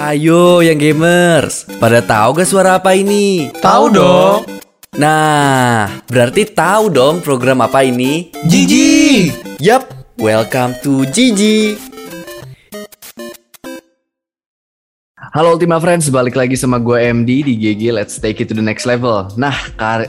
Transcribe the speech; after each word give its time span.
Hayo 0.00 0.64
yang 0.64 0.80
gamers, 0.80 1.68
pada 1.76 2.00
tahu 2.00 2.40
gak 2.40 2.48
suara 2.48 2.80
apa 2.80 2.96
ini? 2.96 3.52
Tahu 3.60 3.84
dong. 3.92 4.48
Nah, 4.96 5.92
berarti 6.08 6.48
tahu 6.48 6.88
dong 6.88 7.20
program 7.20 7.60
apa 7.60 7.84
ini? 7.84 8.32
Gigi. 8.48 9.28
Yup, 9.60 9.92
welcome 10.16 10.72
to 10.80 11.04
Gigi. 11.12 11.76
Halo 15.36 15.52
Ultima 15.52 15.76
Friends, 15.76 16.08
balik 16.08 16.32
lagi 16.32 16.56
sama 16.56 16.80
gue 16.80 16.96
MD 16.96 17.44
di 17.44 17.52
GG 17.60 17.92
Let's 17.92 18.16
Take 18.16 18.40
It 18.40 18.48
to 18.48 18.56
the 18.56 18.64
Next 18.64 18.88
Level. 18.88 19.28
Nah, 19.36 19.52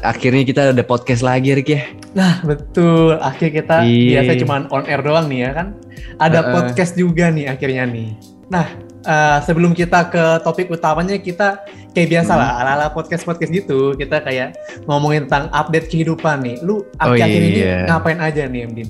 akhirnya 0.07 0.47
kita 0.47 0.71
ada 0.71 0.83
podcast 0.87 1.19
lagi, 1.19 1.51
Rick 1.51 1.67
ya. 1.67 1.83
Nah, 2.15 2.39
betul. 2.47 3.19
Akhir 3.19 3.51
kita 3.51 3.83
Iya. 3.83 4.23
biasa 4.23 4.39
cuma 4.39 4.71
on 4.71 4.87
air 4.87 5.03
doang 5.03 5.27
nih 5.27 5.43
ya 5.43 5.51
kan. 5.51 5.67
Ada 6.15 6.39
Heeh. 6.39 6.51
podcast 6.55 6.95
juga 6.95 7.27
nih 7.27 7.51
akhirnya 7.51 7.83
nih. 7.91 8.15
Nah, 8.47 8.67
eh, 9.01 9.37
sebelum 9.41 9.71
kita 9.71 10.07
ke 10.07 10.23
topik 10.41 10.69
utamanya 10.69 11.17
kita 11.17 11.61
kayak 11.91 12.07
biasa 12.09 12.31
lah 12.33 12.49
Hmm. 12.49 12.61
ala-ala 12.61 12.87
podcast-podcast 12.89 13.51
gitu. 13.51 13.93
Kita 13.93 14.19
kayak 14.19 14.55
ngomongin 14.85 15.25
tentang 15.25 15.49
update 15.51 15.87
kehidupan 15.87 16.41
nih. 16.41 16.57
Lu 16.61 16.81
Oh, 16.97 17.11
akhir-akhir 17.11 17.41
ini 17.41 17.59
iya. 17.59 17.85
ngapain 17.85 18.17
aja 18.17 18.45
nih, 18.45 18.63
Mdin? 18.65 18.89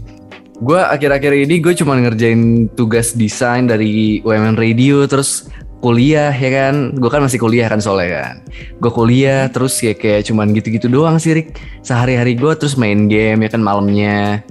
Gue 0.58 0.78
akhir-akhir 0.78 1.34
ini 1.42 1.58
gue 1.58 1.74
cuma 1.74 1.98
ngerjain 1.98 2.70
tugas 2.72 3.18
desain 3.18 3.66
dari 3.66 4.22
UMN 4.22 4.54
Radio 4.56 5.04
terus 5.06 5.50
kuliah 5.82 6.30
ya 6.30 6.50
kan 6.54 6.94
gue 6.94 7.10
kan 7.10 7.26
masih 7.26 7.42
kuliah 7.42 7.66
kan 7.66 7.82
soalnya 7.82 8.22
kan 8.22 8.36
gue 8.78 8.92
kuliah 8.94 9.50
terus 9.50 9.82
ya 9.82 9.98
kayak 9.98 10.30
cuman 10.30 10.54
gitu-gitu 10.54 10.86
doang 10.86 11.18
sih 11.18 11.34
Rick 11.34 11.58
sehari-hari 11.82 12.38
gue 12.38 12.54
terus 12.54 12.78
main 12.78 13.10
game 13.10 13.42
ya 13.42 13.50
kan 13.50 13.58
malamnya 13.58 14.46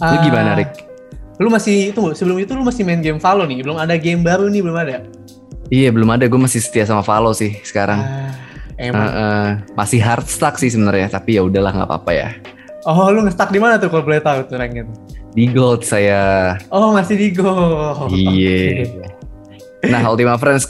lu 0.00 0.16
Ah, 0.16 0.24
gimana 0.24 0.56
Rick? 0.56 0.72
Lu 1.40 1.48
masih 1.48 1.90
tunggu, 1.90 2.12
sebelum 2.12 2.36
itu 2.36 2.52
lu 2.52 2.60
masih 2.60 2.84
main 2.84 3.00
game 3.00 3.16
Valo 3.16 3.42
nih. 3.42 3.64
Belum 3.64 3.74
ada 3.74 3.96
game 3.96 4.20
baru 4.20 4.46
nih, 4.46 4.60
belum 4.60 4.76
ada. 4.76 5.02
Iya 5.70 5.88
belum 5.88 6.10
ada 6.10 6.26
gue 6.26 6.34
masih 6.36 6.58
setia 6.58 6.82
sama 6.82 6.98
Valo 7.00 7.30
sih 7.30 7.54
sekarang 7.62 7.96
Ah, 7.96 8.34
emang. 8.74 9.06
eh, 9.06 9.48
masih 9.72 10.02
hard 10.02 10.26
stuck 10.26 10.58
sih 10.58 10.66
sebenarnya 10.66 11.06
tapi 11.08 11.38
ya 11.38 11.46
udahlah 11.46 11.70
nggak 11.70 11.86
apa-apa 11.86 12.10
ya 12.10 12.28
Oh, 12.82 13.06
lu 13.06 13.22
nge-stuck 13.22 13.48
di 13.48 13.62
mana 13.62 13.78
tuh 13.78 13.86
kalau 13.86 14.02
boleh 14.02 14.18
tahu 14.18 14.50
tuh 14.50 14.56
ranknya? 14.56 14.82
tuh? 14.82 14.96
di 15.30 15.46
gold 15.46 15.86
saya 15.86 16.58
Oh, 16.74 16.90
masih 16.90 17.14
di 17.14 17.30
Go. 17.30 17.54
Iya. 18.10 18.82
Oke. 18.82 19.86
Nah, 19.86 20.10
Ultima 20.10 20.34
Friends, 20.34 20.66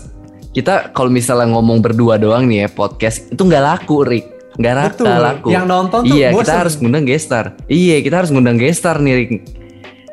kita 0.52 0.92
kalau 0.92 1.08
misalnya 1.08 1.48
ngomong 1.48 1.80
berdua 1.80 2.20
doang 2.20 2.44
nih 2.44 2.58
ya 2.58 2.68
podcast 2.68 3.24
itu 3.26 3.40
nggak 3.40 3.64
laku, 3.64 4.04
Rick. 4.04 4.28
Nggak 4.60 4.74
rata 4.76 4.92
Betul. 4.92 5.16
laku. 5.16 5.48
Yang 5.48 5.64
nonton 5.64 6.00
tuh 6.04 6.12
iya, 6.12 6.28
bosen. 6.28 6.44
kita 6.44 6.52
harus 6.58 6.74
ngundang 6.76 7.04
gestar. 7.08 7.44
Iya, 7.64 7.96
kita 8.04 8.14
harus 8.20 8.28
ngundang 8.28 8.60
gestar 8.60 9.00
nih, 9.00 9.14
Rick. 9.16 9.32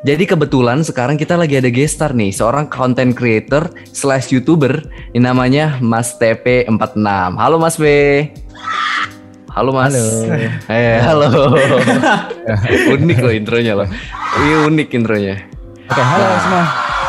Jadi 0.05 0.29
kebetulan 0.29 0.85
sekarang 0.85 1.17
kita 1.17 1.33
lagi 1.33 1.57
ada 1.57 1.73
gestar 1.73 2.13
nih, 2.13 2.29
seorang 2.29 2.69
content 2.69 3.17
creator 3.17 3.65
slash 3.89 4.29
youtuber 4.29 4.85
yang 5.17 5.25
namanya 5.25 5.81
Mas 5.81 6.13
TP46. 6.21 7.01
Halo 7.33 7.57
Mas 7.57 7.81
B. 7.81 7.85
Halo 9.49 9.73
Mas. 9.73 9.97
Halo. 9.97 10.05
Eh, 10.69 11.01
halo. 11.07 11.29
unik 12.93 13.17
loh 13.25 13.33
intronya 13.33 13.73
loh. 13.73 13.87
Ini 14.37 14.69
unik 14.69 14.89
intronya. 14.93 15.35
Oke, 15.89 16.03
halo 16.05 16.25
semua. 16.45 16.65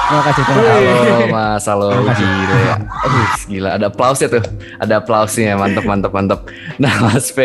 Terima 0.09 0.23
kasih 0.25 0.43
terima 0.49 0.63
kasih. 0.65 0.89
Halo 0.89 1.27
Mas, 1.29 1.65
halo 1.69 1.89
gila 1.93 2.57
ya. 2.57 2.75
Aduh, 3.05 3.29
gila 3.45 3.69
ada 3.77 3.87
applause 3.93 4.21
ya 4.25 4.29
tuh. 4.33 4.45
Ada 4.81 4.95
applause-nya, 5.05 5.53
mantep 5.55 5.85
mantep 5.85 6.09
mantep. 6.11 6.41
Nah, 6.81 6.95
Mas 7.05 7.29
P. 7.29 7.41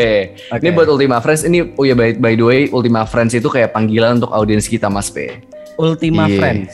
Ini 0.48 0.72
Oke. 0.72 0.72
buat 0.72 0.88
Ultima 0.88 1.20
Friends 1.20 1.44
ini 1.44 1.76
oh 1.76 1.84
ya 1.84 1.92
by, 1.92 2.16
by 2.16 2.40
the 2.40 2.46
way 2.46 2.62
Ultima 2.72 3.04
Friends 3.04 3.36
itu 3.36 3.52
kayak 3.52 3.76
panggilan 3.76 4.24
untuk 4.24 4.32
audiens 4.32 4.64
kita 4.64 4.88
Mas 4.88 5.12
P. 5.12 5.44
Ultima 5.76 6.24
Iya. 6.32 6.38
Friends. 6.40 6.72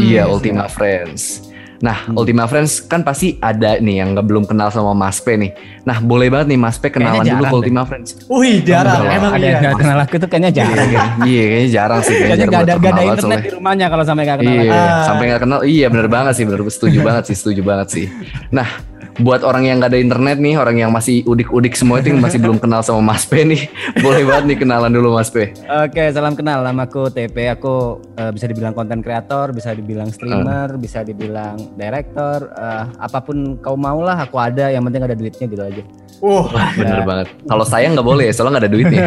Iya, 0.00 0.22
Ultima 0.24 0.72
Friends. 0.72 1.52
Nah, 1.78 1.96
Hmm. 2.02 2.16
Ultima 2.16 2.44
Friends 2.44 2.80
kan 2.80 3.00
pasti 3.00 3.36
ada 3.36 3.76
nih 3.76 4.00
yang 4.00 4.12
nggak 4.12 4.24
belum 4.24 4.44
kenal 4.44 4.68
sama 4.68 4.92
Mas 4.92 5.18
P 5.18 5.34
nih. 5.34 5.52
Nah, 5.82 5.98
boleh 5.98 6.28
banget 6.28 6.48
nih 6.48 6.58
Mas 6.58 6.76
P 6.76 6.88
kenalan 6.88 7.20
dulu 7.20 7.44
ke 7.44 7.56
Ultima 7.58 7.82
Friends. 7.84 8.16
Wih, 8.26 8.62
jarang. 8.62 9.02
Enggak. 9.02 9.16
Emang 9.16 9.32
Ada 9.32 9.46
iya. 9.46 9.70
kenal 9.72 9.98
aku 10.00 10.14
tuh 10.16 10.26
kayaknya 10.26 10.50
jarang. 10.54 10.88
Iya, 10.88 11.02
iya, 11.22 11.42
kayaknya 11.46 11.70
jarang 11.70 12.00
sih 12.00 12.14
kayaknya, 12.14 12.46
nggak 12.46 12.62
ada 12.62 12.72
nggak 12.74 12.92
ada 12.92 13.02
internet 13.02 13.20
soalnya. 13.20 13.44
di 13.44 13.50
rumahnya 13.52 13.86
kalau 13.86 14.04
sampai 14.04 14.22
nggak 14.24 14.38
kenal. 14.40 14.54
Iya, 14.56 14.72
Ah. 14.72 15.04
sampai 15.04 15.24
nggak 15.26 15.42
kenal. 15.42 15.60
Iya, 15.62 15.86
bener 15.88 16.08
banget 16.08 16.32
sih, 16.34 16.44
bener 16.44 16.60
setuju 16.66 16.98
banget 17.02 17.24
sih, 17.28 17.36
setuju 17.36 17.60
banget 17.60 17.88
sih. 17.90 18.06
Nah, 18.48 18.68
buat 19.16 19.40
orang 19.40 19.64
yang 19.64 19.80
nggak 19.80 19.92
ada 19.92 20.00
internet 20.00 20.36
nih, 20.36 20.54
orang 20.56 20.76
yang 20.76 20.90
masih 20.92 21.24
udik-udik 21.24 21.72
semua 21.72 21.98
itu 21.98 22.12
yang 22.12 22.20
masih 22.20 22.36
belum 22.36 22.60
kenal 22.60 22.80
sama 22.80 23.00
Mas 23.00 23.24
P 23.24 23.40
nih, 23.42 23.68
boleh 24.04 24.22
banget 24.24 24.44
nih 24.52 24.58
kenalan 24.60 24.92
dulu 24.92 25.16
Mas 25.16 25.32
P. 25.32 25.56
Oke, 25.64 26.12
salam 26.12 26.36
kenal. 26.36 26.60
Namaku 26.60 27.08
TP. 27.08 27.48
Aku 27.52 28.00
eh, 28.14 28.30
bisa 28.30 28.44
dibilang 28.44 28.72
konten 28.72 29.00
kreator, 29.00 29.50
bisa 29.50 29.72
dibilang 29.72 30.12
streamer, 30.12 30.76
bisa 30.76 31.00
dibilang 31.00 31.56
director, 31.74 32.52
eh, 32.52 32.84
apa 32.96 33.18
pun 33.20 33.56
kau 33.58 33.76
mau 33.76 34.00
lah. 34.00 34.20
Aku 34.22 34.36
ada. 34.36 34.68
Yang 34.68 34.92
penting 34.92 35.02
ada 35.02 35.16
duitnya 35.16 35.46
gitu 35.48 35.62
aja. 35.64 35.82
Wah, 36.20 36.48
Bener 36.72 37.04
banget. 37.04 37.28
Kalau 37.44 37.64
saya 37.64 37.92
nggak 37.92 38.06
boleh, 38.06 38.32
soalnya 38.32 38.56
nggak 38.56 38.64
ada 38.64 38.72
duitnya. 38.72 39.02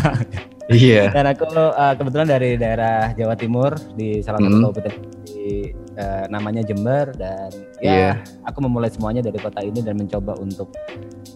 iya. 0.68 1.08
Dan 1.12 1.26
aku 1.32 1.44
eh, 1.52 1.94
kebetulan 1.96 2.26
dari 2.28 2.50
daerah 2.56 3.12
Jawa 3.12 3.34
Timur 3.34 3.72
di 3.96 4.20
salah 4.20 4.40
satu 4.40 4.48
Hmm. 4.48 4.64
kabupaten 4.68 4.94
di 5.24 5.72
eh, 5.98 6.24
namanya 6.28 6.62
Jember 6.62 7.10
dan 7.12 7.50
ya 7.76 7.90
Iya. 7.90 8.10
aku 8.44 8.58
memulai 8.60 8.86
semuanya 8.86 9.18
dari 9.18 9.36
kota 9.36 9.58
ini 9.60 9.80
dan 9.80 9.94
mencoba 9.94 10.38
untuk 10.38 10.70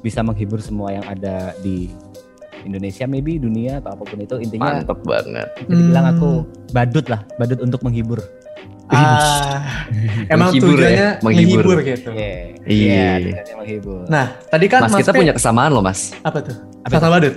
bisa 0.00 0.22
menghibur 0.22 0.58
semua 0.58 0.90
yang 0.92 1.04
ada 1.04 1.50
di 1.58 1.90
Indonesia 2.62 3.04
maybe 3.04 3.36
dunia 3.36 3.76
atau 3.76 3.90
apa 3.92 4.02
pun 4.04 4.18
itu 4.18 4.38
intinya 4.38 4.78
Mantep 4.78 5.02
banget. 5.02 5.48
bisa 5.60 5.74
dibilang 5.76 6.04
Hmm. 6.04 6.14
aku 6.14 6.30
badut 6.70 7.06
lah 7.06 7.20
badut 7.34 7.58
untuk 7.58 7.82
menghibur 7.82 8.22
ah, 8.88 9.82
emang 10.28 10.52
Menghibur 10.52 10.68
ya, 10.70 10.78
tujuannya 10.78 11.08
menghibur. 11.18 11.62
menghibur 11.64 11.78
gitu. 11.82 12.10
Iya, 12.12 12.34
Iya. 12.62 13.08
tujuannya 13.18 13.56
menghibur 13.58 14.02
Nah, 14.06 14.26
tadi 14.46 14.66
kan 14.68 14.80
Mas, 14.80 14.92
Mas, 14.92 15.00
kita 15.00 15.10
P- 15.10 15.18
punya 15.18 15.32
kesamaan 15.32 15.70
loh 15.70 15.80
Mas. 15.80 16.14
apa 16.20 16.38
tuh? 16.38 16.56
Apa 16.82 16.92
Kata 16.92 17.08
badut. 17.08 17.34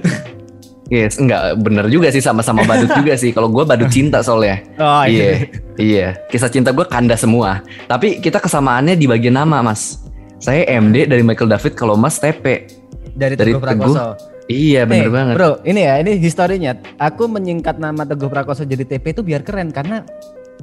Yes, 0.86 1.18
enggak 1.18 1.58
bener 1.58 1.90
juga 1.90 2.14
sih 2.14 2.22
sama-sama 2.22 2.62
badut 2.62 2.94
juga 2.94 3.18
sih. 3.18 3.34
Kalau 3.34 3.50
gue 3.50 3.66
badut 3.66 3.90
cinta 3.90 4.22
soalnya. 4.22 4.62
oh 4.78 5.02
Iya, 5.02 5.50
iya. 5.76 6.08
Kisah 6.30 6.46
cinta 6.46 6.70
gue 6.70 6.86
kanda 6.86 7.18
semua. 7.18 7.66
Tapi 7.86 8.22
kita 8.22 8.38
kesamaannya 8.38 8.94
di 8.94 9.10
bagian 9.10 9.34
nama, 9.34 9.66
Mas. 9.66 10.06
Saya 10.38 10.62
MD 10.78 11.10
dari 11.10 11.26
Michael 11.26 11.50
David, 11.50 11.74
kalau 11.74 11.98
Mas 11.98 12.22
TP. 12.22 12.70
dari 13.16 13.34
Dari 13.34 13.56
Teguh 13.56 13.58
Prakoso 13.58 14.14
Iya, 14.46 14.86
bener 14.86 15.10
Eh, 15.10 15.12
banget. 15.12 15.34
Bro, 15.34 15.52
ini 15.66 15.82
ya, 15.82 15.98
ini 15.98 16.22
historinya. 16.22 16.78
Aku 17.02 17.26
menyingkat 17.26 17.82
nama 17.82 18.06
Teguh 18.06 18.30
Prakoso 18.30 18.62
jadi 18.62 18.86
TP 18.86 19.10
itu 19.10 19.26
biar 19.26 19.42
keren 19.42 19.74
karena 19.74 20.06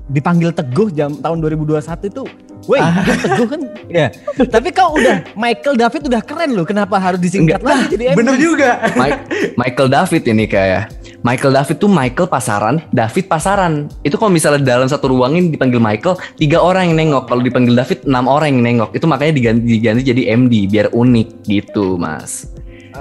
dipanggil 0.08 0.50
Teguh 0.50 0.90
jam 0.90 1.14
tahun 1.14 1.38
2021 1.38 1.78
itu, 2.04 2.22
woi, 2.66 2.78
Ah. 2.78 3.02
Teguh 3.04 3.46
kan, 3.46 3.60
ya. 4.02 4.06
Tapi 4.38 4.68
kau 4.70 4.94
udah 4.94 5.22
Michael 5.34 5.76
David 5.76 6.02
udah 6.06 6.20
keren 6.20 6.50
loh. 6.52 6.64
Kenapa 6.64 6.96
harus 6.96 7.18
disingkat 7.18 7.60
Enggak. 7.60 7.70
lagi 7.78 7.84
jadi 7.90 8.04
MD? 8.10 8.16
Bener 8.22 8.36
juga. 8.36 8.68
Mi- 8.98 9.20
Michael 9.54 9.88
David 9.88 10.22
ini 10.26 10.44
kayak 10.46 10.82
Michael 11.22 11.54
David 11.54 11.76
tuh 11.78 11.86
Michael 11.86 12.26
pasaran, 12.26 12.76
David 12.90 13.24
pasaran. 13.26 13.72
Itu 14.02 14.18
kalau 14.18 14.30
misalnya 14.30 14.58
dalam 14.58 14.90
satu 14.90 15.06
ruangin 15.06 15.48
dipanggil 15.48 15.78
Michael, 15.78 16.18
tiga 16.34 16.58
orang 16.58 16.90
yang 16.90 16.98
nengok. 16.98 17.30
Kalau 17.30 17.38
dipanggil 17.40 17.72
David, 17.72 18.02
enam 18.04 18.26
orang 18.26 18.50
yang 18.50 18.62
nengok. 18.64 18.90
Itu 18.90 19.06
makanya 19.06 19.32
diganti, 19.32 19.62
diganti 19.70 20.02
jadi 20.02 20.22
MD 20.34 20.66
biar 20.66 20.90
unik 20.90 21.28
gitu, 21.44 21.94
Mas. 21.94 22.50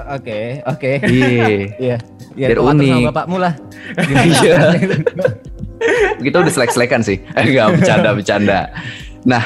Oke, 0.08 0.62
oke. 0.64 0.90
Iya. 1.02 1.66
Iya. 1.76 1.96
Ya, 2.32 2.46
Biar 2.48 2.64
unik. 2.64 2.88
sama 2.88 3.08
bapakmu 3.10 3.36
lah. 3.36 3.52
Iya. 4.00 4.56
Kita 6.18 6.36
udah 6.38 6.52
selek-selekan 6.52 7.00
sih. 7.00 7.18
Eh, 7.36 7.44
enggak 7.44 7.76
bercanda, 7.76 8.10
bercanda. 8.12 8.60
Nah, 9.22 9.44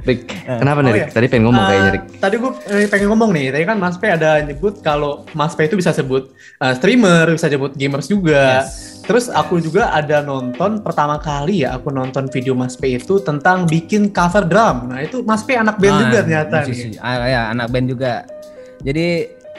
Rick, 0.00 0.24
kenapa 0.46 0.80
nih 0.80 0.88
Oh, 0.88 0.94
Rick? 0.94 1.02
iya. 1.02 1.12
Tadi 1.12 1.26
pengen 1.26 1.44
ngomong 1.44 1.60
Ah, 1.60 1.68
kayaknya 1.68 1.90
Rick. 1.92 2.04
Tadi 2.16 2.34
gue 2.34 2.50
pengen 2.88 3.08
ngomong 3.08 3.30
nih, 3.30 3.46
tadi 3.50 3.64
kan 3.64 3.76
Mas 3.76 3.96
P 3.96 4.04
ada 4.06 4.30
nyebut 4.40 4.74
kalau 4.80 5.12
Mas 5.30 5.52
P 5.52 5.64
itu 5.64 5.76
bisa 5.76 5.92
sebut 5.92 6.32
uh, 6.58 6.72
streamer, 6.72 7.28
bisa 7.28 7.46
sebut 7.46 7.72
gamers 7.74 8.08
juga. 8.08 8.64
Yes. 8.64 9.04
Terus 9.04 9.28
aku 9.28 9.56
juga 9.58 9.88
ada 9.90 10.20
nonton 10.20 10.80
pertama 10.80 11.16
kali 11.16 11.60
ya, 11.60 11.76
aku 11.76 11.88
nonton 11.88 12.24
video 12.26 12.52
Mas 12.52 12.72
P 12.72 12.96
itu 12.96 13.20
tentang 13.20 13.64
bikin 13.64 14.08
cover 14.08 14.44
drum. 14.44 14.88
Nah 14.88 15.00
itu 15.00 15.20
Mas 15.22 15.40
P 15.42 15.52
anak 15.54 15.76
band 15.76 15.92
Ah, 15.92 16.00
juga 16.02 16.18
ternyata 16.22 16.56
musisi. 16.62 16.88
nih. 16.88 17.00
Ah, 17.00 17.14
ya, 17.22 17.40
anak 17.50 17.66
band 17.68 17.86
juga. 17.86 18.12
Jadi 18.78 19.06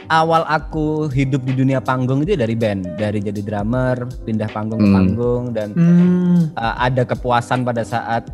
awal 0.09 0.41
aku 0.45 1.07
hidup 1.09 1.45
di 1.45 1.53
dunia 1.53 1.77
panggung 1.79 2.25
itu 2.25 2.33
dari 2.33 2.57
band, 2.57 2.97
dari 2.97 3.21
jadi 3.21 3.41
drummer, 3.45 4.09
pindah 4.25 4.49
panggung 4.49 4.81
ke 4.81 4.89
Hmm. 4.89 4.97
panggung 4.97 5.43
dan 5.53 5.69
Hmm, 5.77 6.49
uh, 6.57 6.75
ada 6.81 7.05
kepuasan 7.05 7.61
pada 7.61 7.85
saat 7.85 8.25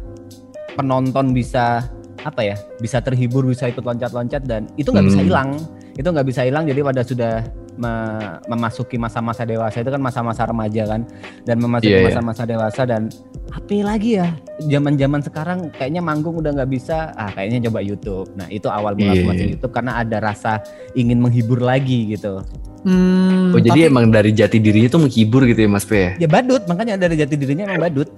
penonton 0.74 1.36
bisa 1.36 1.84
apa 2.26 2.42
ya, 2.42 2.56
bisa 2.82 3.00
terhibur, 3.00 3.46
bisa 3.46 3.70
ikut 3.70 3.86
loncat-loncat 3.86 4.42
dan 4.44 4.66
itu 4.76 4.90
nggak 4.90 5.06
bisa 5.06 5.20
Hmm. 5.22 5.28
hilang. 5.30 5.50
Itu 5.96 6.08
nggak 6.12 6.28
bisa 6.28 6.42
hilang. 6.44 6.64
Jadi 6.66 6.80
pada 6.82 7.02
sudah 7.06 7.34
me- 7.76 8.40
memasuki 8.48 8.96
masa-masa 8.96 9.44
dewasa 9.44 9.84
itu 9.84 9.92
kan 9.92 10.00
masa-masa 10.00 10.48
remaja 10.48 10.84
kan, 10.88 11.04
dan 11.44 11.60
memasuki 11.60 11.92
Iya, 11.92 12.00
iya. 12.02 12.08
masa-masa 12.08 12.44
dewasa 12.48 12.82
dan 12.88 13.12
apa 13.52 13.76
lagi 13.82 14.18
ya? 14.18 14.34
Zaman-zaman 14.58 15.22
sekarang 15.22 15.60
kayaknya 15.76 16.02
manggung 16.02 16.40
udah 16.40 16.56
nggak 16.56 16.72
bisa. 16.72 17.12
Ah 17.14 17.30
kayaknya 17.30 17.70
coba 17.70 17.80
YouTube. 17.84 18.28
Nah 18.34 18.48
itu 18.50 18.68
awal 18.68 18.96
mula 18.96 19.14
aku 19.14 19.26
masuk 19.28 19.46
iya. 19.46 19.52
YouTube 19.56 19.74
karena 19.74 19.92
ada 20.00 20.18
rasa 20.24 20.64
ingin 20.94 21.20
menghibur 21.22 21.60
lagi 21.60 22.16
gitu. 22.16 22.42
hmm, 22.86 23.58
Oh 23.58 23.60
jadi 23.60 23.86
tapi- 23.86 23.90
emang 23.90 24.06
dari 24.14 24.30
jati 24.30 24.58
dirinya 24.62 24.90
tuh 24.94 25.02
menghibur 25.10 25.42
gitu 25.50 25.66
ya 25.66 25.70
Mas 25.70 25.86
P 25.90 25.92
ya? 25.98 26.12
Ya 26.22 26.28
badut, 26.30 26.64
makanya 26.70 27.02
dari 27.02 27.18
jati 27.18 27.34
dirinya 27.36 27.66
emang 27.66 27.90
badut. 27.90 28.10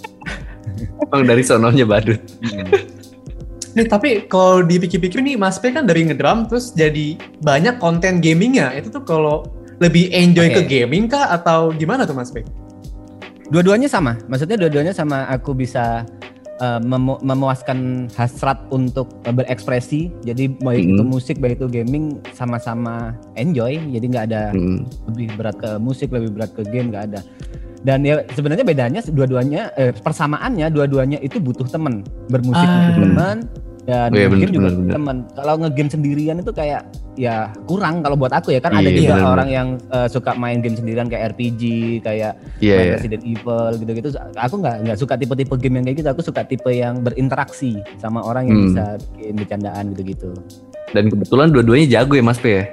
Emang 1.08 1.24
dari 1.24 1.42
sononya 1.42 1.88
badut. 1.88 2.20
Nih 3.78 3.86
tapi 3.88 4.26
kalau 4.26 4.66
dipikir-pikir 4.66 5.22
nih 5.22 5.38
Mas 5.38 5.62
P 5.62 5.70
kan 5.72 5.86
dari 5.86 6.04
ngedrum 6.10 6.50
terus 6.52 6.74
jadi 6.74 7.16
banyak 7.40 7.80
konten 7.80 8.20
gamingnya. 8.20 8.74
Itu 8.76 8.90
tuh 8.90 9.06
kalau 9.08 9.48
lebih 9.78 10.10
enjoy 10.10 10.50
Oke. 10.50 10.56
ke 10.58 10.62
gaming 10.66 11.06
kah 11.06 11.30
atau 11.30 11.70
gimana 11.72 12.04
tuh 12.04 12.18
Mas 12.18 12.34
P? 12.34 12.42
Dua-duanya 13.48 13.88
sama. 13.88 14.20
Maksudnya 14.28 14.60
dua-duanya 14.60 14.92
sama 14.92 15.24
aku 15.32 15.56
bisa 15.56 16.04
uh, 16.60 16.80
memu- 16.84 17.22
memuaskan 17.24 18.12
hasrat 18.14 18.60
untuk 18.70 19.08
uh, 19.24 19.32
berekspresi. 19.32 20.12
Jadi 20.26 20.52
baik 20.52 20.84
Mhm. 20.84 20.92
itu 20.98 21.04
musik, 21.04 21.36
baik 21.40 21.64
itu 21.64 21.68
gaming 21.72 22.20
sama-sama 22.36 23.16
enjoy. 23.36 23.80
Jadi 23.80 24.06
nggak 24.06 24.26
ada 24.28 24.52
Hmm. 24.52 24.84
lebih 25.14 25.28
berat 25.40 25.56
ke 25.56 25.70
musik, 25.80 26.12
lebih 26.12 26.36
berat 26.36 26.52
ke 26.52 26.68
game 26.68 26.92
nggak 26.92 27.06
ada. 27.14 27.22
Dan 27.88 28.04
ya 28.04 28.26
sebenarnya 28.36 28.66
bedanya 28.68 29.00
dua-duanya 29.06 29.72
eh, 29.80 29.96
persamaannya 29.96 30.68
dua-duanya 30.68 31.24
itu 31.24 31.40
butuh 31.40 31.70
temen. 31.70 32.04
Bermusik 32.28 32.68
Ah. 32.68 32.92
butuh 32.92 33.06
teman 33.06 33.38
dan 33.88 34.12
Oh 34.12 34.20
iya, 34.20 34.28
game 34.28 34.34
bener, 34.36 34.50
juga 34.52 34.60
bener, 34.68 34.76
bener. 34.78 34.94
teman. 35.00 35.18
Kalau 35.32 35.54
ngegame 35.58 35.90
sendirian 35.90 36.38
itu 36.38 36.52
kayak 36.52 36.82
ya 37.16 37.36
kurang 37.66 38.04
kalau 38.04 38.14
buat 38.14 38.30
aku 38.30 38.52
ya 38.52 38.60
kan 38.60 38.76
ada 38.76 38.86
Iya, 38.86 39.00
juga 39.00 39.14
bener, 39.16 39.32
orang 39.32 39.50
yang 39.50 39.68
eh, 39.90 40.08
suka 40.12 40.36
main 40.36 40.60
game 40.60 40.76
sendirian 40.76 41.08
kayak 41.08 41.34
RPG, 41.34 41.62
kayak 42.04 42.36
Iya, 42.60 42.76
main 42.76 42.86
iya. 42.86 42.94
Resident 42.94 43.24
Evil 43.24 43.66
gitu-gitu. 43.80 44.08
Aku 44.36 44.56
nggak 44.60 44.76
nggak 44.84 44.98
suka 45.00 45.16
tipe-tipe 45.16 45.56
game 45.56 45.80
yang 45.80 45.86
kayak 45.88 45.98
gitu. 45.98 46.10
Aku 46.12 46.22
suka 46.22 46.44
tipe 46.44 46.68
yang 46.68 47.00
berinteraksi 47.00 47.80
sama 47.96 48.20
orang 48.22 48.46
yang 48.46 48.58
Hmm. 48.60 48.68
bisa 48.68 48.84
bikin 49.16 49.34
bercandaan 49.34 49.84
gitu-gitu. 49.96 50.30
Dan 50.92 51.08
kebetulan 51.08 51.48
dua-duanya 51.50 51.88
jago 51.90 52.14
ya 52.14 52.24
Mas 52.24 52.38
P 52.38 52.48
ya. 52.54 52.64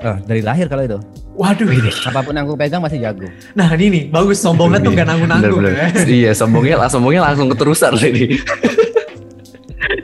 Oh, 0.00 0.16
dari 0.24 0.40
lahir 0.40 0.64
kalau 0.64 0.80
itu. 0.82 0.98
Waduh. 1.36 1.68
Apa 2.08 2.20
pun 2.20 2.32
yang 2.32 2.44
aku 2.44 2.56
pegang 2.56 2.80
masih 2.80 3.00
jago. 3.00 3.28
Nah 3.52 3.68
ini 3.72 3.86
nih 3.88 4.02
bagus 4.08 4.40
sombongnya 4.40 4.80
tuh 4.80 4.92
gak 4.92 5.04
nanggung-nanggung 5.04 5.60
ya. 5.62 5.92
Iya, 6.08 6.30
sombongnya, 6.32 6.88
sombongnya 6.88 7.20
langsung 7.22 7.48
keterusan 7.48 7.92
tadi. 7.94 8.40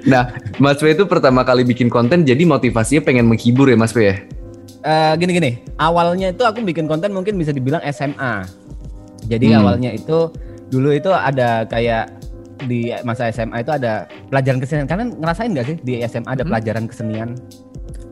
Nah, 0.05 0.33
Mas 0.57 0.79
P 0.79 0.91
itu 0.91 1.05
pertama 1.05 1.43
kali 1.43 1.63
bikin 1.63 1.87
konten 1.87 2.23
jadi 2.23 2.43
motivasinya 2.43 3.03
pengen 3.03 3.27
menghibur 3.27 3.67
ya 3.67 3.77
Mas 3.77 3.93
P 3.93 4.03
ya? 4.03 4.17
Eh, 4.81 5.13
gini-gini, 5.19 5.59
awalnya 5.77 6.31
itu 6.31 6.47
aku 6.47 6.63
bikin 6.63 6.87
konten 6.87 7.11
mungkin 7.11 7.35
bisa 7.35 7.51
dibilang 7.51 7.83
SMA. 7.85 8.47
Jadi 9.27 9.51
Hmm. 9.51 9.59
awalnya 9.61 9.91
itu 9.91 10.31
dulu 10.71 10.95
itu 10.95 11.11
ada 11.11 11.67
kayak 11.67 12.15
di 12.65 12.95
masa 13.03 13.29
SMA 13.29 13.61
itu 13.61 13.75
ada 13.75 14.07
pelajaran 14.31 14.63
kesenian. 14.63 14.87
Kalian 14.87 15.09
ngerasain 15.19 15.51
nggak 15.51 15.67
sih 15.67 15.77
di 15.83 16.01
SMA 16.01 16.31
ada 16.31 16.41
Hmm. 16.41 16.51
pelajaran 16.55 16.85
kesenian? 16.87 17.29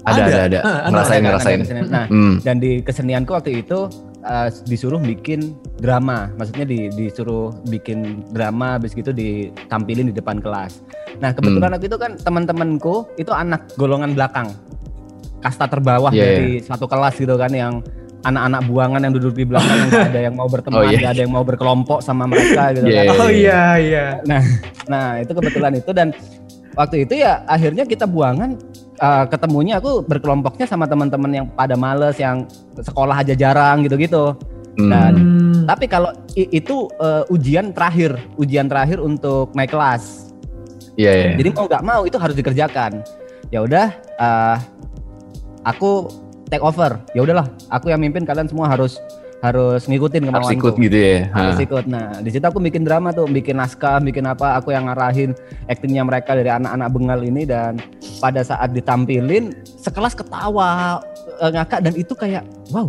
Ada, 0.05 0.21
ada, 0.21 0.41
ada. 0.45 0.59
Ah, 0.61 0.69
ada. 0.69 0.89
ngerasain, 0.91 1.17
Ada 1.17 1.29
ngerasain. 1.31 1.59
ada. 1.63 1.81
Nah, 1.89 2.07
Hmm. 2.11 2.35
dan 2.43 2.57
di 2.61 2.83
kesenianku 2.83 3.31
waktu 3.33 3.65
itu 3.65 3.89
eh, 4.25 4.49
disuruh 4.65 4.97
bikin 4.97 5.53
drama, 5.77 6.33
maksudnya 6.35 6.65
di, 6.65 6.89
disuruh 6.89 7.53
bikin 7.69 8.25
drama, 8.29 8.77
habis 8.77 8.93
gitu 8.93 9.13
ditampilin 9.13 10.09
di 10.09 10.15
depan 10.15 10.41
kelas. 10.41 10.81
Nah 11.21 11.31
kebetulan 11.31 11.69
Hmm. 11.69 11.77
waktu 11.77 11.87
itu 11.87 11.99
kan 11.99 12.13
teman-temanku 12.17 13.07
itu 13.15 13.31
anak 13.31 13.69
golongan 13.75 14.13
belakang, 14.13 14.51
kasta 15.39 15.69
terbawah 15.69 16.11
Iya, 16.11 16.25
dari 16.25 16.49
satu 16.59 16.85
kelas 16.85 17.15
gitu 17.15 17.37
kan 17.37 17.53
yang 17.53 17.85
anak-anak 18.25 18.65
buangan 18.65 19.01
yang 19.05 19.13
duduk 19.13 19.37
di 19.37 19.45
belakang 19.45 19.77
yang 19.85 19.93
ada 19.93 20.21
yang 20.23 20.35
mau 20.35 20.49
berteman, 20.49 20.81
Oh, 20.81 20.83
iya. 20.83 20.97
nggak 20.97 21.13
ada 21.13 21.23
yang 21.23 21.33
mau 21.33 21.45
berkelompok 21.45 22.01
sama 22.01 22.25
mereka 22.25 22.73
gitu 22.73 22.89
Iya, 22.89 23.03
kan. 23.05 23.17
Oh 23.21 23.29
iya 23.31 23.63
iya. 23.77 24.05
Nah 24.89 25.21
itu 25.21 25.31
kebetulan 25.31 25.73
itu 25.77 25.91
dan 25.93 26.09
waktu 26.73 27.05
itu 27.05 27.21
ya 27.21 27.45
akhirnya 27.45 27.85
kita 27.85 28.09
buangan 28.09 28.57
uh, 29.01 29.25
ketemunya 29.27 29.81
aku 29.81 30.05
berkelompoknya 30.05 30.67
sama 30.69 30.85
teman-teman 30.87 31.31
yang 31.33 31.47
pada 31.55 31.75
males 31.75 32.19
yang 32.21 32.47
sekolah 32.77 33.23
aja 33.23 33.35
jarang 33.35 33.83
gitu-gitu. 33.87 34.37
Hmm. 34.75 34.91
Dan 34.91 35.15
Hmm. 35.15 35.71
tapi 35.71 35.87
kalau 35.89 36.11
itu 36.35 36.91
uh, 37.01 37.25
ujian 37.33 37.73
terakhir, 37.73 38.19
ujian 38.37 38.69
terakhir 38.69 39.01
untuk 39.01 39.55
naik 39.57 39.73
kelas. 39.73 40.29
Iya, 40.99 41.13
iya. 41.15 41.31
Jadi 41.41 41.49
mau 41.57 41.65
nggak 41.67 41.85
mau 41.87 42.03
itu 42.05 42.21
harus 42.21 42.37
dikerjakan. 42.37 43.01
Ya 43.49 43.65
udah, 43.65 43.95
uh, 44.19 44.57
aku 45.65 46.11
take 46.53 46.61
over. 46.61 47.01
Ya 47.17 47.25
udahlah, 47.25 47.49
aku 47.73 47.89
yang 47.91 48.03
mimpin 48.03 48.29
kalian 48.29 48.51
semua 48.51 48.69
harus 48.69 49.01
harus 49.45 49.85
ngikutin 49.85 50.25
Harus 50.25 50.49
kemauanku 50.49 50.57
ikut 50.57 50.75
gitu 50.89 50.97
ya. 50.97 51.19
harus 51.29 51.57
Ha. 51.61 51.65
ikut. 51.69 51.85
Nah, 51.85 52.07
di 52.25 52.31
situ 52.33 52.45
aku 52.49 52.65
bikin 52.65 52.81
drama 52.81 53.13
tuh, 53.13 53.29
bikin 53.29 53.61
naskah, 53.61 54.01
bikin 54.01 54.25
apa, 54.25 54.57
aku 54.57 54.73
yang 54.73 54.89
ngarahin 54.89 55.37
aktingnya 55.69 56.01
mereka 56.01 56.33
dari 56.33 56.49
anak-anak 56.49 56.89
bengal 56.89 57.21
ini 57.21 57.45
dan 57.45 57.77
pada 58.25 58.41
saat 58.41 58.73
ditampilin 58.73 59.53
sekelas 59.77 60.17
ketawa 60.17 61.05
eh, 61.45 61.51
ngakak 61.53 61.81
dan 61.85 61.93
itu 61.93 62.17
kayak 62.17 62.45
wow. 62.73 62.89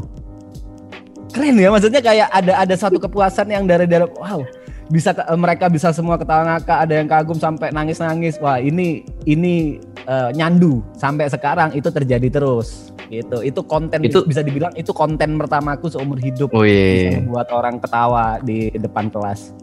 Keren 1.35 1.59
ya 1.59 1.67
maksudnya 1.67 1.99
kayak 1.99 2.31
ada 2.31 2.63
ada 2.63 2.75
satu 2.79 2.95
kepuasan 2.95 3.51
yang 3.51 3.67
dari 3.67 3.83
dalam 3.83 4.07
wow 4.15 4.39
bisa 4.87 5.11
eh, 5.11 5.35
mereka 5.35 5.67
bisa 5.67 5.91
semua 5.91 6.15
ketawa 6.15 6.55
ngakak, 6.55 6.77
ada 6.87 6.93
yang 6.95 7.09
kagum 7.09 7.35
sampai 7.35 7.73
nangis-nangis. 7.75 8.39
Wah, 8.39 8.61
ini 8.61 9.03
ini 9.25 9.81
eh, 10.05 10.29
nyandu 10.31 10.81
sampai 10.93 11.27
sekarang 11.27 11.73
itu 11.73 11.89
terjadi 11.89 12.29
terus. 12.31 12.93
Gitu. 13.05 13.37
Itu 13.41 13.61
konten 13.61 14.01
Itu- 14.01 14.25
bisa 14.25 14.41
dibilang 14.41 14.73
itu 14.73 14.89
konten 14.89 15.37
pertamaku 15.37 15.89
seumur 15.89 16.17
hidup 16.17 16.49
Oh 16.51 16.65
iya, 16.65 16.85
bisa 16.89 17.05
iya. 17.05 17.11
membuat 17.19 17.47
orang 17.49 17.77
ketawa 17.77 18.41
di 18.41 18.69
depan 18.71 19.09
kelas. 19.09 19.53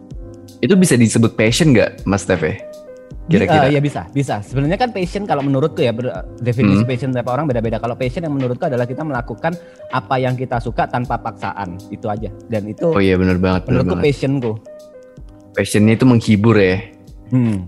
Itu 0.58 0.78
bisa 0.78 0.94
disebut 0.94 1.34
passion 1.34 1.74
nggak 1.74 2.06
Mas 2.06 2.22
Tefe? 2.22 2.62
Kira-kira. 3.22 3.70
Eh, 3.70 3.78
ya 3.78 3.80
bisa, 3.80 4.06
bisa. 4.10 4.42
Sebenarnya 4.42 4.74
kan 4.74 4.90
passion 4.90 5.22
kalau 5.24 5.42
menurutku 5.42 5.78
ya 5.78 5.94
definisi 6.38 6.82
Hmm. 6.82 6.90
passion 6.90 7.10
tiap 7.10 7.30
orang 7.30 7.46
beda-beda. 7.46 7.78
Kalau 7.78 7.94
passion 7.94 8.22
yang 8.22 8.34
menurutku 8.34 8.66
adalah 8.66 8.82
kita 8.82 9.02
melakukan 9.02 9.54
apa 9.90 10.14
yang 10.18 10.34
kita 10.34 10.58
suka 10.58 10.86
tanpa 10.86 11.18
paksaan. 11.18 11.78
Itu 11.88 12.06
aja. 12.06 12.30
Dan 12.46 12.66
itu 12.66 12.90
Oh 12.90 12.98
iya 12.98 13.14
benar 13.14 13.38
banget, 13.38 13.70
menurutku 13.70 13.94
banget. 13.94 14.06
passionku. 14.06 14.52
Passionnya 15.52 15.94
itu 15.94 16.04
menghibur 16.04 16.56
ya. 16.56 16.78
Hmm. 17.30 17.66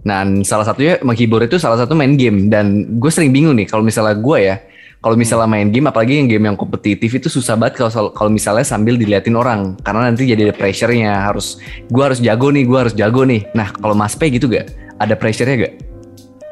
Nah, 0.00 0.24
salah 0.42 0.64
satunya 0.64 0.96
menghibur 1.04 1.44
itu 1.44 1.60
salah 1.60 1.76
satu 1.76 1.92
main 1.92 2.16
game 2.16 2.48
dan 2.48 2.96
gue 2.96 3.10
sering 3.12 3.32
bingung 3.36 3.52
nih 3.52 3.68
kalau 3.68 3.84
misalnya 3.84 4.16
gue 4.16 4.38
ya, 4.40 4.56
kalau 5.04 5.12
misalnya 5.16 5.48
main 5.48 5.68
game 5.68 5.88
apalagi 5.92 6.20
yang 6.20 6.28
game 6.28 6.44
yang 6.48 6.56
kompetitif 6.56 7.12
itu 7.16 7.28
susah 7.28 7.56
banget 7.56 7.84
kalau 7.84 8.12
kalau 8.12 8.30
misalnya 8.32 8.64
sambil 8.64 8.96
diliatin 8.96 9.36
orang 9.36 9.76
karena 9.84 10.08
nanti 10.08 10.24
jadi 10.24 10.48
ada 10.48 10.54
pressure-nya 10.56 11.28
harus 11.28 11.60
gue 11.88 12.02
harus 12.02 12.20
jago 12.20 12.48
nih, 12.48 12.64
gue 12.64 12.78
harus 12.78 12.94
jago 12.96 13.28
nih. 13.28 13.44
Nah, 13.52 13.68
kalau 13.76 13.92
Mas 13.92 14.16
P 14.16 14.32
gitu 14.32 14.48
gak? 14.48 14.72
Ada 14.96 15.16
pressure-nya 15.16 15.68
gak? 15.68 15.74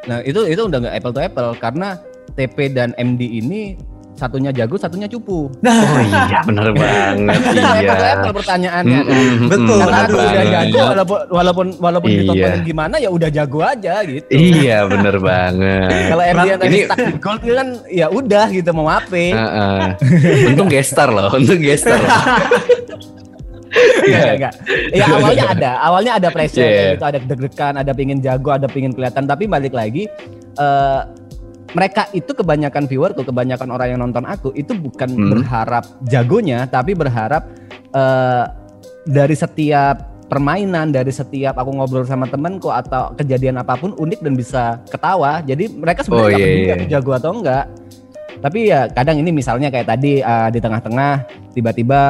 Nah 0.09 0.19
itu 0.25 0.41
itu 0.49 0.62
udah 0.65 0.79
nggak 0.81 0.95
apple 0.97 1.12
to 1.12 1.21
apple 1.21 1.50
karena 1.61 1.89
TP 2.33 2.73
dan 2.73 2.97
MD 2.97 3.21
ini 3.45 3.76
satunya 4.19 4.51
jago, 4.51 4.75
satunya 4.75 5.07
cupu. 5.07 5.47
Oh 5.47 5.99
iya, 6.03 6.43
benar 6.43 6.75
banget. 6.75 7.39
Iya. 7.79 8.19
apple 8.19 8.35
pertanyaannya 8.35 9.01
kan. 9.07 9.15
Mm-mm, 9.15 9.49
Betul. 9.49 9.79
Karena 9.79 9.99
aku 10.03 10.17
udah 10.19 10.33
iya. 10.43 10.53
jago 10.59 10.79
walaupun 10.83 11.19
walaupun 11.31 11.67
walaupun 11.79 12.09
Iya. 12.11 12.19
ditontonin 12.21 12.63
gimana 12.67 12.95
ya 12.99 13.11
udah 13.15 13.29
jago 13.31 13.61
aja 13.63 13.95
gitu. 14.03 14.27
Iya, 14.29 14.79
bener 14.91 15.17
banget. 15.23 15.91
Kalau 16.11 16.23
yang 16.27 16.59
tadi 16.59 16.67
Ini- 16.75 16.85
stuck 16.91 16.99
di 16.99 17.13
gold 17.23 17.41
kan 17.47 17.69
ya 17.87 18.07
udah 18.11 18.47
gitu 18.51 18.71
mau 18.75 18.89
apa? 18.91 19.15
Heeh. 19.15 19.79
Untung 20.51 20.67
gestar 20.67 21.09
loh, 21.09 21.31
untung 21.31 21.63
gestar. 21.63 21.95
loh. 21.95 22.11
Enggak. 24.09 24.53
Ya 24.91 25.05
awalnya 25.07 25.45
ada, 25.53 25.71
awalnya 25.85 26.13
ada 26.17 26.29
pressure 26.33 26.65
Yeah. 26.65 26.97
gitu, 26.97 27.05
ada 27.05 27.19
deg-degan, 27.21 27.75
ada 27.77 27.93
pingin 27.93 28.19
jago, 28.19 28.51
ada 28.51 28.67
pingin 28.67 28.93
kelihatan. 28.97 29.29
Tapi 29.29 29.45
balik 29.45 29.77
lagi, 29.77 30.09
eh, 30.57 31.01
mereka 31.77 32.09
itu 32.17 32.33
kebanyakan 32.33 32.89
viewer 32.89 33.13
tuh, 33.13 33.29
kebanyakan 33.29 33.69
orang 33.69 33.89
yang 33.93 34.01
nonton 34.01 34.25
aku 34.25 34.53
itu 34.57 34.73
bukan 34.73 35.09
Hmm. 35.13 35.31
berharap 35.37 35.85
jagonya, 36.09 36.65
tapi 36.65 36.97
berharap 36.97 37.45
eh, 37.89 38.45
dari 39.09 39.33
setiap 39.33 40.09
permainan, 40.29 40.93
dari 40.93 41.09
setiap 41.09 41.57
aku 41.57 41.73
ngobrol 41.73 42.05
sama 42.05 42.29
temenku 42.29 42.69
atau 42.69 43.17
kejadian 43.17 43.57
apa 43.57 43.81
pun 43.81 43.97
unik 43.97 44.21
dan 44.21 44.37
bisa 44.37 44.63
ketawa. 44.93 45.41
Jadi 45.41 45.73
mereka 45.73 46.05
sebenarnya 46.05 46.25
Oh, 46.25 46.29
nggak 46.29 46.41
iya, 46.41 46.49
peduli 46.53 46.65
iya. 46.69 46.75
aku 46.77 46.87
jago 46.93 47.13
atau 47.17 47.31
enggak. 47.33 47.65
Tapi 48.39 48.59
ya 48.69 48.81
kadang 48.93 49.17
ini 49.19 49.31
misalnya 49.33 49.73
kayak 49.73 49.89
tadi 49.89 50.21
eh, 50.21 50.49
di 50.53 50.61
tengah-tengah 50.61 51.13
tiba-tiba 51.57 52.01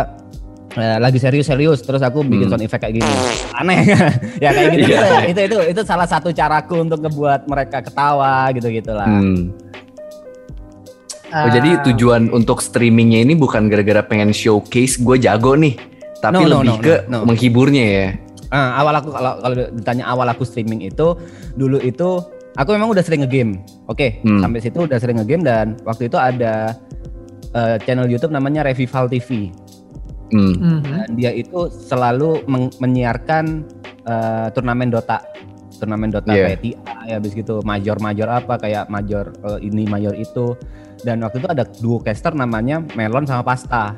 eh, 0.71 0.99
lagi 0.99 1.17
serius-serius 1.17 1.81
terus 1.81 2.01
aku 2.01 2.21
bikin 2.21 2.47
Hmm. 2.47 2.53
sound 2.53 2.65
effect 2.65 2.83
kayak 2.83 2.95
gini. 2.97 3.13
Aneh. 3.55 3.79
ya 4.45 4.51
kayak 4.51 4.69
gitu. 4.75 4.85
Gitu. 4.87 5.07
Itu 5.27 5.41
itu 5.45 5.57
itu 5.71 5.81
salah 5.83 6.05
satu 6.05 6.29
caraku 6.29 6.83
untuk 6.83 7.01
ngebuat 7.01 7.47
mereka 7.47 7.81
ketawa 7.81 8.53
gitu-gitu 8.53 8.93
lah. 8.93 9.07
Hmm. 9.07 9.55
Oh, 11.29 11.37
Ah, 11.37 11.53
jadi 11.53 11.77
tujuan 11.85 12.33
untuk 12.33 12.59
streamingnya 12.59 13.21
ini 13.21 13.37
bukan 13.37 13.69
gara-gara 13.69 14.01
pengen 14.01 14.33
showcase 14.33 14.97
gue 14.97 15.21
jago 15.21 15.53
nih, 15.53 15.77
tapi 16.19 16.41
No, 16.41 16.49
no, 16.49 16.65
lebih 16.65 16.73
no, 16.73 16.81
ke 16.81 16.95
no, 17.05 17.17
no. 17.21 17.25
menghiburnya 17.29 17.85
ya. 17.85 18.07
Ah, 18.49 18.81
awal 18.81 18.97
aku 18.97 19.13
kalau 19.13 19.37
kalau 19.37 19.55
ditanya 19.69 20.09
awal 20.09 20.25
aku 20.25 20.49
streaming 20.49 20.81
itu 20.81 21.21
dulu 21.53 21.77
itu 21.85 22.25
aku 22.57 22.73
memang 22.73 22.89
udah 22.89 23.05
sering 23.05 23.21
ngegame. 23.21 23.61
Oke, 23.85 24.25
Hmm. 24.25 24.41
sampai 24.41 24.65
situ 24.65 24.81
udah 24.81 24.97
sering 24.97 25.21
ngegame 25.21 25.45
dan 25.45 25.67
waktu 25.85 26.09
itu 26.09 26.17
ada 26.17 26.73
eh, 27.49 27.77
channel 27.85 28.09
YouTube 28.09 28.29
namanya 28.29 28.65
Revival 28.65 29.09
TV. 29.09 29.53
Hmm. 30.29 30.55
mhm. 30.55 30.81
Dan 30.85 31.09
dia 31.15 31.33
itu 31.33 31.69
selalu 31.69 32.45
meng- 32.45 32.75
menyiarkan 32.77 33.65
eh, 34.03 34.49
turnamen 34.51 34.89
Dota. 34.89 35.21
Turnamen 35.77 36.09
Dota 36.09 36.31
Iya. 36.31 36.45
kayak 36.49 36.61
TI 36.61 36.73
ya 37.05 37.15
habis 37.17 37.33
gitu, 37.33 37.61
major-major 37.63 38.27
apa 38.27 38.57
kayak 38.57 38.89
major 38.89 39.31
eh, 39.43 39.61
ini, 39.63 39.85
major 39.85 40.13
itu. 40.13 40.57
Dan 40.99 41.23
waktu 41.23 41.39
itu 41.39 41.49
ada 41.49 41.63
duo 41.79 41.99
caster 41.99 42.33
namanya 42.33 42.83
Melon 42.93 43.23
sama 43.23 43.41
Pasta. 43.43 43.95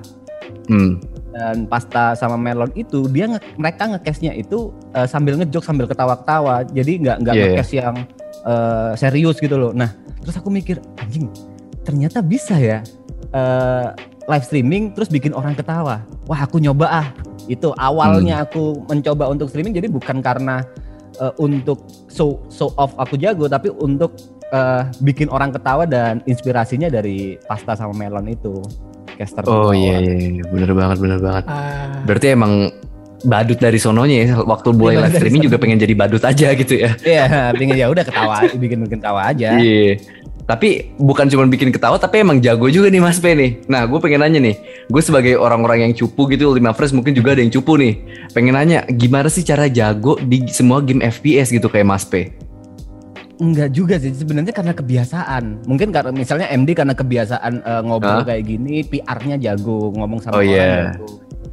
Hmm. 0.67 0.99
Dan 1.31 1.65
Pasta 1.65 2.13
sama 2.13 2.35
Melon 2.35 2.71
itu 2.75 3.07
dia 3.07 3.27
nge- 3.27 3.57
mereka 3.57 3.87
ngecase-nya 3.89 4.35
itu 4.35 4.71
eh, 4.93 5.07
sambil 5.07 5.35
ngejok 5.37 5.63
sambil 5.63 5.87
ketawa-ketawa. 5.87 6.63
Jadi 6.65 6.93
nggak 7.01 7.17
nggak 7.21 7.35
Iya, 7.35 7.41
iya. 7.41 7.51
ngecase 7.55 7.75
yang 7.77 7.97
eh, 8.41 8.93
serius 8.95 9.39
gitu 9.39 9.57
loh. 9.57 9.73
Nah, 9.73 9.91
terus 10.19 10.37
aku 10.37 10.47
mikir 10.49 10.79
anjing 10.97 11.27
ternyata 11.81 12.21
bisa 12.21 12.55
ya 12.55 12.85
eh, 13.31 13.87
live 14.31 14.47
streaming 14.47 14.95
terus 14.95 15.11
bikin 15.11 15.35
orang 15.35 15.59
ketawa. 15.59 16.07
Wah, 16.31 16.47
aku 16.47 16.63
nyoba 16.63 16.87
ah. 16.87 17.09
Itu 17.51 17.75
awalnya 17.75 18.47
aku 18.47 18.87
mencoba 18.87 19.27
untuk 19.27 19.51
streaming 19.51 19.75
jadi 19.75 19.91
bukan 19.91 20.23
karena 20.23 20.63
eh, 21.19 21.35
untuk 21.43 21.83
show 22.07 22.39
show 22.47 22.71
off 22.79 22.95
aku 22.95 23.19
jago 23.19 23.51
tapi 23.51 23.75
untuk 23.75 24.15
eh, 24.55 24.87
bikin 25.03 25.27
orang 25.35 25.51
ketawa 25.51 25.83
dan 25.83 26.23
inspirasinya 26.31 26.87
dari 26.87 27.35
pasta 27.51 27.75
sama 27.75 27.91
melon 27.91 28.31
itu. 28.31 28.63
Caster 29.19 29.45
Oh 29.45 29.75
iya 29.77 30.01
iya 30.01 30.17
iya. 30.17 30.45
bener 30.49 30.73
banget 30.73 30.97
bener 31.03 31.19
banget. 31.21 31.45
Ah. 31.51 32.01
Berarti 32.07 32.27
emang 32.33 32.73
badut 33.21 33.61
dari 33.61 33.77
sononya 33.77 34.17
ya 34.25 34.41
waktu 34.41 34.73
mulai 34.73 34.97
live 34.97 35.17
streaming 35.21 35.45
juga 35.45 35.61
pengen 35.61 35.77
jadi 35.77 35.93
badut 35.93 36.25
aja 36.25 36.57
gitu 36.57 36.75
ya. 36.81 36.97
Iya, 37.05 37.53
pengen 37.53 37.77
ya 37.77 37.87
udah 37.93 38.05
ketawa, 38.05 38.37
bikin 38.63 38.79
bikin 38.87 38.99
ketawa 39.01 39.21
aja. 39.29 39.61
Iya. 39.61 40.01
Tapi 40.51 40.99
bukan 40.99 41.31
cuma 41.31 41.47
bikin 41.47 41.71
ketawa 41.71 41.95
tapi 41.95 42.27
emang 42.27 42.43
jago 42.43 42.67
juga 42.67 42.91
nih 42.91 42.99
Mas 42.99 43.23
P 43.23 43.39
nih. 43.39 43.63
Nah 43.71 43.87
gue 43.87 44.03
pengen 44.03 44.19
nanya 44.27 44.43
nih. 44.43 44.59
Gue 44.91 44.99
sebagai 44.99 45.39
orang-orang 45.39 45.87
yang 45.87 45.93
cupu 45.95 46.27
gitu 46.27 46.51
Ultima 46.51 46.75
Fresh 46.75 46.91
mungkin 46.91 47.15
juga 47.15 47.39
ada 47.39 47.41
yang 47.47 47.55
cupu 47.55 47.79
nih. 47.79 48.03
Pengen 48.35 48.59
nanya 48.59 48.83
gimana 48.91 49.31
sih 49.31 49.47
cara 49.47 49.71
jago 49.71 50.19
di 50.19 50.51
semua 50.51 50.83
game 50.83 51.07
FPS 51.07 51.55
gitu 51.55 51.71
kayak 51.71 51.87
Mas 51.87 52.03
P? 52.03 52.35
Enggak 53.41 53.73
juga 53.73 53.97
sih, 53.97 54.13
sebenarnya 54.13 54.53
karena 54.53 54.75
kebiasaan. 54.77 55.65
Mungkin 55.65 55.95
karena 55.95 56.13
misalnya 56.13 56.51
MD 56.53 56.77
karena 56.77 56.93
kebiasaan 56.93 57.53
eh, 57.65 57.83
ngobrol 57.87 58.21
Hah? 58.21 58.27
kayak 58.27 58.45
gini, 58.45 58.85
PR-nya 58.85 59.41
jago, 59.41 59.97
ngomong 59.97 60.19
Oh, 60.19 60.25
sama 60.27 60.45
orang 60.45 60.51
iya. 60.51 60.93
jago. 60.93 61.09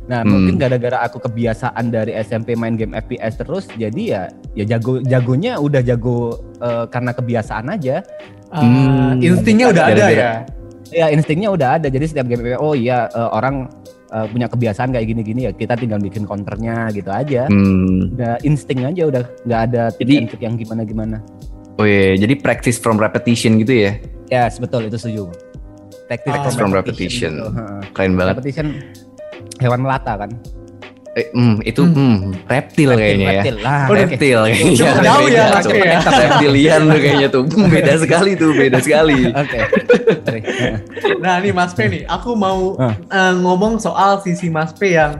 Nah, 0.07 0.23
Hmm. 0.23 0.31
mungkin 0.31 0.55
gara-gara 0.59 1.03
aku 1.03 1.19
kebiasaan 1.19 1.87
dari 1.87 2.15
SMP 2.15 2.55
main 2.55 2.75
game 2.75 2.91
FPS 2.91 3.39
terus, 3.39 3.67
jadi 3.75 4.03
ya 4.03 4.21
ya 4.55 4.63
jago 4.75 4.99
jagonya 4.99 5.59
udah 5.59 5.79
jago 5.79 6.35
eh, 6.59 6.85
karena 6.91 7.11
kebiasaan 7.15 7.71
aja. 7.71 8.03
Hmm. 8.49 9.19
instingnya 9.19 9.67
udah 9.69 9.83
ada 9.83 9.95
Gara-gara. 9.97 10.15
ya. 10.15 10.31
Ya 10.87 11.05
instingnya 11.11 11.49
udah 11.51 11.69
ada. 11.77 11.87
Jadi 11.87 12.05
setiap 12.07 12.27
game 12.27 12.55
oh 12.55 12.71
iya 12.71 13.07
eh, 13.07 13.29
orang 13.29 13.67
eh, 14.07 14.25
punya 14.27 14.47
kebiasaan 14.47 14.95
kayak 14.95 15.03
gini-gini 15.05 15.45
ya 15.45 15.51
kita 15.51 15.75
tinggal 15.75 15.99
bikin 15.99 16.23
counternya 16.23 16.87
gitu 16.91 17.11
aja. 17.11 17.51
Hmm. 17.51 18.15
Udah 18.15 18.39
insting 18.41 18.87
aja 18.87 19.03
udah 19.05 19.23
nggak 19.43 19.61
ada 19.67 19.83
Jadi- 19.99 20.27
yang 20.39 20.55
gimana-gimana. 20.55 21.19
Oh 21.77 21.85
iya, 21.85 22.17
jadi 22.17 22.33
practice 22.41 22.81
from 22.81 22.97
repetition 22.97 23.61
gitu 23.61 23.85
ya. 23.85 23.91
Ya, 24.33 24.49
betul 24.49 24.89
itu 24.89 24.97
setuju. 24.97 25.29
Practice 26.09 26.33
Ah. 26.33 26.55
From 26.55 26.71
repetition. 26.73 27.31
gitu. 27.37 27.49
Heeh. 27.53 27.79
Keren 27.93 28.13
banget. 28.17 28.33
Repetition 28.39 28.67
hewan 29.59 29.85
melata 29.85 30.17
kan? 30.17 30.31
Eh, 31.13 31.27
hmm, 31.31 31.55
itu 31.61 31.81
Hmm. 31.81 31.93
hmm, 31.93 32.17
reptil 32.45 32.89
kayaknya 32.91 33.25
ya. 33.25 33.31
reptil 33.37 33.55
lah. 33.59 33.81
Oke. 33.85 33.97
Reptil 33.97 34.39
kayaknya. 34.43 34.73
Cukup 34.75 34.97
jauh 35.01 35.27
ya, 35.27 35.45
tuh. 35.57 35.71
Ya. 35.73 35.99
Reptilian 36.03 36.81
tuh 36.83 36.99
kayaknya 36.99 37.27
tuh. 37.27 37.43
Hmm, 37.47 37.67
Beda 37.67 37.93
sekali 37.97 38.31
tuh, 38.33 38.51
beda 38.51 38.77
sekali. 38.79 39.19
Oke. 39.41 39.59
Sorry. 40.21 40.41
Nah 41.17 41.35
nih 41.37 41.51
Mas 41.51 41.71
P 41.71 41.79
nih, 41.85 42.03
aku 42.05 42.33
mau 42.33 42.77
Ah. 42.77 42.93
eh, 42.93 43.33
ngomong 43.35 43.77
soal 43.77 44.19
sisi 44.19 44.47
Mas 44.47 44.69
P 44.71 44.91
yang 44.91 45.17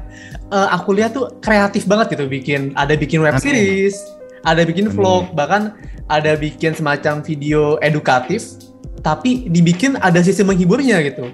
eh, 0.48 0.67
aku 0.70 0.91
lihat 0.91 1.12
tuh 1.12 1.34
kreatif 1.38 1.84
banget 1.84 2.13
gitu 2.13 2.25
bikin. 2.25 2.72
Ada 2.74 2.94
bikin 2.94 3.20
web 3.20 3.34
Amin. 3.34 3.41
series, 3.41 3.98
ada 4.41 4.62
bikin 4.62 4.88
Amin. 4.88 4.96
vlog, 4.96 5.32
bahkan 5.32 5.74
ada 6.06 6.34
bikin 6.34 6.72
semacam 6.72 7.20
video 7.20 7.75
edukatif, 7.79 8.56
tapi 9.00 9.46
dibikin 9.46 9.98
ada 9.98 10.22
sisi 10.22 10.39
menghiburnya 10.39 11.01
gitu. 11.01 11.27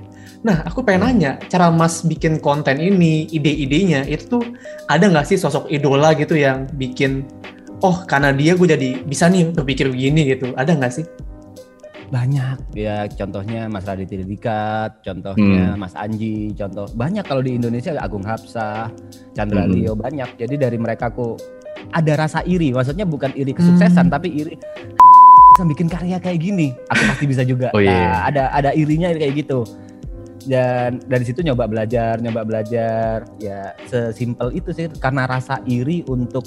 Nah, 0.44 0.60
aku 0.68 0.84
pengen 0.84 1.08
nanya, 1.08 1.40
cara 1.48 1.72
Mas 1.72 2.04
bikin 2.04 2.36
konten 2.44 2.76
ini, 2.76 3.32
ide-idenya, 3.32 4.04
itu 4.04 4.28
tuh 4.28 4.44
ada 4.92 5.08
nggak 5.08 5.24
sih 5.24 5.40
sosok 5.40 5.72
idola 5.72 6.12
gitu 6.20 6.36
yang 6.36 6.68
bikin, 6.76 7.24
oh 7.80 8.04
karena 8.04 8.36
dia 8.36 8.52
gue 8.60 8.68
jadi 8.68 8.90
bisa 9.08 9.32
nih 9.32 9.56
berpikir 9.56 9.88
begini 9.88 10.36
gitu, 10.36 10.52
ada 10.60 10.76
nggak 10.76 10.92
sih? 10.92 11.08
Banyak 12.12 12.76
ya 12.76 13.08
contohnya 13.10 13.72
Mas 13.72 13.88
Raditya 13.88 14.22
Dikat, 14.22 15.00
contohnya 15.02 15.74
Hmm. 15.74 15.80
Mas 15.80 15.96
Anji, 15.96 16.52
contoh 16.54 16.86
banyak 16.94 17.24
kalau 17.24 17.42
di 17.42 17.56
Indonesia 17.56 17.96
Agung 17.98 18.28
Hapsah, 18.28 18.92
Chandra 19.34 19.64
Hmm. 19.66 19.74
Leo 19.74 19.96
banyak. 19.96 20.38
Jadi 20.38 20.60
dari 20.60 20.78
mereka 20.78 21.10
aku 21.10 21.40
ada 21.90 22.14
rasa 22.20 22.44
iri, 22.46 22.70
maksudnya 22.70 23.08
bukan 23.08 23.32
iri 23.34 23.56
kesuksesan 23.56 24.12
Hmm. 24.12 24.14
tapi 24.14 24.30
iri 24.30 24.54
bisa 25.56 25.64
bikin 25.66 25.88
karya 25.90 26.18
kayak 26.20 26.38
gini, 26.38 26.76
aku 26.92 27.02
pasti 27.08 27.26
bisa 27.32 27.42
juga. 27.48 27.74
Oh, 27.74 27.82
iya. 27.82 27.90
Nah, 27.96 28.20
ada 28.30 28.44
ada 28.52 28.70
irinya 28.76 29.10
kayak 29.10 29.34
gitu. 29.40 29.66
Dan 30.44 31.00
dari 31.02 31.24
situ 31.24 31.40
nyoba 31.40 31.66
belajar, 31.66 32.18
nyoba 32.18 32.44
belajar, 32.44 33.24
ya 33.38 33.72
sesimpel 33.86 34.52
itu 34.52 34.70
sih 34.70 34.92
karena 34.94 35.24
rasa 35.24 35.64
iri 35.64 36.04
untuk 36.06 36.44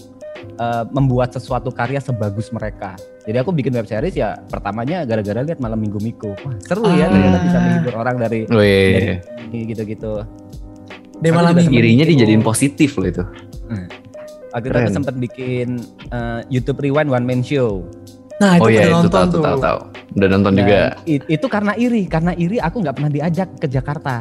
eh, 0.54 0.84
membuat 0.90 1.32
sesuatu 1.32 1.68
karya 1.68 1.98
sebagus 1.98 2.48
mereka. 2.50 2.94
Jadi 3.22 3.36
aku 3.36 3.50
bikin 3.50 3.72
web 3.72 3.84
series 3.84 4.14
ya 4.14 4.38
pertamanya 4.42 5.02
gara-gara 5.02 5.42
lihat 5.42 5.58
malam 5.58 5.76
minggu 5.76 5.98
Miko. 5.98 6.30
Wah, 6.36 6.54
seru 6.60 6.86
ya 6.88 7.04
Ah. 7.04 7.10
ternyata 7.10 7.38
bisa 7.40 7.58
menghibur 7.58 7.94
orang 7.96 8.16
dari 8.16 8.40
Oh 8.46 8.60
iya. 8.60 8.94
dari 8.94 9.08
ini 9.46 9.58
gitu-gitu. 9.66 10.12
Di 11.16 11.28
Aku 11.28 11.34
malam 11.34 11.52
minggu 11.52 11.72
Irinya 11.72 12.04
itu. 12.04 12.12
dijadiin 12.14 12.42
positif 12.42 12.94
loh 12.94 13.08
itu. 13.08 13.24
Waktu 14.46 14.62
itu 14.62 14.72
aku 14.72 14.84
Keren. 14.84 14.94
sempat 14.94 15.14
bikin 15.16 15.68
eh, 16.08 16.40
YouTube 16.48 16.78
Rewind 16.78 17.08
One 17.08 17.24
Man 17.24 17.40
Show. 17.40 17.84
Nah, 18.36 18.52
itu 18.54 18.62
oh 18.62 18.68
iya, 18.68 18.80
udah 18.82 18.86
itu 18.86 18.96
nonton 18.98 19.12
tahu 19.16 19.32
tuh. 19.32 19.42
tahu 19.42 19.58
tahu. 19.58 19.78
Udah 20.12 20.28
nonton 20.28 20.52
Dan 20.52 20.60
juga. 20.60 20.80
itu 21.06 21.46
karena 21.46 21.72
iri, 21.74 22.02
karena 22.04 22.32
iri 22.32 22.56
aku 22.58 22.76
nggak 22.78 22.94
pernah 22.94 23.10
diajak 23.10 23.48
ke 23.56 23.66
Jakarta. 23.66 24.20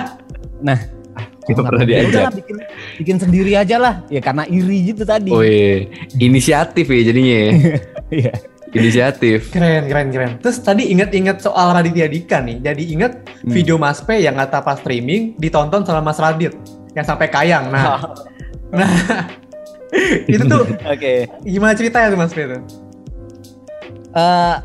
nah, 0.66 0.78
ah, 1.14 1.26
Nggak 1.42 1.54
nggak 1.56 1.66
pernah 1.68 1.82
Ya 1.82 1.90
diajak. 1.90 2.08
udahlah, 2.08 2.32
bikin 2.34 2.56
bikin 2.96 3.16
sendiri 3.18 3.52
aja 3.54 3.76
lah. 3.76 3.94
Ya 4.06 4.20
karena 4.20 4.46
iri 4.46 4.78
gitu 4.88 5.02
tadi. 5.02 5.30
Oh 5.30 5.42
iya. 5.42 5.90
Inisiatif 6.16 6.86
ya 6.86 7.00
jadinya. 7.04 7.34
ya. 7.34 7.50
Iya. 8.08 8.32
Inisiatif. 8.68 9.48
Keren, 9.48 9.84
keren, 9.84 10.08
keren. 10.08 10.30
Terus 10.38 10.60
tadi 10.60 10.86
inget-inget 10.86 11.40
soal 11.40 11.72
Raditya 11.72 12.04
Dika 12.04 12.38
nih. 12.38 12.60
Jadi 12.62 12.82
inget 12.90 13.12
Hmm. 13.38 13.50
video 13.50 13.76
Mas 13.76 13.98
P 13.98 14.18
yang 14.18 14.36
kata 14.36 14.60
pas 14.60 14.76
streaming 14.76 15.34
ditonton 15.36 15.82
sama 15.82 16.00
Mas 16.00 16.16
Radit 16.16 16.52
yang 16.92 17.02
sampai 17.02 17.26
kayang. 17.26 17.68
Nah, 17.68 18.00
nah 18.76 18.92
itu 20.24 20.42
tuh 20.42 20.68
Oke. 20.84 21.26
gimana 21.42 21.72
ceritanya 21.72 22.12
tuh 22.12 22.18
Mas 22.18 22.32
P 22.32 22.44
itu? 22.44 22.58
Eh, 24.10 24.56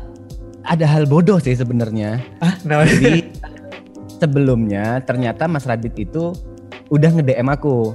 ada 0.64 0.86
hal 0.86 1.04
bodoh 1.04 1.36
sih 1.36 1.52
sebenarnya. 1.52 2.20
Ah, 2.38 2.56
nah, 2.64 2.82
Jadi 2.82 3.28
sebelumnya 4.16 5.02
ternyata 5.02 5.44
Mas 5.44 5.64
Radit 5.64 5.92
itu 5.94 6.32
udah 6.88 7.10
nge-DM 7.10 7.48
aku. 7.50 7.92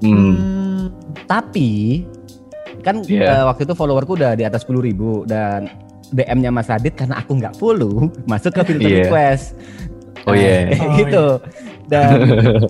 Hmm. 0.00 0.92
Tapi 1.26 2.04
kan 2.80 3.02
Iya. 3.02 3.26
eh, 3.32 3.44
waktu 3.44 3.66
itu 3.66 3.74
followerku 3.74 4.14
udah 4.14 4.32
di 4.32 4.46
atas 4.46 4.62
10.000 4.62 4.78
ribu 4.80 5.10
dan 5.26 5.66
DM-nya 6.06 6.54
Mas 6.54 6.70
Radit 6.70 6.94
karena 6.94 7.18
aku 7.18 7.34
nggak 7.34 7.56
follow 7.56 8.06
masuk 8.30 8.54
ke 8.54 8.62
filter 8.64 8.86
Iya. 8.86 8.98
request. 9.02 9.44
Oh 10.22 10.34
iya. 10.34 10.56
Kayak 10.70 10.78
Oh, 10.80 10.94
gitu. 10.94 11.26
Dan 11.86 12.10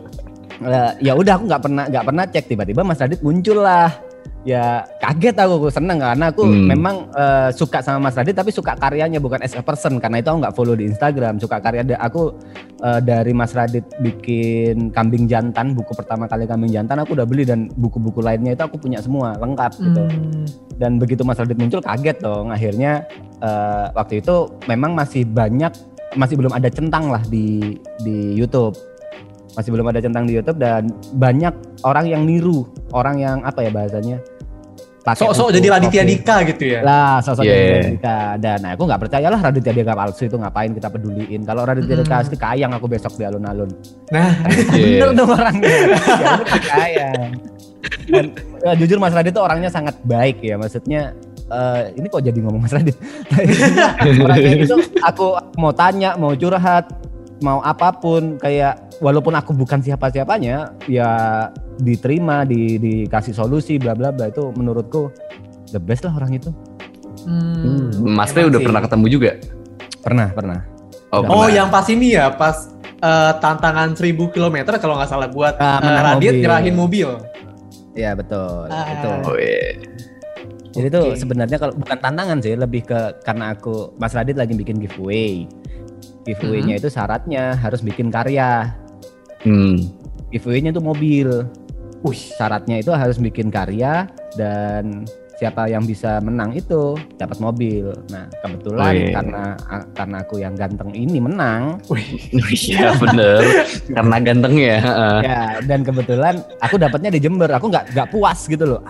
eh, 0.73 0.91
ya 1.03 1.13
udah 1.13 1.33
aku 1.37 1.45
nggak 1.45 1.63
pernah 1.63 1.85
nggak 1.85 2.05
pernah 2.07 2.25
cek 2.25 2.45
tiba-tiba 2.49 2.81
Mas 2.81 2.97
Radit 2.97 3.21
muncul 3.21 3.61
lah. 3.61 3.93
Ya 4.47 4.87
kaget 5.03 5.35
aku, 5.43 5.59
aku 5.59 5.69
seneng 5.75 5.99
karena 5.99 6.31
aku 6.31 6.47
Hmm. 6.47 6.71
memang 6.71 7.11
eh, 7.19 7.51
suka 7.51 7.83
sama 7.83 8.07
Mas 8.07 8.15
Radit 8.15 8.31
tapi 8.31 8.55
suka 8.55 8.79
karyanya 8.79 9.19
bukan 9.19 9.43
as 9.43 9.59
a 9.59 9.63
person. 9.67 9.99
Karena 9.99 10.23
itu 10.23 10.31
aku 10.31 10.39
nggak 10.39 10.55
follow 10.55 10.79
di 10.79 10.87
Instagram. 10.87 11.43
Suka 11.43 11.59
karya 11.59 11.83
aku 11.99 12.31
eh, 12.79 13.03
dari 13.03 13.35
Mas 13.35 13.51
Radit 13.59 13.83
bikin 13.99 14.95
kambing 14.95 15.27
jantan 15.27 15.75
buku 15.75 15.99
pertama 15.99 16.31
kali 16.31 16.47
kambing 16.47 16.71
jantan 16.71 17.03
aku 17.03 17.19
udah 17.19 17.27
beli. 17.27 17.43
Dan 17.43 17.75
buku-buku 17.75 18.23
lainnya 18.23 18.55
itu 18.55 18.63
aku 18.63 18.79
punya 18.79 19.03
semua 19.03 19.35
lengkap 19.35 19.73
gitu. 19.83 20.03
Hmm, 20.07 20.47
dan 20.79 21.03
begitu 21.03 21.27
Mas 21.27 21.43
Radit 21.43 21.59
muncul 21.59 21.83
kaget 21.83 22.23
dong. 22.23 22.55
Akhirnya 22.55 23.03
eh, 23.43 23.87
waktu 23.99 24.23
itu 24.23 24.47
memang 24.71 24.95
masih 24.95 25.27
banyak 25.27 25.75
masih 26.15 26.39
belum 26.39 26.55
ada 26.55 26.71
centang 26.71 27.11
lah 27.11 27.27
di 27.27 27.75
di 28.07 28.39
YouTube. 28.39 28.79
Masih 29.59 29.75
belum 29.75 29.91
ada 29.91 29.99
centang 29.99 30.23
di 30.23 30.39
YouTube 30.39 30.63
dan 30.63 30.87
banyak 31.19 31.83
orang 31.83 32.07
yang 32.07 32.23
niru. 32.23 32.63
Orang 32.95 33.19
yang 33.19 33.43
apa 33.43 33.67
ya 33.67 33.75
bahasanya 33.75 34.23
pakai 35.07 35.23
sok-sok 35.23 35.55
jadi 35.55 35.69
Raditya. 35.71 36.03
Dika 36.03 36.37
gitu 36.45 36.65
ya. 36.67 36.81
lah 36.83 37.23
sosok 37.23 37.47
Yeah. 37.47 37.55
Raditya 37.55 37.81
Dika 37.89 38.19
dan 38.37 38.59
nah, 38.59 38.71
aku 38.75 38.83
nggak 38.85 39.01
percaya 39.01 39.27
lah 39.31 39.39
Raditya 39.39 39.71
Dika 39.71 39.95
palsu 39.95 40.23
itu 40.25 40.35
ngapain 40.35 40.71
kita 40.71 40.89
peduliin 40.91 41.41
kalau 41.41 41.63
Raditya 41.63 41.95
Dika 41.97 42.11
Mm. 42.13 42.23
asli 42.23 42.37
kayang 42.37 42.73
aku 42.73 42.87
besok 42.87 43.15
di 43.15 43.23
alun-alun 43.23 43.71
Nah, 44.09 44.35
Iya. 44.75 45.07
bener 45.07 45.11
dong 45.15 45.31
orangnya 45.31 45.69
ya 45.71 45.87
udah 46.35 46.47
percaya 46.49 47.09
dan 48.05 48.25
ya, 48.61 48.73
jujur 48.75 48.99
Mas 48.99 49.15
Radit 49.15 49.31
tuh 49.31 49.41
orangnya 49.41 49.71
sangat 49.71 49.95
baik 50.03 50.43
ya 50.43 50.59
maksudnya 50.59 51.15
eh, 51.47 51.95
ini 51.95 52.07
kok 52.07 52.19
jadi 52.21 52.35
ngomong 52.37 52.61
Mas 52.61 52.75
Radit 52.75 52.99
orangnya 54.27 54.53
itu 54.59 54.77
aku 55.01 55.27
mau 55.55 55.71
tanya 55.71 56.15
mau 56.15 56.35
curhat 56.35 56.91
mau 57.39 57.61
apa 57.61 57.93
pun 57.93 58.35
kayak 58.37 58.86
walaupun 58.99 59.33
aku 59.33 59.53
bukan 59.53 59.79
siapa-siapanya 59.79 60.57
ya 60.87 61.11
diterima 61.77 62.43
di 62.43 62.77
dikasih 62.77 63.33
solusi 63.33 63.77
bla 63.77 63.93
bla 63.93 64.09
bla 64.09 64.27
itu 64.27 64.49
menurutku 64.51 65.13
the 65.69 65.79
best 65.79 66.03
lah 66.03 66.15
orang 66.15 66.33
itu 66.33 66.49
hmm, 67.23 68.01
Mas 68.07 68.31
P 68.31 68.39
emang 68.39 68.51
udah 68.51 68.61
sih. 68.61 68.67
pernah 68.67 68.83
ketemu 68.83 69.07
juga? 69.09 69.31
pernah 70.01 70.29
pernah 70.31 70.61
Oh, 71.07 71.23
Udah. 71.23 71.29
Oh, 71.29 71.39
pernah. 71.41 71.55
yang 71.55 71.69
pas 71.69 71.87
ini 71.87 72.09
ya, 72.13 72.27
pas 72.29 72.67
eh, 72.83 73.33
tantangan 73.39 73.95
1000 73.95 74.11
km 74.27 74.57
kalau 74.77 74.99
nggak 74.99 75.07
salah 75.07 75.29
buat 75.29 75.55
Ah, 75.57 75.79
eh, 75.79 75.81
menang 75.81 76.05
Radit 76.05 76.19
mobil. 76.29 76.43
nyerahin 76.43 76.75
mobil. 76.75 77.09
ya 77.95 78.11
betul 78.13 78.67
Ah. 78.67 78.91
itu 78.91 79.11
Oh 79.25 79.37
iya. 79.37 79.71
Jadi 80.69 80.87
itu 80.89 81.01
Oke. 81.01 81.17
sebenarnya 81.17 81.57
kalau 81.57 81.73
bukan 81.73 81.97
tantangan 81.97 82.37
sih, 82.39 82.53
lebih 82.53 82.85
ke 82.85 82.99
karena 83.23 83.51
aku 83.51 83.97
Mas 83.97 84.13
Radit 84.13 84.35
lagi 84.35 84.53
bikin 84.53 84.77
giveaway. 84.77 85.47
Giveaway-nya 86.23 86.77
itu 86.77 86.89
syaratnya 86.89 87.57
harus 87.57 87.81
bikin 87.81 88.11
karya. 88.11 88.75
Hmm. 89.47 89.79
Giveaway-nya 90.35 90.75
itu 90.75 90.83
mobil. 90.83 91.47
Wih, 92.03 92.23
Syaratnya 92.35 92.83
itu 92.83 92.91
harus 92.91 93.17
bikin 93.23 93.49
karya 93.49 94.11
dan 94.35 95.07
siapa 95.37 95.69
yang 95.69 95.85
bisa 95.85 96.19
menang 96.25 96.57
itu 96.57 96.97
dapat 97.21 97.39
mobil. 97.39 97.93
Nah, 98.09 98.27
kebetulan 98.43 98.93
iya. 98.97 99.09
karena 99.21 99.45
karena 99.93 100.17
aku 100.25 100.37
yang 100.41 100.55
ganteng 100.57 100.91
ini 100.97 101.21
menang, 101.21 101.79
Iya 102.73 102.97
bener. 102.99 103.41
Karena 103.87 104.17
ganteng 104.21 104.55
ya. 104.59 104.77
heeh. 104.81 105.19
ya 105.25 105.41
dan 105.65 105.81
kebetulan 105.87 106.35
aku 106.59 106.77
dapatnya 106.81 107.13
di 107.13 107.21
Jember. 107.23 107.49
Aku 107.53 107.69
nggak 107.71 107.95
nggak 107.95 108.09
puas 108.11 108.49
gitu 108.49 108.65
loh. 108.77 108.83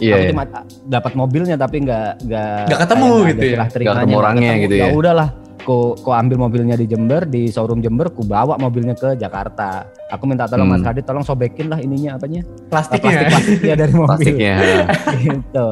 Iya. 0.00 0.16
aku 0.16 0.24
cuma 0.32 0.44
dapat 0.88 1.12
mobilnya 1.12 1.60
tapi 1.60 1.84
nggak 1.84 2.24
nggak 2.24 2.64
Nggak 2.72 2.80
ketemu 2.88 3.10
gitu 3.34 3.44
ya? 3.44 3.58
Nggak 3.68 3.96
ketemu 4.00 4.16
orangnya 4.16 4.52
gitu 4.64 4.74
ya? 4.78 4.86
ya 4.88 4.96
udahlah 4.96 5.28
ku 5.60 5.78
ku 5.96 6.10
ambil 6.10 6.36
mobilnya 6.38 6.72
di 6.72 6.84
Jember 6.84 7.24
di 7.24 7.46
showroom 7.46 7.78
Jember 7.78 8.08
ku 8.08 8.22
bawa 8.22 8.56
mobilnya 8.56 8.92
ke 8.92 9.14
Jakarta 9.14 9.84
aku 10.06 10.24
minta 10.24 10.44
tolong 10.44 10.66
Hmm. 10.66 10.76
Mas 10.76 10.86
Radit 10.86 11.02
tolong 11.02 11.20
sobekin 11.20 11.66
lah 11.66 11.78
ininya 11.78 12.14
apanya 12.14 12.42
plastiknya. 12.66 13.10
plastik 13.10 13.30
plastiknya 13.30 13.74
dari 13.76 13.92
mobil 13.92 14.08
Plastiknya. 14.08 14.54
heeh. 14.56 14.86
gitu 15.26 15.70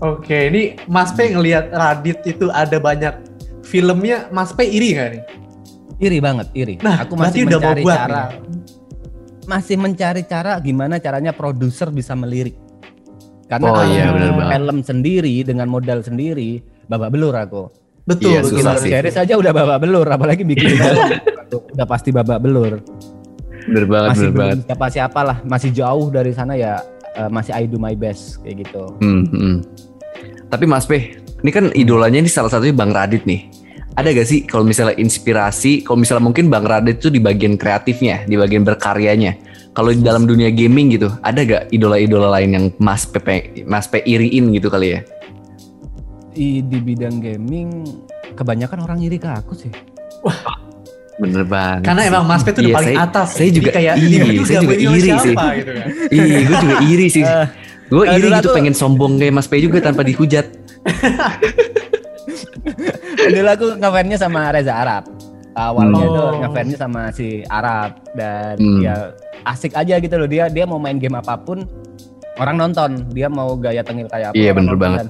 Oke, 0.00 0.38
ini 0.48 0.62
Mas 0.84 1.10
P 1.10 1.30
ngelihat 1.30 1.70
Radit 1.70 2.18
itu 2.24 2.50
ada 2.50 2.76
banyak 2.76 3.14
filmnya, 3.62 4.26
Mas 4.28 4.50
P 4.50 4.64
iri 4.64 4.88
nggak 4.92 5.08
nih? 5.10 5.22
iri 5.96 6.18
banget 6.18 6.46
iri 6.52 6.74
Nah, 6.80 7.00
aku 7.00 7.14
masih 7.14 7.46
udah 7.46 7.54
mencari 7.56 7.80
buat 7.80 7.96
cara 7.96 8.22
masih 9.44 9.76
mencari 9.76 10.22
cara 10.24 10.56
gimana 10.58 10.98
caranya 10.98 11.30
produser 11.30 11.88
bisa 11.88 12.12
melirik 12.12 12.56
karena 13.44 13.68
Oh 13.68 13.84
iya, 13.84 14.08
banget. 14.08 14.50
film 14.50 14.78
sendiri 14.80 15.44
dengan 15.44 15.68
modal 15.68 16.00
sendiri 16.00 16.58
babak 16.84 17.12
belur 17.12 17.30
aku 17.30 17.68
Betul, 18.04 18.30
Iya, 18.30 18.40
bikin 18.42 18.64
sih. 18.76 18.90
series 18.90 19.16
aja 19.16 19.34
udah 19.34 19.50
babak 19.50 19.78
belur 19.80 20.04
apalagi 20.06 20.44
bikin 20.44 20.76
udah 21.72 21.86
pasti 21.86 22.10
babak 22.10 22.38
belur 22.38 22.84
Bener 23.64 23.84
banget, 23.84 24.08
masih 24.10 24.28
bener 24.28 24.36
banget. 24.36 24.58
siapa 24.66 24.86
siapa 24.88 25.20
lah 25.22 25.36
masih 25.42 25.70
jauh 25.70 26.06
dari 26.08 26.30
sana 26.30 26.52
ya 26.52 26.84
eh, 27.14 27.28
masih 27.28 27.52
I 27.52 27.64
do 27.64 27.76
my 27.76 27.94
best 27.94 28.40
kayak 28.40 28.62
gitu 28.62 28.92
Hmm, 28.98 29.24
hmm. 29.26 29.56
Tapi 30.44 30.64
Mas 30.64 30.84
P, 30.84 31.10
ini 31.40 31.50
kan 31.50 31.72
idolanya 31.72 32.20
ini 32.20 32.28
salah 32.28 32.46
satunya 32.46 32.70
Bang 32.70 32.92
Radit 32.92 33.24
nih. 33.24 33.48
Ada 33.92 34.10
gak 34.12 34.22
sih 34.24 34.44
kalau 34.44 34.62
misalnya 34.62 34.94
inspirasi, 34.94 35.82
kalau 35.82 35.98
misalnya 35.98 36.22
mungkin 36.22 36.46
Bang 36.46 36.62
Radit 36.62 36.98
tuh 36.98 37.08
di 37.08 37.18
bagian 37.18 37.54
kreatifnya, 37.54 38.22
di 38.22 38.34
bagian 38.34 38.62
berkaryanya. 38.62 39.34
Kalau 39.70 39.90
di 39.90 39.98
dalam 39.98 40.22
dunia 40.24 40.50
gaming 40.50 40.92
gitu, 40.92 41.10
ada 41.20 41.42
gak 41.42 41.62
idola-idola 41.70 42.30
lain 42.32 42.50
yang 42.52 42.64
Mas 42.76 43.02
P, 43.02 43.18
pe- 43.18 43.46
Mas 43.64 43.86
P 43.86 43.98
iriin 44.00 44.50
gitu 44.52 44.68
kali 44.68 44.94
ya? 44.94 45.00
Di, 46.34 46.60
di 46.60 46.78
bidang 46.78 47.16
gaming 47.16 47.86
kebanyakan 48.34 48.78
orang 48.80 48.98
iri 49.00 49.16
ke 49.16 49.26
aku 49.26 49.54
sih 49.54 49.70
Bener 51.14 51.46
banget. 51.46 51.86
Karena 51.86 52.02
emang 52.04 52.26
Mas 52.26 52.42
P 52.42 52.50
itu 52.50 52.58
udah 52.58 52.66
Iya, 52.66 52.74
paling 52.74 52.90
saya- 52.90 53.06
atas. 53.06 53.28
Saya 53.32 53.50
juga 53.52 53.70
kayak 53.70 53.94
iri, 53.96 54.18
saya 54.42 54.58
juga 54.58 54.74
iri 54.74 54.98
sih. 54.98 55.14
gitu 55.14 55.30
kan. 55.72 55.86
Iya, 56.10 56.38
gue 56.42 56.56
juga 56.58 56.76
iri 56.82 57.06
sih. 57.08 57.22
Eh, 57.22 57.46
Gue 57.86 58.02
eh, 58.02 58.18
iri 58.18 58.28
gitu 58.32 58.50
pengen 58.50 58.74
sombong 58.74 59.12
kayak 59.16 59.30
Mas 59.32 59.46
P 59.46 59.62
juga 59.62 59.78
tanpa 59.78 60.02
dihujat. 60.02 60.46
dulu 63.24 63.48
aku 63.48 63.66
ngefansnya 63.78 64.18
sama 64.18 64.50
Reza 64.50 64.74
Arab 64.74 65.06
awalnya 65.54 66.02
Hmm. 66.02 66.10
tuh 66.10 66.24
Oh. 66.24 66.32
ngefansnya 66.40 66.78
sama 66.78 67.02
si 67.10 67.28
Arab 67.46 67.94
dan 68.12 68.58
Hmm. 68.58 68.80
ya 68.82 68.94
asik 69.44 69.72
aja 69.72 69.94
gitu 69.96 70.14
loh 70.16 70.26
dia 70.26 70.48
dia 70.48 70.64
mau 70.64 70.76
main 70.76 70.96
game 70.96 71.14
apa 71.14 71.36
pun 71.36 71.62
orang 72.36 72.56
nonton 72.58 73.06
dia 73.10 73.28
mau 73.28 73.54
gaya 73.54 73.80
tengil 73.80 74.08
kayak 74.08 74.32
apa 74.32 74.36
Iya, 74.36 74.50
bener 74.50 74.74
nonton. 74.74 74.82
banget. 74.82 75.06
Dan 75.06 75.08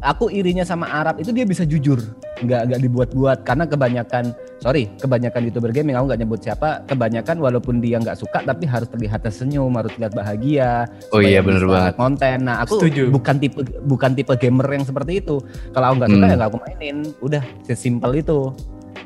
aku 0.00 0.28
irinya 0.28 0.62
sama 0.62 0.86
Arab 0.86 1.16
itu 1.16 1.30
dia 1.30 1.44
bisa 1.44 1.62
jujur. 1.62 2.00
Nggak 2.40 2.60
nggak 2.66 2.80
dibuat-buat. 2.80 3.38
Karena 3.42 3.64
kebanyakan 3.64 4.32
sorry 4.58 4.92
kebanyakan 4.96 5.40
youtuber 5.44 5.70
gaming 5.70 5.94
aku 5.94 6.08
nggak 6.08 6.20
nyebut 6.20 6.40
siapa 6.40 6.84
kebanyakan 6.84 7.36
walaupun 7.38 7.80
dia 7.80 7.96
nggak 7.96 8.12
suka 8.14 8.40
tapi 8.40 8.64
harus 8.64 8.88
terlihat 8.88 9.20
tersenyum 9.20 9.72
harus 9.72 9.88
terlihat 9.94 10.12
bahagia 10.12 10.84
Oh 11.10 11.20
iya, 11.20 11.40
bisa 11.40 11.64
banget. 11.64 11.96
konten. 11.96 12.38
Nah 12.44 12.60
aku 12.60 12.76
Setuju. 12.76 13.08
bukan 13.08 13.36
tipe 13.36 13.60
bukan 13.80 14.10
tipe 14.12 14.32
gamer 14.34 14.68
yang 14.70 14.84
seperti 14.84 15.20
itu. 15.20 15.40
Kalau 15.70 15.86
aku 15.88 15.94
nggak 16.00 16.10
suka 16.10 16.20
Hmm. 16.20 16.30
ya 16.30 16.36
nggak 16.36 16.50
aku 16.50 16.58
mainin. 16.60 16.96
Udah 17.20 17.42
sesimpel 17.64 18.12
itu. 18.16 18.52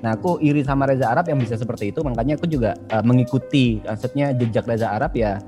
Nah 0.03 0.13
aku 0.13 0.37
iri 0.39 0.61
sama 0.61 0.85
Reza 0.85 1.09
Arab 1.09 1.25
yang 1.27 1.39
bisa 1.39 1.55
seperti 1.55 1.89
itu. 1.89 2.03
Makanya 2.03 2.37
aku 2.37 2.45
juga 2.45 2.75
eh, 2.77 3.01
mengikuti 3.01 3.79
maksudnya 3.81 4.31
jejak 4.33 4.65
Reza 4.65 4.91
Arab 4.91 5.15
ya 5.15 5.39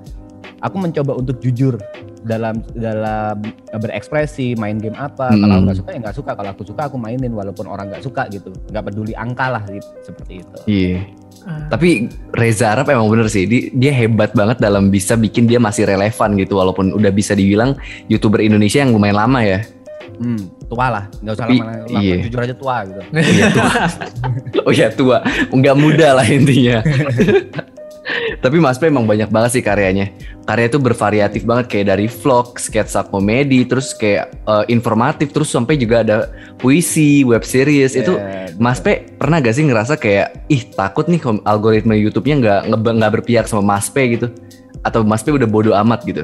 aku 0.59 0.77
mencoba 0.77 1.12
untuk 1.14 1.37
jujur 1.38 1.77
dalam 2.23 2.59
dalam 2.73 3.38
berekspresi 3.73 4.55
main 4.55 4.77
game 4.77 4.95
apa 4.95 5.31
Hmm. 5.31 5.40
kalau 5.40 5.55
aku 5.55 5.62
nggak 5.64 5.79
suka 5.79 5.90
ya 5.90 5.99
nggak 6.01 6.16
suka 6.16 6.31
kalau 6.35 6.51
aku 6.51 6.62
suka 6.64 6.83
aku 6.87 6.97
mainin 6.97 7.31
walaupun 7.31 7.66
orang 7.66 7.87
nggak 7.88 8.03
suka 8.03 8.27
gitu 8.29 8.51
nggak 8.66 8.85
peduli 8.85 9.12
angka 9.12 9.47
lah 9.49 9.62
gitu, 9.66 9.87
seperti 10.03 10.33
itu 10.42 10.59
Iya. 10.66 10.99
Ah. 11.47 11.71
Tapi 11.71 12.11
Reza 12.35 12.75
Arab 12.75 12.90
emang 12.90 13.07
bener 13.07 13.31
sih, 13.31 13.47
dia, 13.47 13.71
dia 13.71 13.92
hebat 13.95 14.35
banget 14.35 14.59
dalam 14.59 14.90
bisa 14.90 15.14
bikin 15.14 15.47
dia 15.47 15.62
masih 15.62 15.87
relevan 15.87 16.35
gitu, 16.35 16.59
walaupun 16.59 16.90
udah 16.90 17.14
bisa 17.14 17.38
dibilang 17.38 17.79
youtuber 18.07 18.42
Indonesia 18.42 18.83
yang 18.83 18.90
lumayan 18.90 19.14
lama 19.16 19.40
ya. 19.40 19.62
hmm, 20.16 20.66
tua 20.66 20.87
lah 20.88 21.05
nggak 21.21 21.35
usah 21.37 21.47
Tapi, 21.47 21.57
lama, 21.61 21.73
lama 21.87 22.01
iya. 22.01 22.16
jujur 22.25 22.40
aja 22.40 22.55
tua 22.57 22.77
gitu 22.83 23.01
Oh 23.05 23.31
iya 23.31 23.47
tua, 23.53 23.71
oh 24.66 24.73
iya 24.73 24.88
tua, 24.90 25.19
nggak 25.53 25.77
muda 25.77 26.09
lah 26.19 26.27
intinya. 26.27 26.83
Tapi 28.47 28.63
Mas 28.63 28.79
P 28.79 28.87
emang 28.87 29.11
banyak 29.11 29.27
banget 29.27 29.59
sih 29.59 29.63
karyanya. 29.67 30.07
Karya 30.47 30.71
itu 30.71 30.79
bervariatif 30.79 31.43
banget 31.43 31.67
kayak 31.67 31.99
dari 31.99 32.07
vlog, 32.07 32.55
sketsa 32.63 33.03
komedi, 33.03 33.67
terus 33.67 33.91
kayak 33.91 34.39
eh, 34.47 34.65
informatif, 34.71 35.35
terus 35.35 35.51
sampai 35.51 35.75
juga 35.75 36.07
ada 36.07 36.31
puisi, 36.63 37.27
web 37.27 37.43
series. 37.43 37.99
Itu 37.99 38.15
Ya, 38.15 38.47
Mas 38.63 38.79
P 38.79 39.11
pernah 39.19 39.43
gak 39.43 39.59
sih 39.59 39.67
ngerasa 39.67 39.99
kayak 39.99 40.47
ih 40.47 40.63
takut 40.79 41.11
nih 41.11 41.19
algoritma 41.43 41.99
YouTube-nya 41.99 42.37
nggak 42.39 42.61
nggak 42.71 43.13
berpihak 43.19 43.51
sama 43.51 43.75
Mas 43.75 43.91
P 43.91 44.15
gitu? 44.15 44.31
Atau 44.87 45.03
Mas 45.03 45.27
P 45.27 45.35
udah 45.35 45.51
bodo 45.51 45.75
amat 45.75 46.07
gitu? 46.07 46.23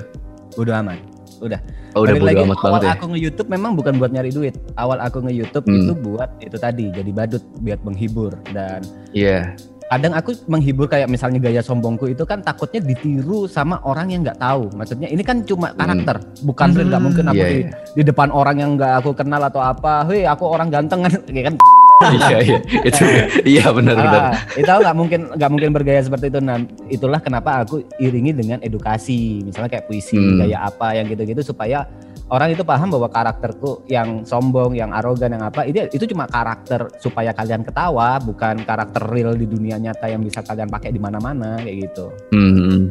udah 0.54 0.84
aman 0.84 1.00
udah 1.42 1.58
Oh, 1.92 2.08
udah 2.08 2.14
bodo 2.16 2.24
lagi, 2.24 2.40
amat 2.44 2.56
awal 2.56 2.72
banget 2.72 2.84
ya? 2.84 2.92
aku 2.96 3.04
nge-YouTube 3.12 3.48
memang 3.52 3.72
bukan 3.76 3.92
buat 4.00 4.10
nyari 4.14 4.30
duit. 4.32 4.54
Awal 4.80 5.02
aku 5.04 5.18
nge-YouTube 5.28 5.64
Hmm. 5.66 5.76
itu 5.84 5.92
buat 5.98 6.30
itu 6.40 6.56
tadi 6.56 6.88
jadi 6.88 7.10
badut 7.12 7.44
biar 7.60 7.76
menghibur 7.84 8.32
dan 8.54 8.80
Iya. 9.12 9.52
Kadang 9.92 10.16
aku 10.16 10.32
menghibur 10.48 10.88
kayak 10.88 11.04
misalnya 11.04 11.36
gaya 11.36 11.60
sombongku 11.60 12.08
itu 12.08 12.24
kan 12.24 12.40
takutnya 12.40 12.80
ditiru 12.80 13.44
sama 13.44 13.76
orang 13.84 14.08
yang 14.08 14.24
nggak 14.24 14.40
tahu. 14.40 14.72
Maksudnya 14.72 15.12
ini 15.12 15.20
kan 15.20 15.44
cuma 15.44 15.76
karakter, 15.76 16.16
bukan 16.40 16.72
real. 16.72 16.88
Nggak 16.88 16.96
Hmm. 16.96 17.06
mungkin 17.12 17.24
aku 17.28 17.36
Iya, 17.36 17.48
di, 17.52 17.58
iya. 17.60 17.70
di 17.92 18.02
depan 18.08 18.28
orang 18.32 18.56
yang 18.56 18.70
nggak 18.80 18.92
aku 19.04 19.10
kenal 19.12 19.44
atau 19.44 19.60
apa. 19.60 20.08
Hei, 20.08 20.24
aku 20.24 20.48
orang 20.48 20.72
ganteng 20.72 21.04
kan, 21.04 21.12
kayak 21.28 21.52
kan. 21.52 21.56
Iya 22.02 22.38
iya. 22.40 22.58
Itu 22.82 23.02
iya 23.60 23.64
benar 23.70 23.94
benar. 24.00 24.22
Ah, 24.32 24.34
itu 24.56 24.66
nggak 24.66 24.96
mungkin 24.96 25.20
nggak 25.36 25.50
mungkin 25.52 25.70
bergaya 25.76 26.00
seperti 26.00 26.32
itu. 26.32 26.40
Nah, 26.40 26.56
itulah 26.88 27.20
kenapa 27.20 27.62
aku 27.62 27.84
iringi 28.00 28.32
dengan 28.32 28.58
edukasi, 28.64 29.44
misalnya 29.44 29.76
kayak 29.76 29.86
puisi, 29.92 30.16
Hmm. 30.16 30.40
gaya 30.40 30.66
apa 30.66 30.96
yang 30.96 31.04
gitu-gitu 31.06 31.44
supaya 31.44 31.84
orang 32.32 32.48
itu 32.56 32.64
paham 32.64 32.88
bahwa 32.88 33.12
karakterku 33.12 33.84
yang 33.86 34.24
sombong, 34.24 34.72
yang 34.72 34.88
arogan, 34.90 35.36
yang 35.36 35.44
apa 35.44 35.68
itu 35.68 35.84
itu 35.92 36.08
cuma 36.08 36.24
karakter 36.24 36.88
supaya 36.96 37.36
kalian 37.36 37.60
ketawa, 37.60 38.16
bukan 38.18 38.64
karakter 38.64 39.04
real 39.12 39.36
di 39.36 39.44
dunia 39.44 39.76
nyata 39.76 40.08
yang 40.08 40.24
bisa 40.24 40.40
kalian 40.40 40.72
pakai 40.72 40.90
di 40.90 40.98
mana-mana 40.98 41.60
kayak 41.60 41.92
gitu. 41.92 42.06
Hmm. 42.32 42.88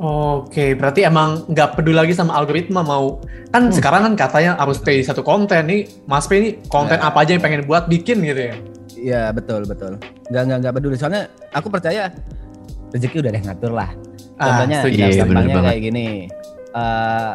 Oke, 0.00 0.72
berarti 0.78 1.04
emang 1.04 1.44
nggak 1.50 1.76
peduli 1.76 1.92
lagi 1.98 2.16
sama 2.16 2.32
algoritma 2.32 2.80
mau 2.80 3.20
kan 3.52 3.68
Hmm. 3.68 3.74
sekarang 3.74 4.00
kan 4.06 4.14
katanya 4.16 4.56
harus 4.56 4.78
pay 4.80 5.02
satu 5.02 5.20
konten 5.20 5.66
nih, 5.66 5.90
Mas 6.06 6.24
P 6.24 6.38
ini 6.38 6.50
konten 6.70 6.96
Ya. 6.96 7.10
apa 7.10 7.26
aja 7.26 7.36
yang 7.36 7.42
pengen 7.42 7.66
buat 7.66 7.90
bikin 7.90 8.22
gitu 8.22 8.40
ya. 8.48 8.54
Iya 8.96 9.22
betul 9.34 9.66
betul. 9.66 9.98
Nggak 10.30 10.42
nggak 10.46 10.58
nggak 10.62 10.74
peduli 10.78 10.96
soalnya 10.96 11.26
aku 11.50 11.68
percaya 11.68 12.08
rezeki 12.94 13.18
udah 13.18 13.30
ada 13.34 13.38
yang 13.42 13.48
ngatur 13.50 13.72
lah. 13.74 13.90
Ah, 14.40 14.46
Contohnya 14.64 14.78
setuju. 14.80 15.00
Iya, 15.04 15.24
bener 15.26 15.42
gampangnya 15.44 15.68
kayak 15.68 15.82
gini. 15.84 16.06
Eh 16.70 17.32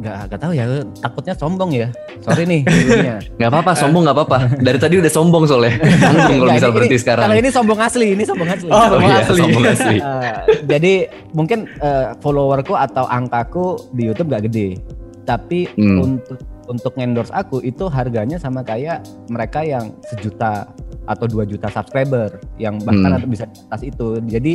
nggak 0.00 0.16
nggak 0.26 0.40
tahu 0.40 0.52
ya 0.52 0.64
takutnya 0.98 1.34
sombong 1.34 1.70
ya. 1.70 1.88
Sorry 2.20 2.44
nih. 2.44 2.60
Nggak 3.36 3.48
apa-apa, 3.48 3.72
sombong 3.74 4.02
nggak 4.04 4.16
apa-apa. 4.16 4.38
Dari 4.66 4.76
tadi 4.76 4.94
udah 4.96 5.08
sombong 5.08 5.44
soalnya. 5.44 5.76
Tanggung 6.00 6.40
kalau 6.42 6.56
ini- 6.56 6.72
berhenti 6.72 6.96
ini- 6.96 7.02
sekarang. 7.04 7.24
Kalau 7.24 7.36
ini 7.36 7.48
sombong 7.48 7.80
asli, 7.80 8.06
ini 8.12 8.24
sombong 8.24 8.48
asli. 8.48 8.68
Oh, 8.68 8.76
Oh 8.76 8.86
sombong 8.90 9.06
iya, 9.06 9.20
asli. 9.20 9.40
sombong 9.40 9.64
asli. 9.66 9.96
Eh, 9.96 10.34
jadi 10.66 10.92
mungkin 11.32 11.58
eh, 11.76 12.06
followerku 12.18 12.72
atau 12.72 13.04
angkaku 13.04 13.64
di 13.92 14.08
YouTube 14.08 14.28
gak 14.30 14.44
gede, 14.46 14.80
tapi 15.22 15.68
Hmm. 15.74 16.00
untuk 16.00 16.38
untuk 16.66 16.92
endorse 16.96 17.32
aku 17.32 17.58
itu 17.60 17.90
harganya 17.90 18.36
sama 18.36 18.62
kayak 18.62 19.02
mereka 19.26 19.60
yang 19.60 19.90
sejuta 20.06 20.70
atau 21.02 21.26
dua 21.26 21.42
juta 21.42 21.66
subscriber 21.66 22.30
yang 22.56 22.78
bahkan 22.80 23.10
Hmm. 23.10 23.18
atau 23.18 23.28
bisa 23.28 23.44
di 23.44 23.58
atas 23.60 23.82
itu. 23.82 24.08
Jadi 24.22 24.52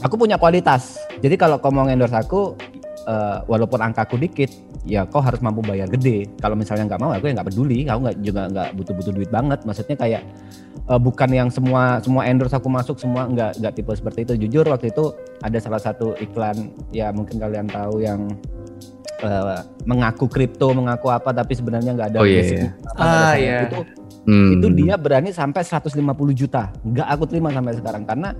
aku 0.00 0.16
punya 0.16 0.34
kualitas. 0.34 0.98
Jadi 1.20 1.36
kalau 1.36 1.56
kau 1.56 1.70
mau 1.70 1.86
endorse 1.86 2.18
aku 2.18 2.58
eh, 3.02 3.38
walaupun 3.46 3.80
angkaku 3.82 4.18
dikit, 4.18 4.50
ya 4.86 5.06
kau 5.06 5.18
harus 5.22 5.42
mampu 5.42 5.62
bayar 5.62 5.86
gede. 5.90 6.26
Kalau 6.38 6.54
misalnya 6.54 6.86
nggak 6.90 7.00
mau, 7.02 7.10
aku 7.10 7.30
ya 7.30 7.34
nggak 7.38 7.48
peduli. 7.50 7.86
Aku 7.86 7.98
nggak 8.06 8.16
juga 8.22 8.42
nggak 8.50 8.68
butuh-butuh 8.78 9.12
duit 9.14 9.30
banget. 9.30 9.60
Maksudnya 9.66 9.96
kayak 9.98 10.22
eh, 10.88 11.00
bukan 11.00 11.30
yang 11.30 11.48
semua 11.50 11.98
semua 12.02 12.22
endorse 12.26 12.54
aku 12.54 12.68
masuk 12.70 12.96
semua 12.98 13.26
nggak 13.26 13.58
nggak 13.62 13.72
tipe 13.74 13.92
seperti 13.94 14.18
itu. 14.26 14.32
Jujur 14.46 14.64
waktu 14.70 14.90
itu 14.90 15.14
ada 15.42 15.58
salah 15.58 15.80
satu 15.82 16.14
iklan 16.18 16.70
ya 16.90 17.10
mungkin 17.10 17.38
kalian 17.38 17.66
tahu 17.66 18.02
yang 18.02 18.30
eh, 19.22 19.60
mengaku 19.86 20.26
kripto, 20.26 20.70
mengaku 20.74 21.10
apa 21.10 21.30
tapi 21.30 21.54
sebenarnya 21.54 21.94
nggak 21.94 22.08
ada 22.14 22.18
Oh, 22.22 22.26
iya, 22.26 22.42
iya. 22.42 22.68
Ah, 22.98 23.34
iya. 23.38 23.58
Itu 23.70 23.82
Hmm. 24.22 24.54
itu 24.54 24.70
dia 24.70 24.94
berani 24.94 25.34
sampai 25.34 25.66
150 25.66 26.30
juta. 26.30 26.70
Nggak 26.86 27.06
aku 27.10 27.24
terima 27.26 27.50
sampai 27.50 27.74
sekarang 27.74 28.06
karena 28.06 28.30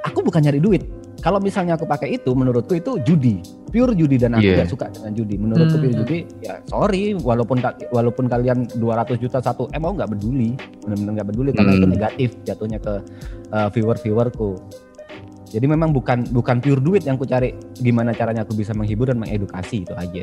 aku 0.00 0.24
bukan 0.24 0.40
nyari 0.40 0.56
duit. 0.56 0.88
Kalau 1.18 1.42
misalnya 1.42 1.74
aku 1.74 1.82
pakai 1.82 2.14
itu, 2.14 2.30
menurutku 2.30 2.78
itu 2.78 3.02
judi, 3.02 3.42
pure 3.74 3.90
judi 3.90 4.22
dan 4.22 4.38
aku 4.38 4.46
Iya. 4.46 4.62
nggak 4.62 4.70
suka 4.70 4.86
dengan 4.86 5.10
judi. 5.18 5.34
Menurutku 5.34 5.74
Hmm. 5.74 5.82
pure 5.82 5.94
judi, 5.98 6.18
ya 6.38 6.62
sorry, 6.70 7.18
walaupun 7.18 7.58
walaupun 7.90 8.30
kalian 8.30 8.70
200 8.78 9.18
juta 9.18 9.42
satu, 9.42 9.66
eh 9.74 9.82
mau 9.82 9.90
nggak 9.90 10.14
peduli, 10.14 10.54
benar-benar 10.78 11.12
nggak 11.18 11.28
peduli 11.34 11.50
karena 11.50 11.70
Hmm. 11.74 11.78
itu 11.82 11.86
negatif 11.90 12.28
jatuhnya 12.46 12.78
ke 12.78 12.94
uh, 13.50 13.68
viewer-viewerku. 13.68 14.50
Jadi 15.48 15.64
memang 15.64 15.90
bukan 15.90 16.28
bukan 16.30 16.60
pure 16.60 16.78
duit 16.78 17.02
yang 17.02 17.18
ku 17.18 17.24
cari, 17.24 17.50
gimana 17.74 18.14
caranya 18.14 18.46
aku 18.46 18.54
bisa 18.54 18.70
menghibur 18.70 19.10
dan 19.10 19.18
mengedukasi 19.18 19.82
itu 19.82 19.94
aja. 19.98 20.22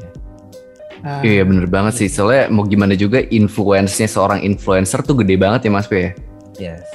Ah, 1.04 1.22
Iya 1.22 1.46
bener 1.46 1.70
banget 1.70 2.02
sih 2.02 2.10
Soalnya 2.10 2.50
mau 2.50 2.66
gimana 2.66 2.98
juga 2.98 3.22
Influence-nya 3.22 4.10
seorang 4.10 4.42
influencer 4.42 5.06
tuh 5.06 5.14
gede 5.22 5.38
banget 5.38 5.68
ya 5.68 5.72
Mas 5.76 5.86
P 5.86 5.94
ya 5.94 6.10
Yes. 6.58 6.88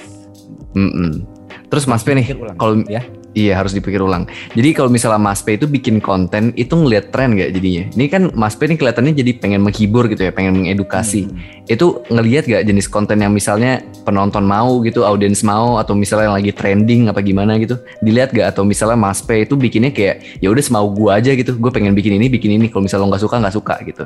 Mm-mm. 0.74 1.22
Terus 1.70 1.84
Mas 1.86 2.02
P 2.02 2.18
nih 2.18 2.26
Kalau 2.58 2.82
ya. 2.90 3.04
Iya 3.30 3.62
harus 3.62 3.70
dipikir 3.70 4.02
ulang. 4.02 4.26
Jadi 4.58 4.74
kalau 4.74 4.90
misalnya 4.90 5.22
Mas 5.22 5.38
P 5.38 5.54
itu 5.54 5.70
bikin 5.70 6.02
konten 6.02 6.50
Itu 6.58 6.74
ngeliat 6.74 7.14
tren 7.14 7.38
gak 7.38 7.54
jadinya? 7.54 7.86
Ini 7.94 8.06
kan 8.10 8.22
Mas 8.34 8.58
P 8.58 8.66
nih 8.66 8.74
kelihatannya 8.74 9.14
jadi 9.14 9.38
pengen 9.38 9.62
menghibur 9.62 10.10
gitu 10.10 10.26
ya 10.26 10.34
Pengen 10.34 10.58
mengedukasi. 10.58 11.30
Hmm. 11.30 11.38
Itu 11.70 12.02
ngeliat 12.10 12.50
gak 12.50 12.66
jenis 12.66 12.90
konten 12.90 13.22
yang 13.22 13.30
misalnya 13.30 13.86
Penonton 14.02 14.42
mau 14.42 14.82
gitu 14.82 15.06
Audiens 15.06 15.46
mau 15.46 15.78
Atau 15.78 15.94
misalnya 15.94 16.34
yang 16.34 16.36
lagi 16.42 16.50
trending 16.50 17.06
Apa 17.06 17.22
gimana 17.22 17.54
gitu? 17.62 17.78
Dilihat 18.02 18.34
gak 18.34 18.50
Atau 18.50 18.66
misalnya 18.66 18.98
Mas 18.98 19.22
P 19.22 19.46
itu 19.46 19.54
bikinnya 19.54 19.94
kayak 19.94 20.42
ya 20.42 20.50
udah 20.50 20.64
semau 20.66 20.90
gua 20.90 21.22
aja 21.22 21.30
gitu 21.30 21.54
Gue 21.54 21.70
pengen 21.70 21.94
bikin 21.94 22.18
ini 22.18 22.26
bikin 22.26 22.58
ini 22.58 22.66
Kalau 22.66 22.82
misalnya 22.82 23.06
lo 23.06 23.14
gak 23.14 23.22
suka 23.22 23.36
gak 23.38 23.54
suka 23.54 23.74
gitu. 23.86 24.04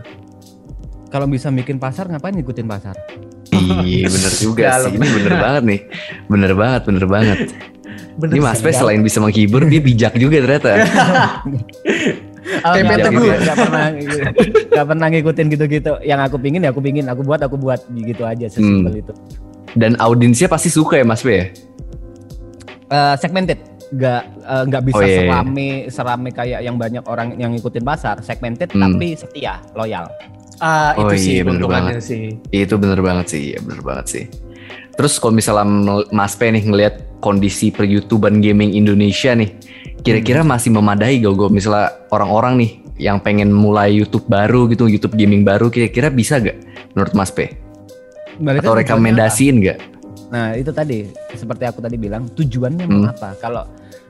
Kalau 1.09 1.31
bisa 1.31 1.47
bikin 1.55 1.79
pasar, 1.79 2.11
ngapain 2.11 2.35
ngikutin 2.35 2.67
pasar? 2.67 2.99
Iya 3.55 4.11
bener 4.11 4.33
juga 4.35 4.67
sih. 4.83 4.99
Ini 4.99 5.07
bener 5.23 5.35
banget 5.39 5.63
nih. 5.63 5.81
Bener 6.27 6.53
banget 6.59 6.83
bener 6.91 7.07
banget 7.07 7.39
bener 8.15 8.33
Ini 8.33 8.41
Mas 8.41 8.57
sih. 8.57 8.65
P 8.65 8.73
selain 8.73 9.01
bisa 9.01 9.19
menghibur 9.19 9.63
Dia 9.65 9.79
bijak 9.79 10.13
juga 10.15 10.37
ternyata 10.39 10.71
Oh, 12.61 12.77
Tempe 12.77 12.85
nggak, 12.87 12.99
teguh. 13.03 13.25
nggak- 13.25 13.41
nggak 13.41 13.57
pernah 13.57 13.87
nggak 14.69 14.87
pernah 14.87 15.07
ngikutin 15.09 15.47
gitu-gitu. 15.49 15.93
Yang 16.03 16.21
aku 16.23 16.37
pingin 16.39 16.61
ya 16.61 16.71
aku 16.71 16.81
pingin, 16.81 17.05
aku 17.07 17.21
buat 17.21 17.41
aku 17.41 17.57
buat 17.57 17.81
gitu 17.89 18.21
aja 18.23 18.47
sesimpel 18.47 19.01
itu. 19.01 19.13
Dan 19.73 19.97
audiensnya 19.97 20.47
pasti 20.47 20.69
suka 20.69 20.95
ya 20.95 21.05
Mas 21.05 21.21
P 21.21 21.29
ya 21.31 21.47
Eh, 22.87 23.15
segmented, 23.17 23.59
nggak 23.91 24.23
eh, 24.45 24.63
nggak 24.63 24.83
bisa 24.85 24.95
Oh, 24.95 25.03
iya, 25.03 25.09
iya. 25.09 25.21
serame 25.25 25.69
serame 25.89 26.29
kayak 26.31 26.61
yang 26.61 26.77
banyak 26.77 27.01
orang 27.03 27.33
yang 27.35 27.51
ngikutin 27.51 27.81
pasar. 27.81 28.21
Segmented 28.21 28.69
Hmm. 28.71 28.93
tapi 28.93 29.17
setia, 29.17 29.65
loyal. 29.73 30.05
Itu 30.93 31.01
Oh, 31.03 31.11
sih 31.11 31.33
iya, 31.35 31.43
bener 31.43 31.59
keuntungannya 31.59 31.99
sih. 31.99 32.39
Itu 32.51 32.77
bener 32.77 33.01
banget 33.01 33.27
sih, 33.27 33.57
ya 33.57 33.59
bener 33.59 33.81
banget 33.81 34.07
sih. 34.07 34.25
Terus 34.95 35.19
kalau 35.19 35.35
misalnya 35.35 35.67
Mas 36.15 36.39
P 36.39 36.51
nih 36.55 36.65
ngelihat 36.71 36.95
kondisi 37.19 37.75
per 37.75 37.87
YouTubean 37.89 38.39
gaming 38.39 38.75
Indonesia 38.79 39.35
nih, 39.35 39.51
kira-kira 40.07 40.47
masih 40.47 40.71
memadai 40.71 41.19
gak 41.19 41.35
gue 41.35 41.49
misalnya 41.51 41.91
orang-orang 42.15 42.55
nih 42.63 42.71
yang 43.01 43.19
pengen 43.19 43.51
mulai 43.51 43.91
YouTube 43.91 44.31
baru 44.31 44.71
gitu, 44.71 44.87
YouTube 44.87 45.19
gaming 45.19 45.43
baru, 45.43 45.67
kira-kira 45.67 46.15
bisa 46.15 46.39
gak 46.39 46.55
menurut 46.95 47.11
Mas 47.19 47.35
P? 47.35 47.51
Balik 48.39 48.63
Atau 48.63 48.79
rekomendasiin 48.79 49.57
gak? 49.67 49.79
Nah 50.31 50.55
itu 50.55 50.71
tadi 50.71 51.07
seperti 51.35 51.67
aku 51.67 51.83
tadi 51.83 51.99
bilang 51.99 52.27
tujuannya 52.31 52.87
mau 52.87 53.03
Hmm. 53.03 53.13
apa? 53.15 53.29
Kalau 53.39 53.65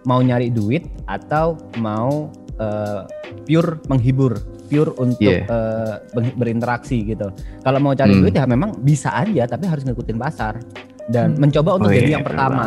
mau 0.04 0.20
nyari 0.20 0.52
duit 0.52 0.84
atau 1.08 1.56
mau 1.80 2.28
eh, 2.54 3.00
pure 3.48 3.82
menghibur, 3.90 4.38
pure 4.74 4.90
untuk 4.98 5.22
Iya. 5.22 5.46
eh, 5.46 5.94
ber- 6.10 6.34
berinteraksi 6.34 7.06
gitu. 7.06 7.30
Kalau 7.62 7.78
mau 7.78 7.94
cari 7.94 8.10
Hmm. 8.10 8.20
duit 8.20 8.34
ya 8.34 8.42
memang 8.44 8.74
bisa 8.76 9.14
aja, 9.14 9.46
tapi 9.46 9.64
harus 9.64 9.86
ngikutin 9.86 10.18
pasar 10.18 10.58
dan 11.06 11.32
Hmm. 11.32 11.46
mencoba 11.46 11.78
untuk 11.78 11.88
Oh, 11.88 11.94
jadi 11.94 12.02
iya, 12.04 12.14
yang 12.18 12.26
bener 12.26 12.34
pertama. 12.34 12.66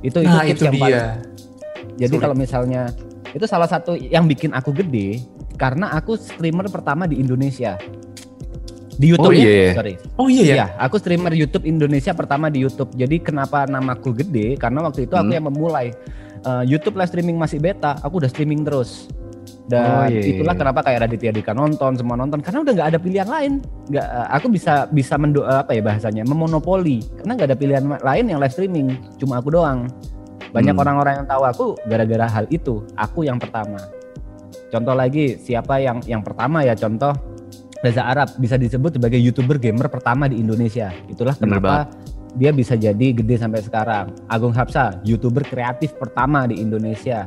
Itu 0.00 0.18
itu 0.18 0.26
Nah, 0.26 0.40
tips 0.42 0.50
itu 0.50 0.64
yang 0.64 0.72
dia. 0.72 0.80
paling 0.80 1.04
jadi 1.94 2.08
Sulit. 2.08 2.22
kalau 2.24 2.32
misalnya 2.34 2.82
itu 3.30 3.44
salah 3.44 3.68
satu 3.68 3.92
yang 3.92 4.24
bikin 4.24 4.50
aku 4.50 4.72
gede 4.72 5.20
karena 5.54 5.92
aku 5.92 6.16
streamer 6.16 6.66
pertama 6.66 7.04
di 7.04 7.20
Indonesia. 7.20 7.76
Di 8.96 9.08
YouTube 9.08 9.32
Oh, 9.32 9.36
ya, 9.36 9.40
iya, 9.40 9.52
iya. 9.52 9.72
sorry. 9.72 9.94
Oh 10.16 10.28
iya 10.28 10.42
ya. 10.42 10.54
Iya, 10.54 10.66
aku 10.78 10.96
streamer 10.96 11.32
YouTube 11.32 11.64
Indonesia 11.64 12.12
pertama 12.12 12.48
di 12.48 12.60
YouTube. 12.60 12.92
Jadi 12.92 13.16
kenapa 13.18 13.64
namaku 13.64 14.12
gede? 14.14 14.56
Karena 14.56 14.80
waktu 14.82 15.04
itu 15.04 15.14
aku 15.14 15.28
Hmm. 15.28 15.36
yang 15.36 15.46
memulai 15.46 15.88
Uh, 16.40 16.64
YouTube 16.64 16.96
live 16.96 17.12
streaming 17.12 17.36
masih 17.36 17.60
beta, 17.60 18.00
aku 18.00 18.16
udah 18.16 18.32
streaming 18.32 18.64
terus. 18.64 19.12
Dan 19.70 19.86
Oh, 19.86 20.06
iya, 20.10 20.18
iya, 20.18 20.30
itulah 20.34 20.54
iya. 20.58 20.60
kenapa 20.66 20.80
kayak 20.82 20.98
Raditya 21.06 21.30
Dika 21.30 21.54
nonton, 21.54 21.94
semua 21.94 22.18
nonton 22.18 22.42
karena 22.42 22.58
udah 22.66 22.72
nggak 22.74 22.88
ada 22.90 22.98
pilihan 22.98 23.28
lain. 23.30 23.52
Nggak, 23.86 24.06
uh, 24.10 24.28
aku 24.34 24.46
bisa 24.50 24.90
bisa 24.90 25.14
mendo 25.14 25.46
apa 25.46 25.70
ya 25.70 25.82
bahasanya, 25.86 26.26
memonopoli 26.26 27.06
karena 27.22 27.38
nggak 27.38 27.48
ada 27.54 27.58
pilihan 27.58 27.84
lain 28.02 28.24
yang 28.26 28.42
live 28.42 28.50
streaming, 28.50 28.98
cuma 29.22 29.38
aku 29.38 29.54
doang. 29.54 29.86
Banyak 30.50 30.74
Hmm. 30.74 30.82
orang-orang 30.82 31.22
yang 31.22 31.26
tahu 31.30 31.42
aku 31.46 31.66
gara-gara 31.86 32.26
hal 32.26 32.50
itu. 32.50 32.82
Aku 32.98 33.22
yang 33.22 33.38
pertama. 33.38 33.78
Contoh 34.74 34.94
lagi, 34.98 35.38
siapa 35.38 35.78
yang 35.78 36.02
yang 36.10 36.26
pertama 36.26 36.66
ya 36.66 36.74
contoh 36.74 37.14
Reza 37.80 38.04
Arab 38.04 38.34
bisa 38.36 38.58
disebut 38.58 38.98
sebagai 38.98 39.16
youtuber 39.22 39.56
gamer 39.56 39.86
pertama 39.86 40.26
di 40.26 40.42
Indonesia. 40.42 40.90
Itulah 41.06 41.38
Bener 41.38 41.62
kenapa 41.62 41.88
dia 42.36 42.50
bisa 42.54 42.74
jadi 42.78 43.06
gede 43.14 43.40
sampai 43.40 43.62
sekarang. 43.62 44.14
Agung 44.30 44.54
Hapsa, 44.54 45.00
youtuber 45.02 45.42
kreatif 45.42 45.94
pertama 45.98 46.46
di 46.46 46.58
Indonesia. 46.60 47.26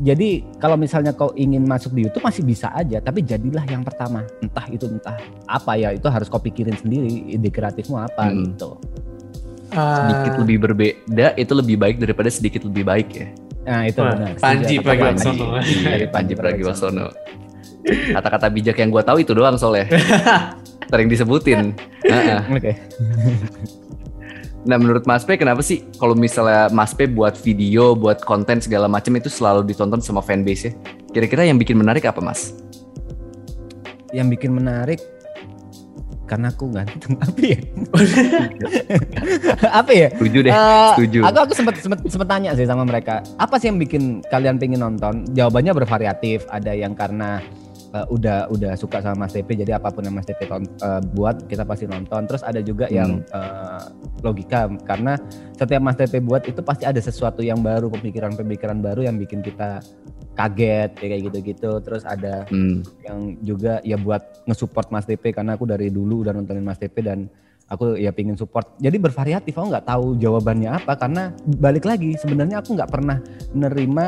Jadi 0.00 0.40
kalau 0.56 0.74
misalnya 0.74 1.12
kau 1.12 1.30
ingin 1.34 1.62
masuk 1.62 1.92
di 1.92 2.08
YouTube 2.08 2.24
masih 2.24 2.42
bisa 2.42 2.72
aja, 2.72 2.96
tapi 2.98 3.20
jadilah 3.20 3.62
yang 3.66 3.84
pertama. 3.84 4.24
Entah 4.40 4.64
itu 4.68 4.88
entah 4.88 5.16
apa 5.44 5.76
ya, 5.76 5.92
itu 5.92 6.08
harus 6.08 6.26
kau 6.26 6.40
pikirin 6.40 6.74
sendiri 6.74 7.28
ide 7.28 7.48
kreatifmu 7.48 8.00
apa 8.00 8.32
Hmm. 8.32 8.48
gitu. 8.48 8.80
Ah, 9.72 10.04
Sedikit 10.04 10.32
lebih 10.44 10.58
berbeda 10.60 11.32
itu 11.34 11.52
lebih 11.52 11.76
baik 11.76 11.96
daripada 11.96 12.28
sedikit 12.28 12.64
lebih 12.64 12.84
baik 12.84 13.08
ya. 13.12 13.26
Nah 13.62 13.82
itu 13.86 14.00
Wah, 14.00 14.12
benar. 14.12 14.32
Panji. 14.36 14.74
Pragiwaksono. 14.78 15.44
Dari 15.56 15.64
Panji 15.84 16.06
Panji 16.08 16.34
Pragiwaksono. 16.34 17.06
Kata-kata 18.12 18.46
bijak 18.46 18.76
yang 18.78 18.90
gue 18.90 19.02
tahu 19.02 19.18
itu 19.20 19.32
doang 19.32 19.56
soalnya. 19.56 19.88
Sering 20.92 21.08
disebutin. 21.08 21.72
Heeh. 22.12 22.40
Oke. 22.52 22.72
Nah 24.62 24.78
menurut 24.78 25.02
Mas 25.10 25.26
P 25.26 25.34
kenapa 25.34 25.58
sih 25.58 25.82
kalau 25.98 26.14
misalnya 26.14 26.70
Mas 26.70 26.94
P 26.94 27.10
buat 27.10 27.34
video, 27.34 27.98
buat 27.98 28.22
konten 28.22 28.62
segala 28.62 28.86
macam 28.86 29.10
itu 29.18 29.26
selalu 29.26 29.66
ditonton 29.66 29.98
sama 29.98 30.22
fanbase 30.22 30.70
ya? 30.70 30.72
Kira-kira 31.10 31.42
yang 31.42 31.58
bikin 31.58 31.74
menarik 31.74 32.06
apa 32.06 32.22
Mas? 32.22 32.54
Yang 34.14 34.38
bikin 34.38 34.54
menarik 34.54 35.02
karena 36.30 36.48
aku 36.48 36.70
ganteng 36.72 37.18
apa 37.26 37.40
ya? 37.42 37.58
apa 39.82 39.92
ya? 39.92 40.08
Setuju 40.14 40.38
deh, 40.46 40.52
Eh, 40.54 40.90
setuju. 40.96 41.18
Aku 41.28 41.38
aku 41.44 41.52
sempat 41.58 41.74
sempat 41.82 41.98
sempat 42.06 42.28
tanya 42.30 42.50
sih 42.56 42.64
sama 42.64 42.86
mereka, 42.86 43.20
apa 43.36 43.58
sih 43.58 43.68
yang 43.68 43.76
bikin 43.82 44.22
kalian 44.30 44.56
pengen 44.56 44.80
nonton? 44.80 45.26
Jawabannya 45.34 45.74
bervariatif. 45.74 46.46
Ada 46.48 46.72
yang 46.72 46.94
karena 46.94 47.42
eh, 47.92 48.06
udah 48.08 48.48
udah 48.48 48.72
suka 48.74 48.98
sama 48.98 49.24
Mas 49.24 49.32
TP, 49.32 49.52
jadi 49.54 49.76
apa 49.76 49.88
pun 49.88 50.00
yang 50.00 50.16
Mas 50.16 50.24
TP 50.24 50.44
ton- 50.44 50.64
eh, 50.66 51.00
buat 51.12 51.44
kita 51.44 51.62
pasti 51.62 51.84
nonton. 51.84 52.24
Terus 52.24 52.42
ada 52.42 52.58
juga 52.58 52.88
yang 52.88 53.20
eh, 53.22 53.82
logika 54.20 54.66
karena 54.82 55.16
setiap 55.52 55.80
Mas 55.80 55.96
TP 55.96 56.18
buat 56.18 56.42
itu 56.44 56.60
pasti 56.60 56.84
ada 56.84 56.98
sesuatu 56.98 57.40
yang 57.40 57.60
baru, 57.60 57.92
pemikiran-pemikiran 57.92 58.80
baru 58.80 59.04
yang 59.04 59.16
bikin 59.16 59.40
kita 59.40 59.84
kaget 60.32 60.90
ya 60.96 61.06
kayak 61.06 61.22
gitu-gitu. 61.28 61.70
Terus 61.84 62.02
ada 62.02 62.48
Hmm, 62.48 62.80
yang 63.04 63.36
juga 63.44 63.78
ya 63.84 64.00
buat 64.00 64.44
nge-support 64.48 64.88
Mas 64.88 65.04
TP 65.04 65.30
karena 65.30 65.54
aku 65.54 65.68
dari 65.68 65.92
dulu 65.92 66.24
udah 66.24 66.32
nontonin 66.32 66.64
Mas 66.64 66.80
TP 66.80 67.04
dan 67.04 67.28
aku 67.68 67.96
ya 67.96 68.12
pingin 68.12 68.36
support. 68.36 68.72
Jadi 68.80 68.96
bervariatif, 68.96 69.52
aku 69.52 69.68
nggak 69.68 69.86
tahu 69.86 70.16
jawabannya 70.16 70.70
apa 70.72 70.96
karena 70.96 71.32
balik 71.56 71.84
lagi 71.84 72.16
sebenarnya 72.16 72.60
aku 72.60 72.72
nggak 72.72 72.88
pernah 72.90 73.20
menerima 73.52 74.06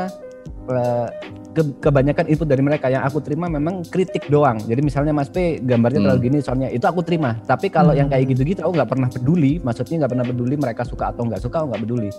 kebanyakan 1.55 2.25
input 2.27 2.47
dari 2.49 2.59
mereka 2.59 2.91
yang 2.91 3.07
aku 3.07 3.23
terima 3.23 3.47
memang 3.47 3.87
kritik 3.87 4.27
doang. 4.27 4.59
Jadi 4.59 4.81
misalnya 4.83 5.15
Mas 5.15 5.31
P 5.31 5.63
gambarnya 5.63 6.03
Hmm. 6.03 6.05
terlalu 6.11 6.21
gini 6.27 6.37
soalnya 6.43 6.67
itu 6.67 6.83
aku 6.83 6.99
terima. 7.05 7.39
Tapi 7.47 7.71
kalau 7.71 7.95
Hmm. 7.95 8.03
yang 8.03 8.07
kayak 8.11 8.25
gitu-gitu 8.35 8.59
aku 8.65 8.75
nggak 8.75 8.89
pernah 8.89 9.07
peduli. 9.07 9.63
Maksudnya 9.63 10.05
nggak 10.05 10.11
pernah 10.11 10.25
peduli 10.27 10.55
mereka 10.59 10.81
suka 10.83 11.15
atau 11.15 11.23
nggak 11.23 11.41
suka 11.41 11.55
aku 11.63 11.67
nggak 11.71 11.83
peduli. 11.87 12.09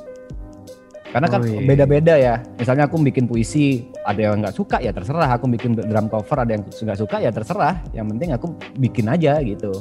Karena 1.06 1.32
kan 1.32 1.40
Oh, 1.40 1.48
iya. 1.48 1.60
beda-beda 1.64 2.14
ya. 2.20 2.34
Misalnya 2.60 2.84
aku 2.90 3.00
bikin 3.00 3.24
puisi, 3.24 3.88
ada 4.04 4.20
yang 4.20 4.42
nggak 4.42 4.52
suka 4.52 4.84
ya 4.84 4.92
terserah. 4.92 5.32
Aku 5.38 5.48
bikin 5.48 5.72
drum 5.72 6.12
cover, 6.12 6.44
ada 6.44 6.52
yang 6.52 6.62
nggak 6.66 6.98
suka 6.98 7.16
ya 7.24 7.30
terserah. 7.32 7.80
Yang 7.96 8.06
penting 8.12 8.30
aku 8.36 8.46
bikin 8.76 9.06
aja 9.08 9.40
gitu. 9.40 9.72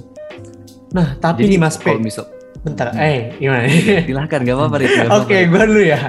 Nah, 0.95 1.19
tapi 1.19 1.49
nih 1.49 1.59
Mas 1.59 1.75
P, 1.75 1.91
kalau 1.91 1.99
misal 1.99 2.23
bentar. 2.63 2.95
Eh, 2.95 3.35
gimana? 3.41 3.67
silahkan 4.07 4.39
gak 4.45 4.55
apa-apa 4.55 4.75
Rit. 4.79 4.91
Oke, 5.19 5.37
gue 5.49 5.63
dulu 5.67 5.81
ya. 5.83 6.07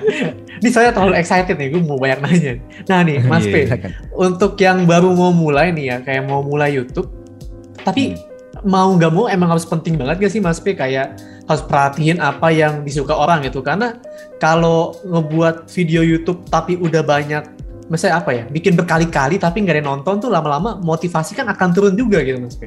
Ini 0.62 0.68
saya 0.72 0.94
terlalu 0.94 1.18
excited 1.18 1.56
nih, 1.58 1.68
gue 1.74 1.82
mau 1.82 1.98
banyak 1.98 2.20
nanya. 2.22 2.52
Nah 2.88 3.00
nih, 3.04 3.18
Mas 3.26 3.44
Iya, 3.44 3.52
P, 3.52 3.56
iya. 3.66 3.76
Untuk 4.14 4.56
yang 4.62 4.86
baru 4.88 5.12
mau 5.12 5.34
mulai 5.34 5.74
nih 5.74 5.84
ya, 5.90 5.96
kayak 6.00 6.24
mau 6.28 6.40
mulai 6.40 6.76
YouTube, 6.76 7.10
tapi 7.82 8.16
mau 8.64 8.88
nggak 8.96 9.12
mau 9.12 9.28
emang 9.28 9.52
harus 9.52 9.68
penting 9.68 10.00
banget 10.00 10.16
gak 10.26 10.32
sih 10.32 10.40
Mas 10.40 10.58
P 10.58 10.72
kayak 10.72 11.20
harus 11.46 11.62
perhatiin 11.62 12.18
apa 12.18 12.50
yang 12.50 12.82
disuka 12.82 13.14
orang 13.14 13.44
gitu 13.46 13.60
karena 13.62 14.00
kalau 14.42 14.96
ngebuat 15.06 15.70
video 15.70 16.02
YouTube 16.02 16.42
tapi 16.50 16.74
udah 16.74 17.04
banyak 17.04 17.44
misalnya 17.86 18.18
apa 18.18 18.30
ya, 18.34 18.44
bikin 18.50 18.74
berkali-kali 18.74 19.38
tapi 19.38 19.62
nggak 19.62 19.78
ada 19.78 19.80
yang 19.82 19.90
nonton 19.94 20.18
tuh 20.18 20.30
lama-lama 20.30 20.74
motivasi 20.82 21.38
kan 21.38 21.46
akan 21.46 21.68
turun 21.70 21.94
juga 21.94 22.18
gitu 22.26 22.42
Mas 22.42 22.58
P. 22.58 22.66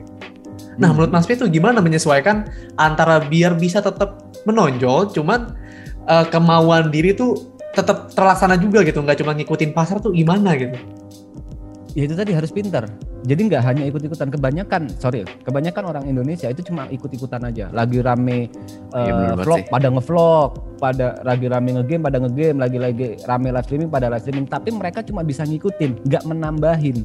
Nah, 0.79 0.89
Hmm. 0.89 0.95
menurut 0.95 1.11
Mas 1.11 1.27
P 1.27 1.35
itu 1.35 1.45
gimana 1.51 1.83
menyesuaikan 1.83 2.47
antara 2.79 3.19
biar 3.19 3.59
bisa 3.59 3.83
tetap 3.83 4.31
menonjol, 4.47 5.11
cuman 5.11 5.53
eh, 6.09 6.25
kemauan 6.33 6.89
diri 6.89 7.13
tuh 7.13 7.53
tetap 7.77 8.09
terlaksana 8.15 8.57
juga 8.57 8.81
gitu, 8.81 8.97
nggak 9.03 9.21
cuma 9.21 9.37
ngikutin 9.37 9.75
pasar 9.77 10.01
tuh 10.01 10.09
gimana 10.09 10.57
gitu? 10.57 10.73
ya 11.97 12.05
itu 12.05 12.13
tadi 12.13 12.31
harus 12.31 12.51
pintar. 12.53 12.85
Jadi 13.25 13.51
nggak 13.51 13.63
hanya 13.65 13.83
ikut-ikutan. 13.89 14.31
Kebanyakan, 14.31 14.87
sorry, 15.01 15.27
kebanyakan 15.43 15.83
orang 15.91 16.03
Indonesia 16.07 16.47
itu 16.47 16.63
cuma 16.63 16.87
ikut-ikutan 16.87 17.43
aja. 17.43 17.67
Lagi 17.75 17.99
rame 17.99 18.47
uh, 18.95 19.35
banget 19.35 19.43
vlog, 19.43 19.59
sih. 19.59 19.67
pada 19.67 19.87
ngevlog, 19.91 20.49
pada 20.79 21.07
lagi 21.27 21.45
rame 21.51 21.69
ngegame, 21.75 22.01
pada 22.07 22.17
ngegame, 22.23 22.57
lagi-lagi 22.61 23.07
rame 23.27 23.47
live 23.51 23.65
streaming, 23.67 23.89
pada 23.91 24.07
live 24.07 24.23
streaming. 24.23 24.45
Tapi 24.47 24.69
mereka 24.71 25.03
cuma 25.03 25.21
bisa 25.25 25.43
ngikutin, 25.43 26.07
nggak 26.07 26.23
menambahin, 26.23 27.03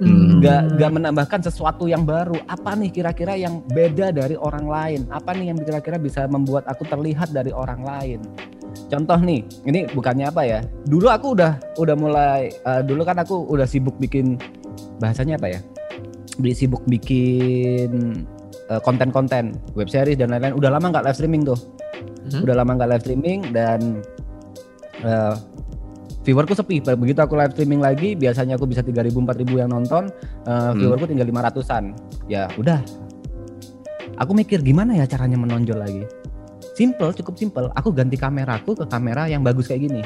Hmm. 0.00 0.40
nggak 0.40 0.80
nggak 0.80 0.90
menambahkan 0.96 1.40
sesuatu 1.44 1.84
yang 1.84 2.08
baru. 2.08 2.40
Apa 2.48 2.72
nih 2.72 2.88
kira-kira 2.88 3.36
yang 3.36 3.60
beda 3.68 4.16
dari 4.16 4.32
orang 4.32 4.64
lain? 4.64 5.00
Apa 5.12 5.36
nih 5.36 5.52
yang 5.52 5.60
kira-kira 5.60 6.00
bisa 6.00 6.24
membuat 6.24 6.64
aku 6.72 6.88
terlihat 6.88 7.36
dari 7.36 7.52
orang 7.52 7.84
lain? 7.84 8.24
Contoh 8.88 9.20
nih, 9.20 9.44
ini 9.68 9.84
bukannya 9.92 10.32
apa 10.32 10.42
ya? 10.48 10.60
Dulu 10.88 11.06
aku 11.12 11.36
udah 11.36 11.60
udah 11.76 11.96
mulai 12.00 12.48
eh, 12.48 12.82
dulu 12.82 13.04
kan 13.04 13.20
aku 13.20 13.44
udah 13.52 13.68
sibuk 13.68 13.94
bikin 14.00 14.40
bahasanya 15.04 15.36
apa 15.36 15.52
ya? 15.52 15.60
Beli 16.40 16.56
sibuk 16.56 16.80
bikin 16.88 18.24
eh, 18.72 18.80
konten-konten 18.80 19.52
web 19.76 19.92
series 19.92 20.16
dan 20.16 20.32
lain-lain. 20.32 20.56
Udah 20.56 20.72
lama 20.72 20.96
nggak 20.96 21.12
live 21.12 21.18
streaming 21.20 21.44
tuh. 21.44 21.60
Hmm. 22.32 22.40
Udah 22.40 22.56
lama 22.56 22.80
nggak 22.80 22.90
live 22.96 23.04
streaming 23.04 23.40
dan 23.52 24.00
eh, 25.04 25.34
viewerku 26.22 26.52
sepi. 26.52 26.80
Begitu 26.84 27.20
aku 27.20 27.36
live 27.36 27.52
streaming 27.52 27.80
lagi, 27.80 28.12
biasanya 28.14 28.56
aku 28.60 28.68
bisa 28.68 28.84
3000 28.84 29.12
4000 29.12 29.60
yang 29.60 29.70
nonton, 29.72 30.08
eh, 30.46 30.70
viewerku 30.76 31.08
tinggal 31.08 31.26
500-an. 31.28 31.96
Ya, 32.28 32.48
udah. 32.56 32.80
Aku 34.20 34.36
mikir 34.36 34.60
gimana 34.60 34.92
ya 34.92 35.08
caranya 35.08 35.40
menonjol 35.40 35.80
lagi. 35.80 36.04
Simple, 36.76 37.12
cukup 37.16 37.34
simple. 37.40 37.66
Aku 37.72 37.92
ganti 37.92 38.20
kameraku 38.20 38.76
ke 38.76 38.84
kamera 38.84 39.28
yang 39.28 39.40
bagus 39.40 39.68
kayak 39.68 39.88
gini. 39.88 40.02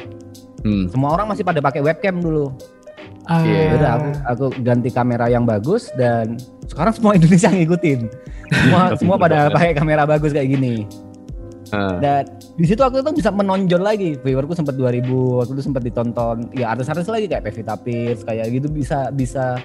Hmm. 0.62 0.86
Semua 0.88 1.18
orang 1.18 1.30
masih 1.34 1.42
pada 1.42 1.58
pakai 1.58 1.82
webcam 1.82 2.22
dulu. 2.22 2.54
Ah, 3.24 3.40
Iya. 3.40 3.74
Udah 3.80 3.90
aku 3.96 4.08
aku 4.24 4.44
ganti 4.62 4.88
kamera 4.92 5.26
yang 5.32 5.48
bagus 5.48 5.88
dan 5.96 6.36
sekarang 6.68 6.92
semua 6.94 7.12
Indonesia 7.18 7.50
ngikutin. 7.50 8.00
Semua 8.52 8.82
semua 8.96 9.16
pada 9.18 9.48
pakai 9.50 9.72
kamera 9.74 10.04
bagus 10.06 10.30
kayak 10.30 10.46
gini. 10.56 10.84
Ah. 11.74 11.98
Dan 11.98 12.22
di 12.54 12.66
situ 12.70 12.80
aku 12.80 13.02
tuh 13.02 13.10
bisa 13.10 13.34
menonjol 13.34 13.82
lagi. 13.82 14.14
Viewerku 14.22 14.54
sempat 14.54 14.78
2000, 14.78 15.42
waktu 15.42 15.52
itu 15.58 15.62
sempat 15.66 15.82
ditonton. 15.82 16.54
Ya 16.54 16.70
artis-artis 16.70 17.10
lagi 17.10 17.26
kayak 17.26 17.50
Pevita 17.50 17.74
Pierce 17.74 18.22
kayak 18.22 18.46
gitu 18.54 18.70
bisa 18.70 19.10
bisa 19.10 19.58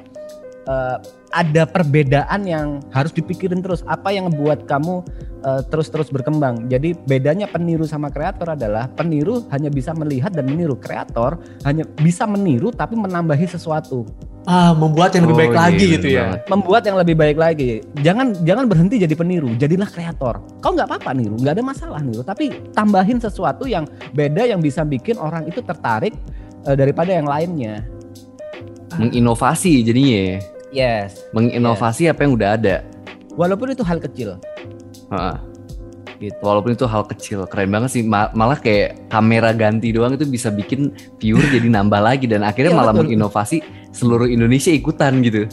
eh, 0.65 0.97
ada 1.29 1.63
perbedaan 1.63 2.41
yang 2.43 2.81
harus 2.89 3.13
dipikirin 3.13 3.61
terus. 3.61 3.85
Apa 3.85 4.09
yang 4.09 4.27
membuat 4.27 4.65
kamu 4.65 5.05
eh, 5.45 5.61
terus-terus 5.69 6.09
berkembang. 6.09 6.67
Jadi 6.67 6.97
bedanya 7.05 7.45
peniru 7.45 7.85
sama 7.85 8.09
kreator 8.09 8.57
adalah 8.57 8.89
peniru 8.89 9.45
hanya 9.49 9.69
bisa 9.69 9.93
melihat 9.93 10.33
dan 10.33 10.49
meniru. 10.49 10.73
Kreator 10.75 11.37
hanya 11.63 11.85
bisa 11.99 12.25
meniru 12.25 12.69
tapi 12.69 12.97
menambahi 12.97 13.45
sesuatu. 13.45 14.03
ah, 14.47 14.73
membuat 14.73 15.13
yang 15.13 15.29
lebih 15.29 15.35
Oh, 15.35 15.41
baik 15.45 15.53
iya, 15.53 15.59
lagi 15.61 15.85
gitu 15.93 16.07
ya. 16.09 16.25
banget. 16.25 16.41
membuat 16.49 16.81
yang 16.81 16.97
lebih 16.97 17.13
baik 17.13 17.37
lagi. 17.37 17.71
Jangan 18.01 18.33
jangan 18.41 18.65
berhenti 18.65 18.97
jadi 18.97 19.13
peniru, 19.13 19.53
jadilah 19.53 19.85
kreator. 19.85 20.41
Kau 20.57 20.73
nggak 20.73 20.89
apa-apa 20.89 21.13
niru, 21.13 21.37
nggak 21.37 21.53
ada 21.53 21.61
masalah 21.61 22.01
niru, 22.01 22.25
tapi 22.25 22.49
tambahin 22.73 23.21
sesuatu 23.21 23.69
yang 23.69 23.85
beda 24.09 24.49
yang 24.49 24.57
bisa 24.57 24.81
bikin 24.81 25.21
orang 25.21 25.45
itu 25.45 25.61
tertarik 25.61 26.17
eh, 26.65 26.73
daripada 26.73 27.13
yang 27.13 27.29
lainnya. 27.29 27.85
Menginovasi 29.01 29.85
jadinya 29.85 30.17
ya. 30.17 30.37
Yes. 30.69 31.25
Menginovasi 31.33 32.09
apa 32.09 32.25
yang 32.25 32.33
udah 32.37 32.49
ada. 32.57 32.85
Walaupun 33.33 33.73
itu 33.73 33.81
hal 33.85 33.97
kecil. 33.97 34.37
Heeh. 35.09 35.37
Gitu. 36.19 36.35
Walaupun 36.43 36.75
itu 36.75 36.83
hal 36.83 37.07
kecil, 37.07 37.47
keren 37.47 37.71
banget 37.71 37.95
sih. 37.95 38.03
Ma- 38.03 38.27
malah 38.35 38.59
kayak 38.59 39.07
kamera 39.07 39.55
ganti 39.55 39.95
doang 39.95 40.19
itu 40.19 40.27
bisa 40.27 40.51
bikin 40.51 40.91
viewer 41.17 41.45
jadi 41.47 41.71
nambah 41.79 42.01
lagi 42.03 42.27
dan 42.27 42.43
akhirnya 42.43 42.75
Iya, 42.75 42.79
malah 42.79 42.93
betul. 42.93 43.07
menginovasi 43.07 43.57
seluruh 43.95 44.27
Indonesia 44.27 44.69
ikutan 44.69 45.23
gitu. 45.23 45.47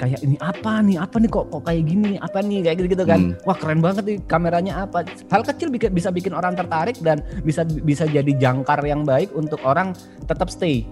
Kayak 0.00 0.24
ini 0.24 0.40
apa 0.40 0.80
nih? 0.80 0.96
Apa 0.96 1.20
nih 1.20 1.28
kok 1.28 1.52
kok 1.52 1.62
kayak 1.62 1.84
gini? 1.84 2.16
Apa 2.18 2.40
nih 2.40 2.64
kayak 2.64 2.76
gitu-gitu 2.80 3.04
kan? 3.04 3.20
Hmm. 3.20 3.44
Wah 3.44 3.52
keren 3.54 3.84
banget 3.84 4.02
nih 4.08 4.18
kameranya 4.24 4.72
apa? 4.88 5.04
Hal 5.28 5.44
kecil 5.44 5.68
bisa 5.70 6.08
bikin 6.08 6.32
orang 6.32 6.56
tertarik 6.56 6.96
dan 7.04 7.20
bisa 7.44 7.62
bisa 7.68 8.08
jadi 8.08 8.32
jangkar 8.34 8.80
yang 8.82 9.04
baik 9.04 9.28
untuk 9.36 9.60
orang 9.60 9.92
tetap 10.24 10.48
stay 10.48 10.88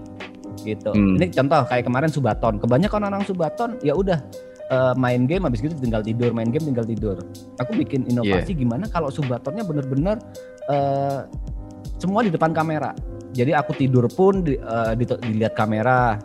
gitu. 0.61 0.91
Hmm. 0.91 1.15
Ini 1.15 1.31
contoh 1.31 1.61
kayak 1.65 1.83
kemarin 1.85 2.09
Subaton. 2.09 2.57
Kebanyakan 2.57 3.01
orang 3.07 3.23
Subaton 3.23 3.79
ya 3.79 3.93
udah 3.93 4.19
eh, 4.69 4.93
main 4.95 5.25
game 5.25 5.43
habis 5.43 5.59
gitu 5.59 5.73
tinggal 5.75 6.01
tidur, 6.01 6.29
main 6.29 6.47
game 6.47 6.63
tinggal 6.63 6.85
tidur. 6.85 7.17
Aku 7.57 7.73
bikin 7.73 8.05
inovasi 8.05 8.53
gimana 8.53 8.85
kalau 8.87 9.09
Subatonnya 9.09 9.63
bener-bener 9.63 10.17
eh, 10.69 11.19
semua 11.97 12.21
di 12.21 12.29
depan 12.29 12.51
kamera. 12.51 12.93
Jadi 13.29 13.53
aku 13.53 13.73
tidur 13.73 14.09
pun 14.09 14.41
di, 14.41 14.57
eh, 14.57 14.93
di- 14.95 15.21
dilihat 15.25 15.53
kamera. 15.53 16.17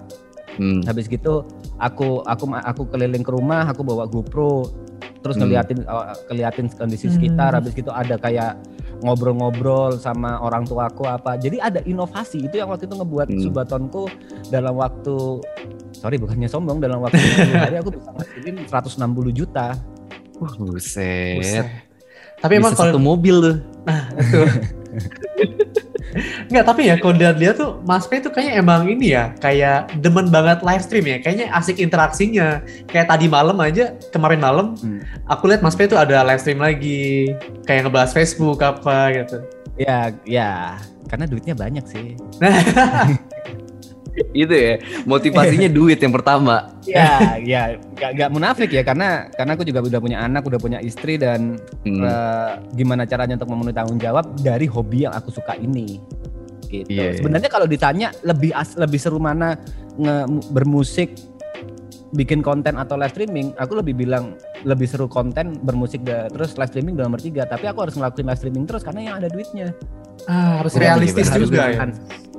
Hmm. 0.54 0.86
Habis 0.86 1.10
gitu 1.10 1.42
aku 1.76 2.22
aku 2.22 2.44
aku 2.54 2.82
keliling 2.86 3.26
ke 3.26 3.32
rumah, 3.32 3.66
aku 3.66 3.82
bawa 3.82 4.06
GoPro 4.06 4.70
terus 5.18 5.34
Hmm. 5.40 5.48
ngeliatin 5.48 5.82
eh, 5.82 6.14
keliatin 6.28 6.66
kondisi 6.70 7.08
Hmm. 7.08 7.14
sekitar. 7.16 7.56
Habis 7.56 7.72
gitu 7.72 7.90
ada 7.90 8.14
kayak 8.16 8.60
ngobrol-ngobrol 9.02 9.98
sama 9.98 10.38
orang 10.38 10.62
tuaku 10.68 11.08
apa. 11.08 11.34
Jadi 11.40 11.58
ada 11.58 11.80
inovasi 11.82 12.46
itu 12.46 12.60
yang 12.60 12.70
waktu 12.70 12.86
itu 12.86 12.94
ngebuat 12.94 13.28
Hmm. 13.32 13.40
Subatonku 13.40 14.04
dalam 14.52 14.76
waktu 14.76 15.40
sorry 15.96 16.20
bukannya 16.20 16.46
sombong 16.46 16.78
dalam 16.78 17.00
waktu 17.00 17.18
10 17.18 17.56
hari 17.64 17.76
aku 17.80 17.90
bisa 17.96 18.10
ngasilin 18.12 18.56
160 18.68 19.32
juta. 19.32 19.74
Wah, 20.38 20.52
buset. 20.60 21.40
Buset. 21.40 21.66
Tapi 22.38 22.52
emang 22.60 22.76
kalau 22.76 22.92
satu 22.92 23.00
mobil 23.00 23.36
tuh. 23.40 23.56
Enggak, 26.46 26.64
tapi 26.70 26.86
ya 26.86 26.94
kalau 27.00 27.14
dia 27.16 27.50
tuh 27.56 27.82
Mas 27.82 28.06
P 28.06 28.22
itu 28.22 28.30
kayaknya 28.30 28.62
emang 28.62 28.86
ini 28.86 29.18
ya, 29.18 29.34
kayak 29.42 29.98
demen 29.98 30.30
banget 30.30 30.62
live 30.62 30.84
stream 30.84 31.06
ya. 31.10 31.18
Kayaknya 31.18 31.46
asik 31.50 31.82
interaksinya. 31.82 32.62
Kayak 32.86 33.10
tadi 33.10 33.26
malam 33.26 33.58
aja, 33.58 33.98
kemarin 34.14 34.38
malam 34.38 34.66
Hmm. 34.78 35.02
aku 35.26 35.50
lihat 35.50 35.64
Mas 35.64 35.74
P 35.74 35.90
itu 35.90 35.98
ada 35.98 36.22
live 36.22 36.38
stream 36.38 36.62
lagi, 36.62 37.34
kayak 37.66 37.88
ngebahas 37.88 38.14
Facebook 38.14 38.62
apa 38.62 39.10
gitu. 39.10 39.42
Ya, 39.74 40.14
ya, 40.22 40.78
karena 41.10 41.26
duitnya 41.26 41.58
banyak 41.58 41.82
sih. 41.90 42.14
Itu 44.30 44.50
ya. 44.50 44.74
Motivasinya 45.02 45.66
duit 45.78 45.98
yang 45.98 46.10
pertama. 46.10 46.70
ya, 46.84 47.34
ya, 47.36 47.62
gak, 47.92 48.10
gak 48.14 48.30
munafik 48.30 48.68
ya 48.68 48.82
karena 48.82 49.26
karena 49.28 49.52
aku 49.52 49.62
juga 49.62 49.80
udah 49.80 49.98
punya 49.98 50.18
anak, 50.20 50.42
udah 50.42 50.56
punya 50.56 50.78
istri 50.78 51.16
dan 51.16 51.58
Hmm. 51.82 52.00
eh, 52.00 52.50
gimana 52.72 53.04
caranya 53.04 53.34
untuk 53.34 53.50
memenuhi 53.50 53.72
tanggung 53.72 53.98
jawab 53.98 54.24
dari 54.38 54.64
hobi 54.64 55.04
yang 55.04 55.12
aku 55.12 55.28
suka 55.28 55.54
ini. 55.54 55.98
Gitu. 56.64 56.88
Iya, 56.88 57.10
iya. 57.10 57.16
Sebenarnya 57.16 57.46
kalau 57.46 57.66
ditanya 57.66 58.14
lebih 58.20 58.50
as, 58.50 58.74
lebih 58.74 58.96
seru 58.96 59.18
mana 59.18 59.54
nge- 59.94 60.26
bermusik 60.50 61.14
bikin 62.12 62.40
konten 62.40 62.74
atau 62.74 62.94
live 62.94 63.10
streaming, 63.10 63.50
aku 63.54 63.74
lebih 63.74 63.94
bilang 63.96 64.38
lebih 64.62 64.86
seru 64.86 65.04
konten 65.04 65.58
bermusik 65.60 66.00
da- 66.00 66.26
terus 66.26 66.54
live 66.54 66.70
streaming 66.70 66.94
udah 66.94 67.06
nomor 67.06 67.18
tiga. 67.18 67.42
Tapi 67.44 67.66
aku 67.66 67.84
harus 67.84 67.94
ngelakuin 67.94 68.26
live 68.26 68.38
streaming 68.38 68.64
terus 68.64 68.82
karena 68.82 69.00
yang 69.04 69.14
ada 69.18 69.28
duitnya. 69.28 69.74
Ah, 70.24 70.64
harus 70.64 70.72
realistis 70.80 71.28
harus 71.28 71.52
juga 71.52 71.68
ya. 71.68 71.84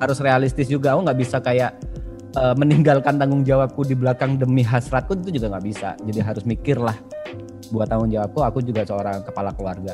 harus, 0.01 0.17
realistis 0.17 0.67
juga. 0.67 0.97
Aku 0.97 1.05
nggak 1.05 1.19
bisa 1.21 1.37
kayak 1.37 1.77
eh, 2.33 2.55
meninggalkan 2.57 3.15
tanggung 3.21 3.45
jawabku 3.45 3.85
di 3.85 3.93
belakang 3.93 4.41
demi 4.41 4.65
hasratku 4.65 5.13
itu 5.21 5.37
juga 5.37 5.55
nggak 5.55 5.65
bisa. 5.65 5.89
Jadi 6.01 6.19
harus 6.19 6.43
mikir 6.43 6.81
lah 6.81 6.97
buat 7.69 7.85
tanggung 7.85 8.09
jawabku. 8.09 8.41
Aku 8.41 8.59
juga 8.65 8.81
seorang 8.83 9.21
kepala 9.21 9.53
keluarga. 9.53 9.93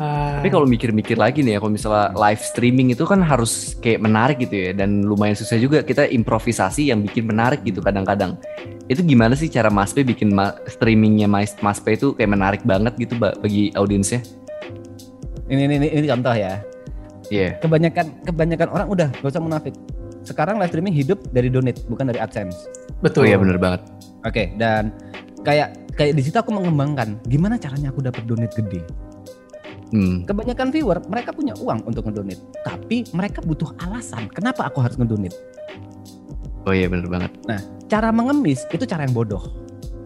Ah, 0.00 0.40
Tapi 0.40 0.48
kalau 0.48 0.64
mikir-mikir 0.64 1.20
lagi 1.20 1.44
nih 1.44 1.56
ya, 1.56 1.58
kalau 1.60 1.68
misalnya 1.76 2.16
live 2.16 2.40
streaming 2.40 2.96
itu 2.96 3.04
kan 3.04 3.20
harus 3.20 3.76
kayak 3.76 4.00
menarik 4.00 4.40
gitu 4.40 4.56
ya, 4.56 4.70
dan 4.72 5.04
lumayan 5.04 5.36
susah 5.36 5.60
juga 5.60 5.84
kita 5.84 6.08
improvisasi 6.08 6.88
yang 6.88 7.04
bikin 7.04 7.28
menarik 7.28 7.60
gitu 7.60 7.84
kadang-kadang. 7.84 8.40
Itu 8.88 9.04
gimana 9.04 9.36
sih 9.36 9.52
cara 9.52 9.68
Mas 9.68 9.92
P 9.92 10.00
bikin 10.00 10.32
ma- 10.32 10.56
streamingnya 10.64 11.28
Mas, 11.28 11.52
Mas 11.60 11.76
P 11.76 11.92
itu 12.00 12.16
kayak 12.16 12.30
menarik 12.32 12.62
banget 12.64 12.96
gitu 12.96 13.20
ba- 13.20 13.36
bagi 13.36 13.68
audiensnya? 13.76 14.24
Ini 15.52 15.68
ini 15.68 15.74
ini, 15.76 15.88
ini 15.92 16.06
contoh 16.08 16.32
ya. 16.32 16.64
Iya. 17.32 17.56
Kebanyakan 17.64 18.28
kebanyakan 18.28 18.68
orang 18.68 18.86
udah 18.92 19.08
gak 19.08 19.32
usah 19.32 19.40
munafik. 19.40 19.72
Sekarang 20.22 20.60
live 20.60 20.68
streaming 20.68 20.92
hidup 20.92 21.18
dari 21.32 21.48
donate 21.48 21.80
bukan 21.88 22.12
dari 22.12 22.20
AdSense. 22.20 22.68
Oh 22.68 23.00
betul. 23.00 23.24
iya 23.24 23.40
bener 23.40 23.56
banget. 23.56 23.80
Oke, 24.28 24.52
dan 24.60 24.92
kayak 25.40 25.74
kayak 25.96 26.12
di 26.12 26.22
situ 26.22 26.36
aku 26.36 26.52
mengembangkan 26.52 27.16
gimana 27.26 27.56
caranya 27.56 27.88
aku 27.88 28.04
dapat 28.04 28.22
donate 28.28 28.52
gede. 28.54 28.84
Hmm. 29.92 30.24
Kebanyakan 30.28 30.68
viewer 30.72 31.00
mereka 31.08 31.32
punya 31.32 31.56
uang 31.56 31.88
untuk 31.88 32.04
ngedonate, 32.08 32.40
tapi 32.64 33.08
mereka 33.16 33.40
butuh 33.44 33.72
alasan 33.80 34.28
kenapa 34.28 34.68
aku 34.68 34.84
harus 34.84 34.96
ngedonate. 35.00 35.36
Oh 36.68 36.72
iya 36.76 36.86
bener 36.86 37.10
banget. 37.10 37.32
Cara 37.90 38.14
mengemis 38.14 38.62
itu 38.70 38.84
cara 38.86 39.08
yang 39.08 39.16
bodoh. 39.16 39.42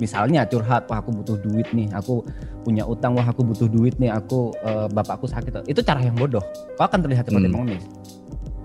Misalnya 0.01 0.45
curhat, 0.49 0.89
wah 0.89 1.01
aku 1.01 1.13
butuh 1.13 1.37
duit 1.41 1.69
nih, 1.73 1.89
aku 1.93 2.25
punya 2.67 2.83
utang, 2.83 3.15
wah 3.15 3.23
aku 3.23 3.47
butuh 3.47 3.71
duit 3.71 3.95
nih, 3.97 4.11
aku 4.11 4.51
eh, 4.59 4.91
bapakku 4.91 5.25
sakit. 5.25 5.63
Itu 5.65 5.81
cara 5.81 6.03
yang 6.03 6.19
bodoh. 6.19 6.43
Kau 6.75 6.85
akan 6.85 6.99
terlihat 7.01 7.31
seperti 7.31 7.47
Hmm. 7.47 7.55
mengemis. 7.63 7.87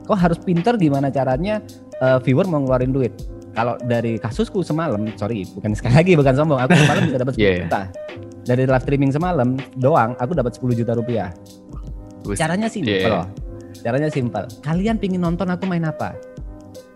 Kau 0.02 0.18
harus 0.18 0.42
pinter 0.42 0.74
gimana 0.76 1.14
caranya 1.14 1.62
eh, 2.02 2.18
viewer 2.20 2.50
mau 2.50 2.58
ngeluarin 2.58 2.90
duit. 2.90 3.14
Kalau 3.54 3.78
dari 3.78 4.18
kasusku 4.18 4.66
semalam, 4.66 5.06
sorry, 5.14 5.46
bukan 5.54 5.72
sekali 5.78 5.94
lagi 5.94 6.12
bukan 6.18 6.34
sombong, 6.34 6.58
aku 6.58 6.74
semalam 6.74 7.02
bisa 7.06 7.18
dapat 7.22 7.34
10 7.38 7.46
Yeah. 7.46 7.58
juta. 7.62 7.82
Dari 8.42 8.64
live 8.66 8.82
streaming 8.82 9.12
semalam 9.14 9.50
doang, 9.78 10.18
aku 10.18 10.34
dapat 10.34 10.58
10 10.58 10.74
juta 10.74 10.98
rupiah. 10.98 11.30
Caranya 12.34 12.66
simpel 12.66 12.98
Yeah. 12.98 13.22
loh. 13.22 13.26
Caranya 13.82 14.10
simpel. 14.10 14.50
Kalian 14.62 14.98
pingin 14.98 15.22
nonton 15.22 15.46
aku 15.46 15.66
main 15.66 15.86
apa? 15.86 16.18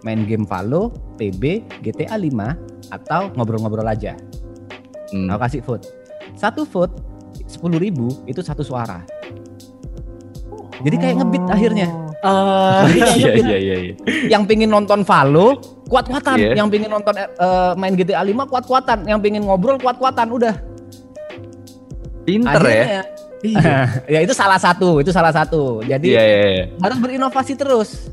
Main 0.02 0.26
game 0.26 0.46
Valo, 0.46 0.90
PB, 1.18 1.44
GTA 1.82 2.14
5, 2.16 2.54
atau 2.90 3.30
ngobrol-ngobrol 3.34 3.86
aja. 3.86 4.14
Hmm. 5.10 5.30
Aku 5.30 5.40
kasih 5.42 5.62
vote. 5.62 5.86
Satu 6.36 6.64
vote 6.64 6.94
10.000 7.46 7.80
ribu 7.80 8.08
itu 8.26 8.40
satu 8.40 8.62
suara. 8.62 9.02
Jadi 10.84 10.96
kayak 10.96 11.16
ngebit 11.20 11.44
akhirnya. 11.48 11.88
Ah, 12.20 12.84
Jadi 12.90 13.00
kayak 13.00 13.16
Iya 13.18 13.32
iya 13.38 13.58
iya. 13.58 13.76
iya. 13.80 13.94
Yang 14.28 14.44
pingin 14.50 14.70
nonton 14.70 15.06
Valo 15.06 15.62
kuat-kuatan, 15.86 16.36
Iya. 16.36 16.52
yang 16.58 16.68
pingin 16.68 16.90
nonton 16.90 17.14
eh, 17.16 17.72
main 17.78 17.94
GTA 17.94 18.26
5 18.26 18.50
kuat-kuatan, 18.50 19.06
yang 19.06 19.20
pingin 19.22 19.46
ngobrol 19.46 19.78
kuat-kuatan 19.78 20.28
udah. 20.30 20.56
Pinter 22.26 22.58
ya. 22.58 22.66
Akhirnya, 22.66 23.02
iya. 23.46 23.74
ya 24.18 24.20
itu 24.26 24.34
salah 24.34 24.58
satu, 24.58 24.98
itu 25.00 25.14
salah 25.14 25.30
satu. 25.30 25.86
Jadi 25.86 26.18
Iya 26.18 26.24
iya 26.26 26.40
iya. 26.50 26.66
harus 26.82 26.98
berinovasi 26.98 27.54
terus. 27.54 28.10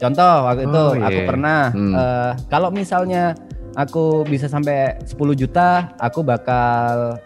Contoh 0.00 0.48
waktu 0.48 0.64
itu 0.64 0.80
Oh, 0.80 0.96
aku 0.96 1.20
iya. 1.20 1.28
pernah 1.28 1.60
Hmm. 1.76 1.92
eh, 1.92 2.32
kalau 2.48 2.72
misalnya 2.72 3.36
aku 3.74 4.24
bisa 4.24 4.46
sampai 4.46 4.98
10 5.04 5.14
juta, 5.34 5.92
aku 5.96 6.22
bakal 6.22 7.18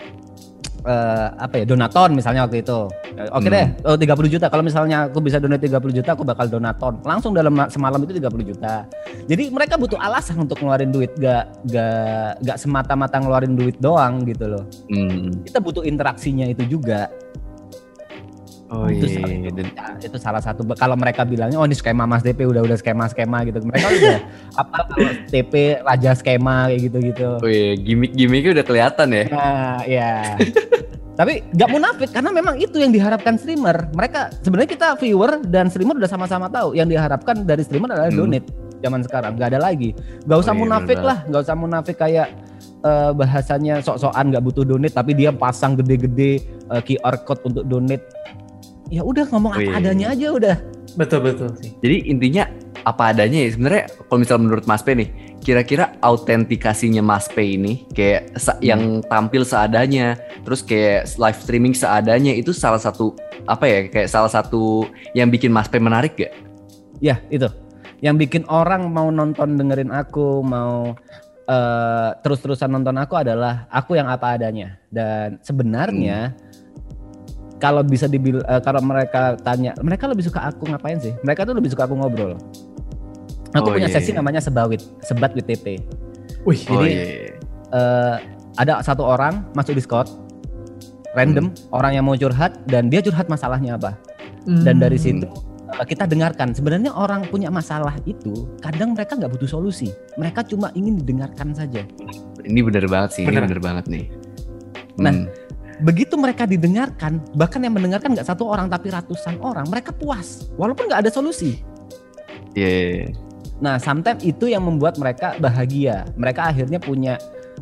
eh, 0.85 1.29
apa 1.41 1.55
ya 1.57 1.65
donaton 1.65 2.13
misalnya 2.13 2.45
waktu 2.45 2.61
itu. 2.61 2.93
Eh, 3.17 3.25
Oke 3.33 3.49
Hmm. 3.49 3.55
deh, 3.57 3.67
oh 3.89 3.97
30 3.97 4.29
juta. 4.29 4.53
Kalau 4.53 4.61
misalnya 4.61 5.09
aku 5.09 5.25
bisa 5.25 5.41
donate 5.41 5.65
30 5.65 5.97
juta, 5.97 6.13
aku 6.13 6.29
bakal 6.29 6.45
donaton. 6.45 7.01
Langsung 7.01 7.33
dalam 7.33 7.57
ma- 7.57 7.73
semalam 7.73 7.97
itu 8.05 8.13
30 8.13 8.45
juta. 8.45 8.85
Jadi 9.25 9.49
mereka 9.49 9.81
butuh 9.81 9.97
alasan 9.97 10.45
untuk 10.45 10.61
ngeluarin 10.61 10.93
duit, 10.93 11.09
gak 11.17 11.57
gak 11.65 12.37
gak 12.45 12.59
semata-mata 12.61 13.17
ngeluarin 13.17 13.57
duit 13.57 13.81
doang 13.81 14.29
gitu 14.29 14.45
loh. 14.45 14.65
Hmm. 14.93 15.33
Kita 15.41 15.57
butuh 15.57 15.89
interaksinya 15.89 16.45
itu 16.45 16.69
juga. 16.69 17.09
Oh 18.75 18.91
itu, 18.91 19.07
iya. 19.07 19.17
salah, 19.23 19.31
iya. 19.31 19.51
Dan 19.55 19.67
ya, 19.71 19.85
itu 20.03 20.19
salah 20.19 20.43
satu 20.43 20.67
kalau 20.75 20.99
mereka 20.99 21.23
bilangnya 21.23 21.57
oh 21.57 21.67
ini 21.67 21.79
skema 21.79 22.05
Mas 22.05 22.27
DP 22.27 22.43
udah 22.43 22.67
udah 22.67 22.75
skema 22.75 23.07
skema 23.07 23.47
gitu 23.47 23.63
mereka 23.63 23.87
udah 23.87 24.19
apa 24.67 24.79
kalau 24.91 25.11
TP 25.31 25.79
raja 25.79 26.11
skema 26.19 26.67
kayak 26.69 26.81
gitu 26.91 26.99
gitu 27.15 27.29
oh 27.39 27.47
iya, 27.49 27.79
gimmick-gimmicknya 27.79 28.51
udah 28.61 28.67
kelihatan 28.67 29.09
ya. 29.15 29.25
nah 29.31 29.79
ya 29.87 30.13
tapi 31.19 31.47
nggak 31.55 31.71
munafik 31.71 32.11
karena 32.11 32.31
memang 32.35 32.59
itu 32.59 32.75
yang 32.83 32.91
diharapkan 32.91 33.39
streamer 33.39 33.87
mereka 33.95 34.35
sebenarnya 34.43 34.71
kita 34.75 34.89
viewer 34.99 35.39
dan 35.47 35.71
streamer 35.71 35.95
udah 35.95 36.11
sama-sama 36.11 36.51
tahu 36.51 36.75
yang 36.75 36.91
diharapkan 36.91 37.47
dari 37.47 37.63
streamer 37.63 37.95
adalah 37.95 38.11
Hmm. 38.11 38.19
donate 38.27 38.51
zaman 38.83 39.01
sekarang 39.01 39.39
nggak 39.39 39.49
ada 39.55 39.61
lagi 39.63 39.95
nggak 40.27 40.39
usah 40.43 40.53
Oh 40.53 40.59
iya, 40.59 40.63
munafik 40.67 40.99
bener 40.99 41.09
lah 41.09 41.19
nggak 41.31 41.43
usah 41.47 41.57
munafik 41.57 41.97
kayak 41.97 42.29
eh, 42.83 43.11
bahasanya 43.15 43.75
sok-sokan 43.81 44.35
nggak 44.35 44.43
butuh 44.45 44.65
donate 44.67 44.93
tapi 44.93 45.15
dia 45.15 45.31
pasang 45.31 45.79
gede-gede 45.79 46.43
eh, 46.69 46.83
QR 46.83 47.23
code 47.23 47.43
untuk 47.47 47.65
donate 47.65 48.05
ya 48.93 49.03
udah 49.05 49.25
ngomong 49.33 49.53
apa 49.57 49.71
adanya 49.81 50.13
aja 50.13 50.29
udah. 50.33 50.57
Betul 50.95 51.21
betul 51.27 51.51
sih. 51.59 51.75
Jadi 51.83 51.97
intinya 52.07 52.45
apa 52.85 53.17
adanya 53.17 53.41
ya 53.45 53.49
sebenarnya 53.57 53.85
kalau 54.07 54.19
misalnya 54.21 54.43
menurut 54.45 54.65
Mas 54.69 54.85
P 54.85 54.93
nih 54.93 55.09
kira-kira 55.41 55.97
autentikasinya 56.05 57.01
Mas 57.01 57.29
P 57.33 57.57
ini 57.57 57.89
kayak 57.97 58.37
sa- 58.37 58.61
yang 58.61 59.01
tampil 59.09 59.45
seadanya 59.45 60.21
terus 60.45 60.61
kayak 60.61 61.09
live 61.17 61.39
streaming 61.41 61.75
seadanya 61.77 62.33
itu 62.37 62.53
salah 62.53 62.81
satu 62.81 63.17
apa 63.49 63.65
ya 63.65 63.79
kayak 63.89 64.09
salah 64.09 64.29
satu 64.29 64.89
yang 65.17 65.29
bikin 65.33 65.53
Mas 65.53 65.69
P 65.69 65.81
menarik 65.81 66.17
gak? 66.17 66.33
Ya 67.01 67.21
itu. 67.29 67.49
Yang 68.05 68.29
bikin 68.29 68.43
orang 68.53 68.93
mau 68.93 69.09
nonton 69.09 69.57
dengerin 69.57 69.89
aku 69.89 70.45
mau 70.45 70.93
eh, 71.49 72.09
terus-terusan 72.21 72.69
nonton 72.69 72.97
aku 73.01 73.17
adalah 73.17 73.65
aku 73.73 73.97
yang 73.97 74.09
apa 74.13 74.37
adanya. 74.37 74.77
Dan 74.93 75.41
sebenarnya 75.41 76.37
kalau 77.57 77.81
bisa 77.81 78.05
dibil 78.05 78.41
eh, 78.41 78.61
kalau 78.61 78.81
mereka 78.81 79.35
tanya 79.41 79.73
mereka 79.79 80.07
lebih 80.07 80.25
suka 80.25 80.43
aku 80.45 80.67
ngapain 80.67 80.99
sih 80.99 81.15
mereka 81.21 81.43
tuh 81.43 81.55
lebih 81.55 81.71
suka 81.71 81.85
aku 81.85 81.95
ngobrol 81.95 82.35
aku 83.51 83.67
Oh, 83.67 83.73
punya 83.73 83.87
iya, 83.87 83.95
sesi 83.95 84.11
iya. 84.11 84.19
namanya 84.19 84.43
sebawit 84.43 84.83
sebat 85.01 85.31
with 85.33 85.45
TP 85.45 85.79
Wih, 86.45 86.61
Oh 86.69 86.77
Jadi, 86.77 86.89
iya, 86.89 87.05
iya. 87.05 87.33
Eh, 87.71 88.17
ada 88.55 88.79
satu 88.81 89.03
orang 89.03 89.47
masuk 89.53 89.75
Discord 89.75 90.07
random 91.13 91.51
orang 91.71 91.95
yang 91.95 92.05
mau 92.05 92.15
curhat 92.15 92.59
dan 92.67 92.87
dia 92.87 92.99
curhat 92.99 93.27
masalahnya 93.27 93.75
apa 93.75 93.95
dan 94.63 94.77
dari 94.77 94.99
Hmm. 94.99 95.23
situ 95.23 95.27
uh, 95.71 95.83
kita 95.83 96.05
dengarkan 96.05 96.53
sebenarnya 96.53 96.91
orang 96.91 97.25
punya 97.25 97.49
masalah 97.49 97.95
itu 98.03 98.51
kadang 98.59 98.93
mereka 98.93 99.15
nggak 99.15 99.31
butuh 99.31 99.49
solusi 99.49 99.89
mereka 100.15 100.43
cuma 100.43 100.69
ingin 100.75 100.99
didengarkan 100.99 101.51
saja 101.51 101.87
Ini 102.45 102.61
bener 102.61 102.85
banget 102.85 103.11
sih, 103.15 103.25
Bener. 103.25 103.41
ini 103.41 103.47
bener 103.49 103.61
banget 103.63 103.85
nih. 103.89 104.05
Nah, 105.01 105.17
Hmm. 105.17 105.25
Begitu 105.83 106.15
mereka 106.15 106.47
didengarkan 106.47 107.19
bahkan 107.35 107.59
yang 107.59 107.75
mendengarkan 107.75 108.15
nggak 108.15 108.29
satu 108.29 108.47
orang 108.47 108.71
tapi 108.71 108.95
ratusan 108.95 109.43
orang 109.43 109.67
mereka 109.67 109.91
puas 109.91 110.51
walaupun 110.55 110.87
nggak 110.87 111.07
ada 111.07 111.11
solusi. 111.11 111.59
Iya, 112.55 112.69
iya, 112.71 112.91
iya. 113.03 113.07
nah 113.59 113.75
sometimes 113.83 114.23
itu 114.23 114.47
yang 114.47 114.63
membuat 114.63 114.95
mereka 114.95 115.35
bahagia. 115.43 116.07
Mereka 116.15 116.55
akhirnya 116.55 116.79
punya 116.79 117.19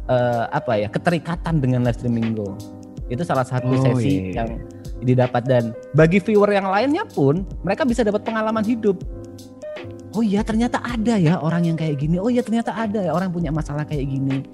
uh, 0.09 0.45
apa 0.53 0.77
ya 0.77 0.89
keterikatan 0.93 1.65
dengan 1.65 1.89
live 1.89 1.97
streaming 1.97 2.37
go. 2.37 2.53
Itu 3.09 3.25
salah 3.25 3.45
satu 3.45 3.73
Oh, 3.73 3.81
sesi 3.81 4.29
iya. 4.33 4.45
yang 4.45 4.61
didapat. 5.01 5.49
Dan 5.49 5.73
bagi 5.97 6.21
viewer 6.21 6.53
yang 6.53 6.69
lainnya 6.69 7.09
pun 7.09 7.49
mereka 7.65 7.89
bisa 7.89 8.05
dapat 8.05 8.21
pengalaman 8.21 8.65
hidup. 8.65 9.01
Oh 10.13 10.21
iya 10.21 10.45
ternyata 10.45 10.77
ada 10.85 11.17
ya 11.17 11.41
orang 11.41 11.73
yang 11.73 11.77
kayak 11.81 11.97
gini. 11.97 12.21
Oh 12.21 12.29
iya 12.29 12.45
ternyata 12.45 12.77
ada 12.77 13.01
ya 13.01 13.17
orang 13.17 13.33
punya 13.33 13.49
masalah 13.49 13.89
kayak 13.89 14.13
gini 14.13 14.45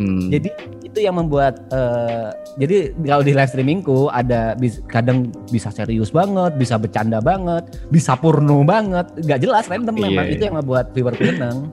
Hmm. 0.00 0.32
jadi 0.32 0.48
itu 0.80 0.98
yang 1.04 1.20
membuat 1.20 1.60
eh, 1.68 2.32
jadi 2.56 2.96
kalau 3.04 3.20
di 3.20 3.36
live 3.36 3.52
streamingku 3.52 4.08
ada 4.08 4.56
bis- 4.56 4.80
kadang 4.88 5.28
bisa 5.52 5.68
serius 5.68 6.08
banget 6.08 6.56
bisa 6.56 6.80
bercanda 6.80 7.20
banget 7.20 7.68
bisa 7.92 8.16
porno 8.16 8.64
banget 8.64 9.12
nggak 9.12 9.40
jelas 9.44 9.68
random 9.68 9.92
Iya, 10.00 10.04
memang 10.08 10.24
iya. 10.24 10.32
itu 10.32 10.42
yang 10.48 10.56
membuat 10.56 10.96
viewer 10.96 11.12
seneng 11.20 11.68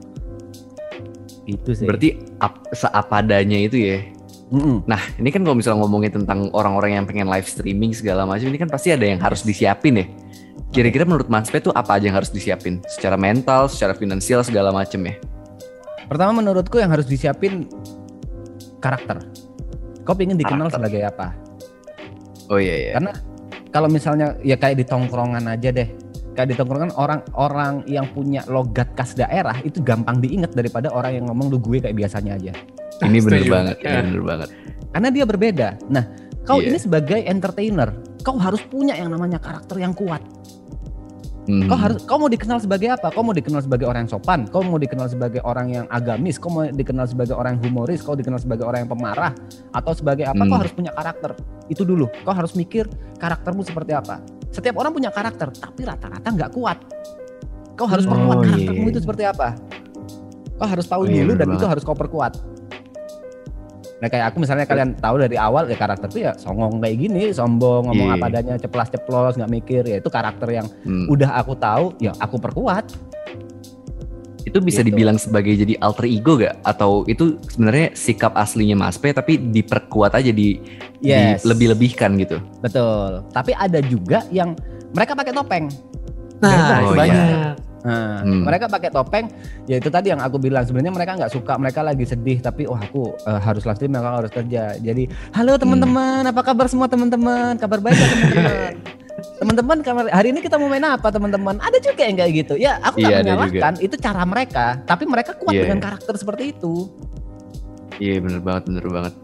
itu 1.48 1.70
sih 1.72 1.88
berarti 1.88 2.20
ap, 2.44 2.68
seadanya 2.76 3.56
itu 3.64 3.80
ya. 3.80 4.04
Mm-mm. 4.48 4.84
Nah, 4.88 5.00
ini 5.20 5.28
kan 5.28 5.44
kalau 5.44 5.56
misalnya 5.56 5.84
ngomongin 5.84 6.08
tentang 6.08 6.48
orang-orang 6.56 6.96
yang 6.96 7.04
pengen 7.04 7.28
live 7.28 7.44
streaming 7.44 7.92
segala 7.92 8.24
macam, 8.24 8.48
ini 8.48 8.56
kan 8.56 8.68
pasti 8.68 8.88
ada 8.88 9.04
yang 9.04 9.20
harus 9.20 9.44
disiapin 9.44 10.00
ya. 10.00 10.06
Kira-kira 10.72 11.04
menurut 11.04 11.28
Mas 11.28 11.52
Pe 11.52 11.60
tuh 11.60 11.72
apa 11.76 12.00
aja 12.00 12.08
yang 12.08 12.16
harus 12.16 12.32
disiapin? 12.32 12.80
Secara 12.88 13.20
mental, 13.20 13.68
secara 13.68 13.92
finansial, 13.92 14.40
segala 14.40 14.72
macam 14.72 15.04
ya? 15.04 15.20
pertama 16.08 16.40
menurutku 16.40 16.80
yang 16.80 16.88
harus 16.88 17.04
disiapin 17.04 17.68
karakter 18.78 19.18
kau 20.02 20.16
pengen 20.16 20.40
dikenal 20.40 20.72
Karakter. 20.72 20.78
sebagai 20.80 21.02
apa 21.04 21.28
Oh 22.48 22.56
iya 22.56 22.74
iya. 22.80 22.92
Karena 22.96 23.12
kalau 23.68 23.92
misalnya 23.92 24.32
ya 24.40 24.56
kayak 24.56 24.80
di 24.80 24.84
tongkrongan 24.88 25.44
aja 25.52 25.68
deh. 25.68 25.84
Kayak 26.32 26.48
di 26.48 26.56
tongkrongan 26.56 26.96
orang-orang 26.96 27.84
yang 27.84 28.08
punya 28.08 28.40
logat 28.48 28.88
khas 28.96 29.12
daerah 29.12 29.52
itu 29.68 29.84
gampang 29.84 30.16
diingat 30.16 30.56
daripada 30.56 30.88
orang 30.88 31.20
yang 31.20 31.24
ngomong 31.28 31.52
lu 31.52 31.60
gue 31.60 31.84
kayak 31.84 31.92
biasanya 31.92 32.40
aja. 32.40 32.56
Ini 33.04 33.20
bener 33.20 33.44
Setuju. 33.44 33.52
banget, 33.52 33.76
ini 33.78 33.92
Ya. 33.92 34.00
bener 34.00 34.22
banget. 34.24 34.48
Karena 34.88 35.08
dia 35.12 35.24
berbeda. 35.28 35.68
Nah, 35.92 36.04
kau 36.48 36.56
Iya. 36.56 36.72
ini 36.72 36.78
sebagai 36.80 37.20
entertainer, 37.20 37.88
kau 38.24 38.40
harus 38.40 38.64
punya 38.64 38.96
yang 38.96 39.12
namanya 39.12 39.36
karakter 39.36 39.76
yang 39.76 39.92
kuat. 39.92 40.24
Hmm. 41.48 41.64
Kau 41.64 41.80
harus 41.80 42.04
kau 42.04 42.20
mau 42.20 42.28
dikenal 42.28 42.60
sebagai 42.60 42.92
apa? 42.92 43.08
Kau 43.08 43.24
mau 43.24 43.32
dikenal 43.32 43.64
sebagai 43.64 43.88
orang 43.88 44.04
yang 44.04 44.12
sopan, 44.12 44.44
kau 44.52 44.60
mau 44.60 44.76
dikenal 44.76 45.08
sebagai 45.08 45.40
orang 45.48 45.72
yang 45.72 45.86
agamis, 45.88 46.36
kau 46.36 46.52
mau 46.52 46.68
dikenal 46.68 47.08
sebagai 47.08 47.32
orang 47.32 47.56
yang 47.56 47.72
humoris, 47.72 48.04
kau 48.04 48.12
dikenal 48.12 48.36
sebagai 48.36 48.68
orang 48.68 48.84
yang 48.84 48.90
pemarah 48.92 49.32
atau 49.72 49.92
sebagai 49.96 50.28
apa? 50.28 50.44
Hmm. 50.44 50.52
Kau 50.52 50.58
harus 50.60 50.72
punya 50.76 50.92
karakter. 50.92 51.32
Itu 51.72 51.88
dulu. 51.88 52.12
Kau 52.20 52.36
harus 52.36 52.52
mikir 52.52 52.84
karaktermu 53.16 53.64
seperti 53.64 53.96
apa. 53.96 54.20
Setiap 54.52 54.76
orang 54.76 54.92
punya 54.92 55.08
karakter, 55.08 55.48
tapi 55.56 55.88
rata-rata 55.88 56.28
nggak 56.28 56.52
kuat. 56.52 56.78
Kau 57.80 57.88
harus 57.88 58.04
Oh, 58.04 58.12
perkuat 58.12 58.36
iya. 58.36 58.46
karaktermu 58.52 58.86
itu 58.92 59.00
seperti 59.00 59.24
apa. 59.24 59.48
Kau 60.60 60.68
harus 60.68 60.84
tahu 60.84 61.02
Oh, 61.02 61.08
iya, 61.08 61.24
dulu 61.24 61.32
bener 61.32 61.48
dan 61.48 61.48
itu 61.56 61.64
harus 61.64 61.80
kau 61.80 61.96
perkuat. 61.96 62.36
Nah 63.98 64.06
kayak 64.06 64.30
aku 64.30 64.46
misalnya 64.46 64.62
kalian 64.62 64.94
tahu 64.94 65.18
dari 65.18 65.34
awal 65.34 65.66
ya 65.66 65.74
karakter 65.74 66.06
tuh 66.06 66.22
ya 66.22 66.32
songong 66.34 66.78
kayak 66.78 66.96
gini, 66.96 67.34
sombong, 67.34 67.90
ngomong 67.90 68.08
Iya. 68.08 68.16
apa 68.16 68.26
adanya, 68.30 68.54
ceplas-ceplos, 68.56 69.34
nggak 69.34 69.50
mikir 69.52 69.82
ya 69.84 69.98
itu 69.98 70.06
karakter 70.06 70.48
yang 70.48 70.66
Hmm. 70.86 71.10
udah 71.10 71.34
aku 71.34 71.52
tahu 71.54 71.98
ya 71.98 72.14
aku 72.16 72.38
perkuat 72.38 72.86
Itu 74.46 74.64
bisa 74.64 74.80
Gitu. 74.80 74.96
dibilang 74.96 75.20
sebagai 75.20 75.52
jadi 75.52 75.76
alter 75.76 76.08
ego 76.08 76.40
gak? 76.40 76.56
Atau 76.64 77.04
itu 77.04 77.36
sebenarnya 77.52 77.92
sikap 77.92 78.32
aslinya 78.32 78.80
Mas 78.80 78.96
Pe 78.96 79.12
tapi 79.12 79.36
diperkuat 79.36 80.16
aja 80.16 80.32
di, 80.32 80.56
Yes. 81.04 81.44
lebih-lebihkan 81.44 82.16
gitu. 82.16 82.40
betul 82.58 83.28
tapi 83.28 83.52
ada 83.52 83.78
juga 83.84 84.24
yang 84.32 84.56
mereka 84.90 85.12
pakai 85.12 85.36
topeng 85.36 85.68
Nah, 86.38 86.86
Oh, 86.86 86.94
itu 86.94 87.02
iya. 87.02 87.58
Nah, 87.80 88.20
Hmm. 88.20 88.42
mereka 88.42 88.66
pakai 88.66 88.88
topeng 88.88 89.26
ya 89.64 89.76
itu 89.76 89.86
tadi 89.86 90.08
yang 90.08 90.18
aku 90.18 90.36
bilang 90.36 90.62
sebenarnya 90.62 90.90
mereka 90.90 91.12
nggak 91.14 91.30
suka 91.30 91.54
mereka 91.54 91.80
lagi 91.80 92.02
sedih 92.02 92.38
tapi 92.38 92.64
oh 92.64 92.74
aku 92.74 93.14
eh, 93.20 93.38
harus 93.38 93.62
live 93.62 93.74
stream 93.74 93.92
mereka 93.92 94.18
harus 94.18 94.32
kerja. 94.32 94.62
Jadi 94.76 95.04
halo 95.32 95.54
teman-teman 95.54 96.22
apa 96.24 96.40
kabar 96.42 96.66
semua 96.66 96.86
teman-teman? 96.86 97.54
Kabar 97.54 97.78
baik 97.78 97.94
ya 97.94 98.06
teman-teman? 98.08 98.74
Teman-teman 99.18 99.82
kamar- 99.82 100.10
hari 100.10 100.30
ini 100.30 100.38
kita 100.38 100.54
mau 100.54 100.66
main 100.66 100.82
apa 100.84 101.10
teman-teman? 101.10 101.58
Ada 101.58 101.78
juga 101.80 102.02
yang 102.02 102.16
kayak 102.16 102.32
gitu. 102.36 102.54
Ya 102.54 102.78
aku 102.78 102.98
nggak 102.98 103.10
Iya, 103.10 103.18
menyalahkan 103.24 103.74
itu 103.78 103.94
cara 103.96 104.22
mereka 104.22 104.66
tapi 104.82 105.04
mereka 105.04 105.34
kuat 105.34 105.54
Iya. 105.54 105.62
dengan 105.66 105.78
karakter 105.80 106.14
seperti 106.14 106.54
itu. 106.54 106.86
Iya 107.98 108.22
bener 108.22 108.38
banget 108.38 108.62
bener 108.66 108.86
banget. 108.86 109.14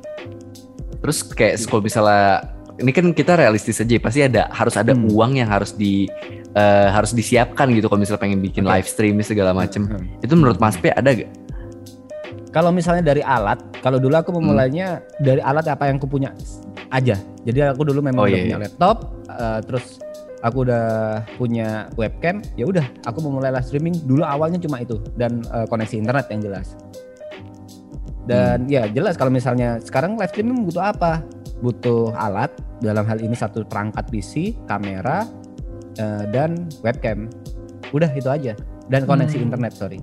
Terus 0.98 1.18
kayak 1.22 1.62
kalau 1.64 1.78
misalnya 1.80 2.42
ini 2.74 2.90
kan 2.90 3.07
kita 3.11 3.38
realistis 3.38 3.78
aja 3.78 3.94
pasti 3.98 4.20
ada 4.20 4.50
harus 4.50 4.74
ada 4.74 4.90
Hmm. 4.90 5.07
uang 5.07 5.38
yang 5.38 5.46
harus 5.46 5.70
di 5.70 6.11
eh, 6.55 6.88
harus 6.88 7.11
disiapkan 7.12 7.66
gitu 7.74 7.86
kalau 7.86 8.00
misalnya 8.00 8.22
pengen 8.22 8.40
bikin 8.40 8.62
Oke. 8.64 8.70
live 8.78 8.88
stream 8.88 9.18
segala 9.20 9.50
macem. 9.50 9.86
Hmm. 9.86 10.07
Itu 10.22 10.34
menurut 10.34 10.59
Mas 10.59 10.78
P 10.78 10.90
ada 10.90 11.11
gak? 11.11 11.30
Kalau 12.50 12.70
misalnya 12.70 13.02
dari 13.02 13.18
alat, 13.18 13.59
kalau 13.82 13.98
dulu 13.98 14.14
Hmm. 14.14 14.22
aku 14.22 14.30
memulainya 14.38 15.02
dari 15.18 15.42
alat 15.42 15.66
apa 15.66 15.90
yang 15.90 15.98
aku 15.98 16.07
punya 16.07 16.30
aja. 16.88 17.18
Jadi 17.42 17.59
aku 17.66 17.82
dulu 17.82 17.98
memang 17.98 18.22
Oh, 18.22 18.30
udah 18.30 18.38
iya, 18.38 18.44
punya 18.46 18.59
iya. 18.62 18.64
laptop, 18.70 18.96
eh, 19.26 19.61
terus 19.66 19.98
aku 20.38 20.62
udah 20.62 20.84
punya 21.34 21.90
webcam. 21.98 22.38
Ya 22.55 22.64
udah, 22.70 22.86
aku 23.02 23.18
memulai 23.18 23.50
live 23.50 23.66
streaming 23.66 23.98
dulu 24.07 24.22
awalnya 24.22 24.62
cuma 24.62 24.78
itu 24.78 25.02
dan 25.18 25.42
eh, 25.50 25.66
koneksi 25.66 25.98
internet 25.98 26.30
yang 26.30 26.40
jelas. 26.46 26.78
Dan 28.24 28.64
Hmm. 28.64 28.72
ya 28.72 28.86
jelas 28.88 29.18
kalau 29.18 29.28
misalnya 29.28 29.82
sekarang 29.82 30.14
live 30.14 30.30
streaming 30.30 30.62
butuh 30.64 30.94
apa? 30.94 31.20
Butuh 31.59 32.14
alat 32.14 32.55
dalam 32.78 33.02
hal 33.05 33.18
ini 33.18 33.34
satu 33.34 33.66
perangkat 33.66 34.07
PC, 34.09 34.55
kamera, 34.64 35.26
eh, 35.97 36.24
dan 36.28 36.66
webcam. 36.80 37.30
Udah 37.90 38.11
itu 38.11 38.26
aja. 38.26 38.53
Dan 38.86 39.05
koneksi 39.05 39.36
Hmm. 39.36 39.47
internet 39.49 39.72
sorry. 39.72 39.99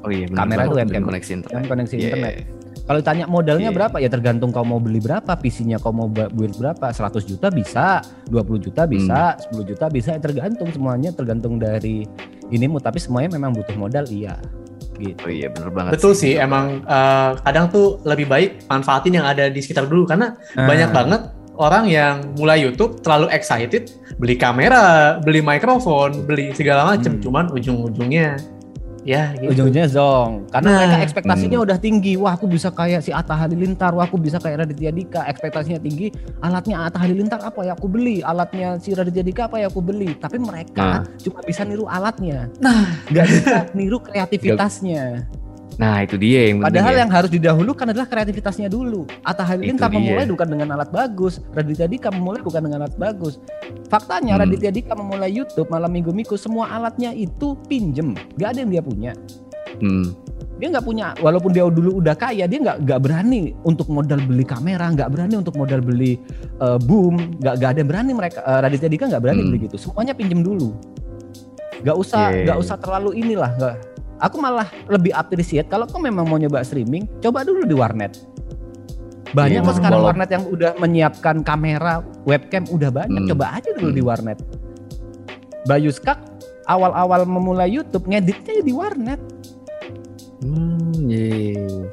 Oh 0.00 0.08
iya 0.08 0.24
bener 0.26 0.38
Kamera 0.40 0.62
itu 0.64 0.76
webcam. 0.76 1.02
koneksi 1.04 1.30
internet. 1.34 1.54
Dan 1.54 1.64
koneksi 1.66 1.94
Iya, 1.94 2.04
internet. 2.06 2.32
iya. 2.32 2.44
Kalau 2.80 3.00
tanya 3.00 3.24
modalnya 3.24 3.70
Iya. 3.70 3.76
berapa 3.76 3.96
ya 3.98 4.08
tergantung 4.08 4.50
kau 4.50 4.66
mau 4.66 4.82
beli 4.82 4.98
berapa, 4.98 5.38
PC-nya 5.38 5.78
kau 5.78 5.94
mau 5.94 6.10
build 6.10 6.58
berapa, 6.58 6.90
100 6.90 7.22
juta 7.22 7.46
bisa, 7.46 8.02
20 8.26 8.58
juta 8.58 8.82
bisa, 8.82 9.38
Hmm. 9.38 9.42
10 9.46 9.62
juta 9.64 9.86
bisa, 9.86 10.10
ya 10.10 10.18
tergantung 10.18 10.66
semuanya 10.68 11.14
tergantung 11.14 11.54
dari 11.54 12.02
inimu 12.50 12.82
tapi 12.82 12.98
semuanya 12.98 13.30
memang 13.30 13.54
butuh 13.54 13.78
modal 13.78 14.02
iya. 14.10 14.34
Gitu. 14.98 15.16
Oh 15.22 15.30
iya 15.30 15.48
bener 15.48 15.70
banget. 15.70 15.96
Betul 15.96 16.12
sih, 16.12 16.34
emang 16.34 16.82
eh, 16.82 17.30
kadang 17.40 17.70
tuh 17.70 18.02
lebih 18.02 18.26
baik 18.26 18.66
manfaatin 18.66 19.16
yang 19.16 19.24
ada 19.24 19.46
di 19.46 19.56
sekitar 19.56 19.86
dulu 19.86 20.04
karena 20.04 20.34
Nah, 20.58 20.66
banyak 20.66 20.90
banget 20.90 21.20
orang 21.60 21.84
yang 21.86 22.32
mulai 22.40 22.64
YouTube 22.64 23.04
terlalu 23.04 23.28
excited 23.30 23.92
beli 24.16 24.34
kamera, 24.34 25.20
beli 25.20 25.44
mikrofon, 25.44 26.24
beli 26.24 26.56
segala 26.56 26.88
macem, 26.88 27.20
Hmm. 27.20 27.22
cuman 27.22 27.44
ujung-ujungnya 27.52 28.40
ya 29.00 29.32
gitu. 29.32 29.48
Ujung-ujungnya 29.56 29.88
zong, 29.88 30.44
karena 30.52 30.68
Nah, 30.68 30.76
mereka 30.84 30.96
ekspektasinya 31.08 31.56
hmm. 31.56 31.66
udah 31.68 31.78
tinggi. 31.80 32.12
Wah, 32.20 32.36
aku 32.36 32.44
bisa 32.44 32.68
kayak 32.68 33.00
si 33.00 33.16
Atta 33.16 33.32
Halilintar, 33.32 33.96
wah 33.96 34.04
aku 34.04 34.20
bisa 34.20 34.36
kayak 34.36 34.68
Raditya 34.68 34.92
Dika. 34.92 35.24
Ekspektasinya 35.24 35.80
tinggi, 35.80 36.12
alatnya 36.44 36.84
Atta 36.84 37.00
Halilintar 37.00 37.40
apa 37.40 37.64
ya 37.64 37.72
aku 37.72 37.88
beli, 37.88 38.20
alatnya 38.20 38.76
si 38.76 38.92
Raditya 38.92 39.24
Dika 39.24 39.48
apa 39.48 39.56
ya 39.56 39.72
aku 39.72 39.80
beli. 39.80 40.12
Tapi 40.20 40.36
mereka 40.36 41.00
Nah. 41.00 41.02
cuma 41.16 41.40
bisa 41.40 41.64
niru 41.64 41.88
alatnya, 41.88 42.52
Nah, 42.60 42.92
nggak 43.08 43.24
bisa 43.24 43.56
niru 43.72 44.04
kreativitasnya. 44.04 45.24
Nah 45.80 46.04
itu 46.04 46.20
dia 46.20 46.52
yang 46.52 46.60
penting 46.60 46.76
Padahal 46.76 46.92
ya. 46.92 46.98
yang 47.00 47.10
harus 47.10 47.30
didahulukan 47.32 47.86
adalah 47.88 48.04
kreativitasnya 48.04 48.68
dulu. 48.68 49.08
Atta 49.24 49.48
Halilintar 49.48 49.88
memulai 49.88 50.28
bukan 50.28 50.44
dengan 50.44 50.76
alat 50.76 50.92
bagus, 50.92 51.40
Raditya 51.56 51.88
Dika 51.88 52.12
memulai 52.12 52.44
bukan 52.44 52.60
dengan 52.68 52.84
alat 52.84 53.00
bagus. 53.00 53.40
Faktanya 53.88 54.36
Hmm. 54.36 54.44
Raditya 54.44 54.68
Dika 54.68 54.92
memulai 54.92 55.32
YouTube 55.32 55.72
malam 55.72 55.88
minggu 55.88 56.12
minggu 56.12 56.36
semua 56.36 56.68
alatnya 56.68 57.16
itu 57.16 57.56
pinjem, 57.64 58.12
gak 58.36 58.52
ada 58.52 58.58
yang 58.60 58.70
dia 58.70 58.82
punya. 58.84 59.12
Hmm. 59.80 60.12
Dia 60.60 60.68
nggak 60.68 60.84
punya, 60.84 61.16
walaupun 61.24 61.56
dia 61.56 61.64
dulu 61.64 62.04
udah 62.04 62.12
kaya, 62.12 62.44
dia 62.44 62.60
nggak 62.60 62.84
nggak 62.84 63.00
berani 63.00 63.56
untuk 63.64 63.88
modal 63.88 64.20
beli 64.20 64.44
kamera, 64.44 64.92
nggak 64.92 65.08
berani 65.08 65.40
untuk 65.40 65.56
modal 65.56 65.80
beli 65.80 66.20
eh, 66.60 66.78
boom, 66.84 67.40
nggak 67.40 67.54
nggak 67.56 67.68
ada 67.72 67.78
yang 67.80 67.88
berani 67.88 68.12
mereka. 68.12 68.44
eh, 68.44 68.60
Raditya 68.68 68.92
Dika 68.92 69.08
nggak 69.08 69.22
berani 69.24 69.40
Hmm. 69.40 69.48
beli 69.48 69.58
gitu, 69.64 69.80
semuanya 69.80 70.12
pinjem 70.12 70.44
dulu. 70.44 70.76
Nggak 71.80 71.96
usah, 71.96 72.28
Yeah. 72.28 72.44
nggak 72.44 72.58
usah 72.60 72.76
terlalu 72.76 73.10
inilah, 73.16 73.50
nggak. 73.56 73.74
Aku 74.20 74.36
malah 74.36 74.68
lebih 74.84 75.16
appreciate 75.16 75.66
kalau 75.66 75.88
kau 75.88 75.96
memang 75.96 76.28
mau 76.28 76.36
nyoba 76.36 76.60
streaming, 76.60 77.08
coba 77.24 77.40
dulu 77.40 77.64
di 77.64 77.72
warnet. 77.72 78.20
Banyak 79.30 79.62
Iya, 79.62 79.66
kok 79.66 79.74
sekarang 79.78 80.00
warnet 80.02 80.30
yang 80.34 80.44
udah 80.44 80.74
menyiapkan 80.76 81.46
kamera, 81.46 82.02
webcam 82.26 82.66
udah 82.68 82.90
banyak. 82.90 83.22
Hmm. 83.24 83.30
Coba 83.32 83.44
aja 83.56 83.70
dulu 83.72 83.90
Hmm. 83.94 83.98
di 83.98 84.02
warnet. 84.02 84.38
Bayu 85.64 85.88
Skak 85.94 86.18
awal-awal 86.66 87.24
memulai 87.24 87.70
YouTube 87.70 88.10
ngeditnya 88.10 88.60
di 88.60 88.72
warnet. 88.74 89.20
Hmm, 90.42 90.90
iya. 91.06 91.86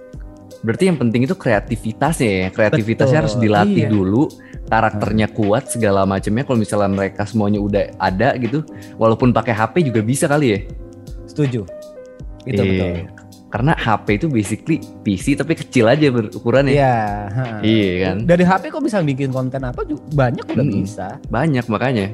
Berarti 0.66 0.90
yang 0.90 0.98
penting 0.98 1.30
itu 1.30 1.36
kreativitasnya 1.38 2.32
ya. 2.32 2.48
Kreativitasnya 2.50 3.22
Betul, 3.22 3.28
harus 3.30 3.36
dilatih 3.38 3.86
iya. 3.86 3.92
dulu. 3.92 4.24
Karakternya 4.68 5.32
kuat 5.32 5.72
segala 5.72 6.04
macamnya. 6.04 6.44
Kalau 6.44 6.60
misalnya 6.60 6.90
mereka 6.92 7.24
semuanya 7.24 7.60
udah 7.62 7.84
ada 8.02 8.36
gitu, 8.36 8.66
walaupun 9.00 9.32
pakai 9.32 9.54
HP 9.56 9.88
juga 9.94 10.02
bisa 10.04 10.26
kali 10.28 10.48
ya. 10.52 10.60
Setuju. 11.30 11.77
Itu 12.48 12.62
Iya. 12.64 12.72
betul. 12.72 12.92
Karena 13.48 13.72
HP 13.74 14.08
itu 14.20 14.28
basically 14.28 14.78
PC 15.04 15.40
tapi 15.40 15.56
kecil 15.56 15.88
aja 15.88 16.12
berukurannya. 16.12 16.76
Iya. 16.76 16.96
Iya 17.64 17.92
kan. 18.04 18.16
Dari 18.28 18.44
HP 18.44 18.64
kok 18.68 18.84
bisa 18.84 19.00
bikin 19.00 19.32
konten 19.32 19.64
apa 19.64 19.84
juga 19.84 20.04
banyak 20.12 20.46
udah 20.48 20.66
Hmm. 20.68 20.76
bisa. 20.84 21.08
Banyak 21.28 21.66
makanya. 21.68 22.12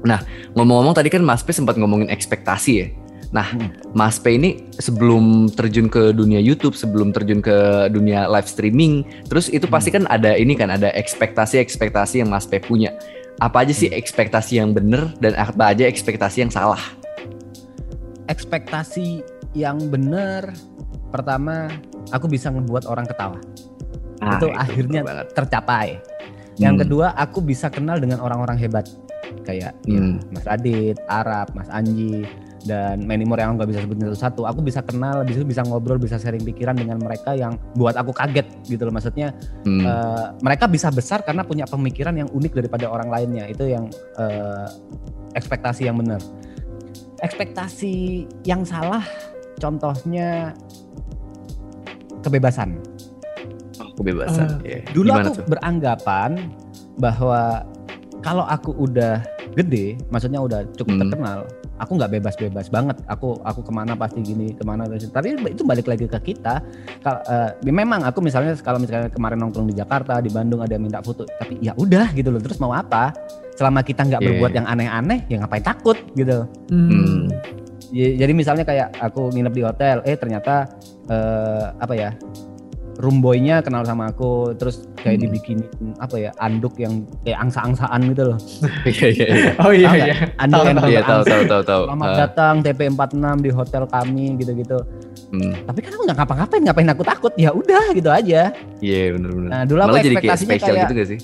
Nah, 0.00 0.20
ngomong-ngomong 0.54 0.96
tadi 0.96 1.08
kan 1.08 1.20
Mas 1.20 1.44
P 1.44 1.52
sempat 1.52 1.76
ngomongin 1.76 2.08
ekspektasi 2.08 2.72
ya. 2.72 2.88
Nah, 3.34 3.52
Hmm. 3.52 3.68
Mas 3.92 4.16
P 4.16 4.38
ini 4.38 4.64
sebelum 4.72 5.50
terjun 5.50 5.90
ke 5.90 6.14
dunia 6.14 6.38
YouTube, 6.38 6.72
sebelum 6.72 7.10
terjun 7.10 7.42
ke 7.42 7.90
dunia 7.90 8.24
live 8.24 8.46
streaming, 8.46 9.02
terus 9.26 9.50
itu 9.50 9.66
pasti 9.66 9.90
kan 9.90 10.06
ada 10.06 10.38
ini 10.38 10.54
kan 10.54 10.70
ada 10.70 10.88
ekspektasi-ekspektasi 10.94 12.22
yang 12.24 12.30
Mas 12.30 12.46
P 12.46 12.62
punya. 12.62 12.96
Apa 13.36 13.66
aja 13.66 13.76
sih 13.76 13.92
ekspektasi 13.92 14.56
yang 14.56 14.72
bener 14.72 15.12
dan 15.20 15.36
apa 15.36 15.68
aja 15.68 15.84
ekspektasi 15.84 16.48
yang 16.48 16.52
salah? 16.54 16.80
Ekspektasi 18.26 19.20
yang 19.56 19.80
benar 19.88 20.52
pertama 21.08 21.72
aku 22.12 22.28
bisa 22.28 22.52
ngebuat 22.52 22.84
orang 22.84 23.08
ketawa. 23.08 23.40
Nah, 24.20 24.36
itu 24.36 24.46
akhirnya 24.52 25.00
bener 25.00 25.08
banget. 25.24 25.26
tercapai. 25.32 25.88
Yang 26.56 26.74
Hmm. 26.76 26.82
kedua 26.84 27.06
aku 27.16 27.40
bisa 27.40 27.72
kenal 27.72 27.96
dengan 27.96 28.20
orang-orang 28.20 28.60
hebat 28.60 28.84
kayak 29.44 29.72
ya, 29.88 30.00
Hmm. 30.00 30.20
Mas 30.32 30.44
Adit, 30.44 30.96
Arab, 31.08 31.52
Mas 31.56 31.68
Anji 31.68 32.24
dan 32.66 33.06
many 33.06 33.22
more 33.22 33.38
yang 33.38 33.54
nggak 33.54 33.70
bisa 33.70 33.80
sebutin 33.84 34.10
satu-satu. 34.10 34.42
Aku 34.50 34.60
bisa 34.60 34.82
kenal, 34.82 35.22
bisa 35.22 35.46
bisa 35.46 35.62
ngobrol, 35.62 36.02
bisa 36.02 36.18
sharing 36.18 36.42
pikiran 36.42 36.74
dengan 36.74 36.98
mereka 36.98 37.32
yang 37.36 37.54
buat 37.78 37.94
aku 37.94 38.10
kaget 38.10 38.48
gitu 38.66 38.88
loh. 38.88 38.92
Maksudnya 38.92 39.32
Hmm. 39.62 39.84
Eh, 39.86 40.26
mereka 40.42 40.66
bisa 40.66 40.90
besar 40.90 41.22
karena 41.22 41.46
punya 41.46 41.64
pemikiran 41.64 42.16
yang 42.16 42.28
unik 42.32 42.52
daripada 42.58 42.90
orang 42.90 43.08
lainnya 43.08 43.46
itu 43.46 43.70
yang 43.70 43.86
eh, 44.18 44.66
ekspektasi 45.36 45.86
yang 45.86 46.00
benar 46.00 46.18
ekspektasi 47.16 48.24
yang 48.44 48.60
salah 48.64 49.04
contohnya 49.56 50.52
kebebasan 52.20 52.76
kebebasan. 53.96 54.60
Eh, 54.62 54.84
ya. 54.84 54.92
dulu 54.92 55.08
Gimana 55.08 55.24
aku 55.24 55.32
tuh? 55.32 55.44
beranggapan 55.48 56.30
bahwa 57.00 57.64
kalau 58.20 58.44
aku 58.44 58.76
udah 58.76 59.24
gede 59.56 59.96
maksudnya 60.12 60.36
udah 60.36 60.68
cukup 60.76 61.00
Hmm. 61.00 61.02
terkenal 61.08 61.38
aku 61.76 61.96
nggak 61.96 62.12
bebas-bebas 62.12 62.68
banget 62.68 62.96
aku 63.08 63.40
aku 63.40 63.64
ke 63.64 63.72
mana 63.72 63.96
pasti 63.96 64.20
gini 64.20 64.52
ke 64.52 64.64
mana 64.64 64.84
tapi 64.88 65.32
itu 65.48 65.64
balik 65.64 65.88
lagi 65.88 66.04
ke 66.04 66.18
kita 66.26 66.60
Kal- 67.00 67.24
eh, 67.24 67.50
memang 67.64 68.04
aku 68.04 68.20
misalnya 68.20 68.52
kalau 68.60 68.76
misalnya 68.76 69.08
kemarin 69.08 69.40
nongkrong 69.40 69.64
di 69.64 69.76
Jakarta 69.76 70.20
di 70.20 70.28
Bandung 70.28 70.60
ada 70.60 70.72
yang 70.72 70.84
minta 70.84 71.00
foto 71.00 71.24
tapi 71.24 71.56
ya 71.60 71.72
udah 71.72 72.12
gitu 72.12 72.28
loh 72.28 72.40
terus 72.40 72.60
mau 72.60 72.72
apa 72.72 73.16
selama 73.56 73.80
kita 73.80 74.04
nggak 74.04 74.20
Yeah. 74.20 74.28
berbuat 74.30 74.52
yang 74.52 74.66
aneh-aneh 74.68 75.24
ya 75.24 75.40
ngapain 75.40 75.64
takut 75.64 75.96
gitu 76.12 76.44
Hmm. 76.68 77.32
Ya, 77.88 78.08
jadi 78.16 78.32
misalnya 78.32 78.64
kayak 78.64 78.98
aku 78.98 79.30
nginep 79.30 79.52
di 79.52 79.62
hotel, 79.62 79.96
eh 80.02 80.14
ternyata 80.14 80.66
eh, 81.06 81.66
apa 81.76 81.94
ya, 81.94 82.10
room 82.96 83.20
boy-nya 83.20 83.60
kenal 83.60 83.84
sama 83.84 84.08
aku, 84.08 84.56
terus 84.56 84.88
kayak 84.96 85.20
Hmm. 85.20 85.24
dibikin 85.28 85.58
apa 85.96 86.16
ya, 86.16 86.30
anduk 86.36 86.74
yang 86.76 87.04
kayak 87.22 87.38
angsa-angsaan 87.38 88.00
gitu 88.10 88.32
loh. 88.32 88.38
Iya 88.88 89.06
iya 89.12 89.26
iya. 89.28 89.50
Oh 89.60 89.70
iya 89.70 89.90
iya. 89.94 90.14
Anduk 90.36 90.64
yang 90.64 90.76
tahu. 90.76 90.88
Iya 90.88 91.00
tahu 91.04 91.20
angsa. 91.20 91.30
tahu 91.30 91.42
tahu 91.44 91.62
tahu. 91.62 91.82
Selamat 91.86 92.08
Ah, 92.08 92.16
datang 92.24 92.54
TP46 92.60 93.14
di 93.38 93.50
hotel 93.52 93.82
kami 93.86 94.24
gitu-gitu. 94.34 94.78
hmm. 95.26 95.52
Tapi 95.66 95.78
kan 95.78 95.90
aku 95.92 96.02
nggak 96.06 96.18
ngapa-ngapain, 96.18 96.62
ngapain 96.64 96.88
aku 96.90 97.02
takut? 97.04 97.32
Ya 97.36 97.50
udah 97.52 97.84
gitu 97.92 98.08
aja. 98.08 98.50
Iya 98.80 99.14
benar 99.14 99.30
benar. 99.30 99.48
Nah 99.52 99.62
dulu 99.62 99.78
aku 99.78 99.88
Malah 99.92 100.02
jadi 100.02 100.14
kayak 100.16 100.24
ekspektasinya 100.32 100.50
spesial 100.50 100.74
kayak, 100.74 100.82
gitu 100.82 100.92
gak 100.94 101.08
sih? 101.08 101.18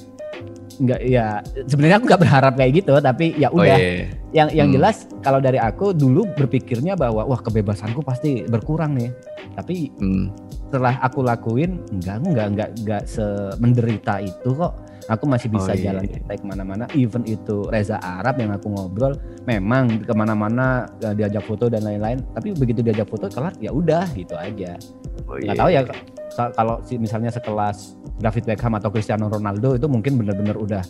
Nggak 0.83 1.01
ya 1.07 1.39
sebenarnya 1.65 1.97
aku 1.99 2.07
nggak 2.11 2.23
berharap 2.23 2.53
kayak 2.59 2.73
gitu, 2.83 2.93
tapi 2.99 3.39
ya 3.39 3.49
Oh 3.49 3.63
udah. 3.63 3.77
iya. 3.77 3.79
iya. 3.79 4.07
Yang 4.33 4.49
yang 4.53 4.69
Hmm. 4.69 4.77
jelas 4.81 4.97
kalau 5.21 5.39
dari 5.39 5.57
aku 5.57 5.93
dulu 5.93 6.27
berpikirnya 6.33 6.97
bahwa 6.97 7.23
wah 7.23 7.39
kebebasanku 7.39 8.03
pasti 8.03 8.43
berkurang 8.45 8.99
nih. 8.99 9.11
Tapi 9.55 9.93
Hmm. 9.97 10.33
Setelah 10.73 10.97
aku 10.99 11.21
lakuin 11.21 11.85
enggak 11.93 12.17
enggak 12.25 12.47
enggak 12.49 12.69
enggak 12.75 13.03
semenderita 13.05 14.15
itu 14.19 14.49
kok 14.51 14.73
aku 15.05 15.25
masih 15.27 15.49
bisa 15.49 15.69
Oh, 15.69 15.77
iya. 15.77 15.93
jalan 15.93 16.09
santai 16.09 16.37
ke 16.39 16.47
mana-mana 16.47 16.85
even 16.93 17.21
itu 17.25 17.69
Reza 17.69 18.01
Arab 18.01 18.39
yang 18.39 18.51
aku 18.51 18.73
ngobrol 18.73 19.13
memang 19.45 20.01
ke 20.01 20.13
mana-mana 20.13 20.89
eh, 20.99 21.13
diajak 21.13 21.43
foto 21.43 21.69
dan 21.69 21.83
lain-lain 21.83 22.25
tapi 22.31 22.55
begitu 22.55 22.81
diajak 22.81 23.05
foto 23.05 23.29
kelar 23.29 23.53
ya 23.59 23.69
udah 23.69 24.09
gitu 24.13 24.33
aja 24.33 24.81
Oh, 25.23 25.37
nggak 25.37 25.45
iya. 25.45 25.61
tahu 25.61 25.71
ya 25.71 25.81
sa- 26.31 26.51
kalau 26.51 26.81
misalnya 26.91 27.29
sekelas 27.29 27.95
David 28.17 28.45
Beckham 28.47 28.73
atau 28.73 28.89
Cristiano 28.89 29.29
Ronaldo 29.29 29.77
itu 29.77 29.85
mungkin 29.87 30.17
benar-benar 30.17 30.57
udah 30.57 30.83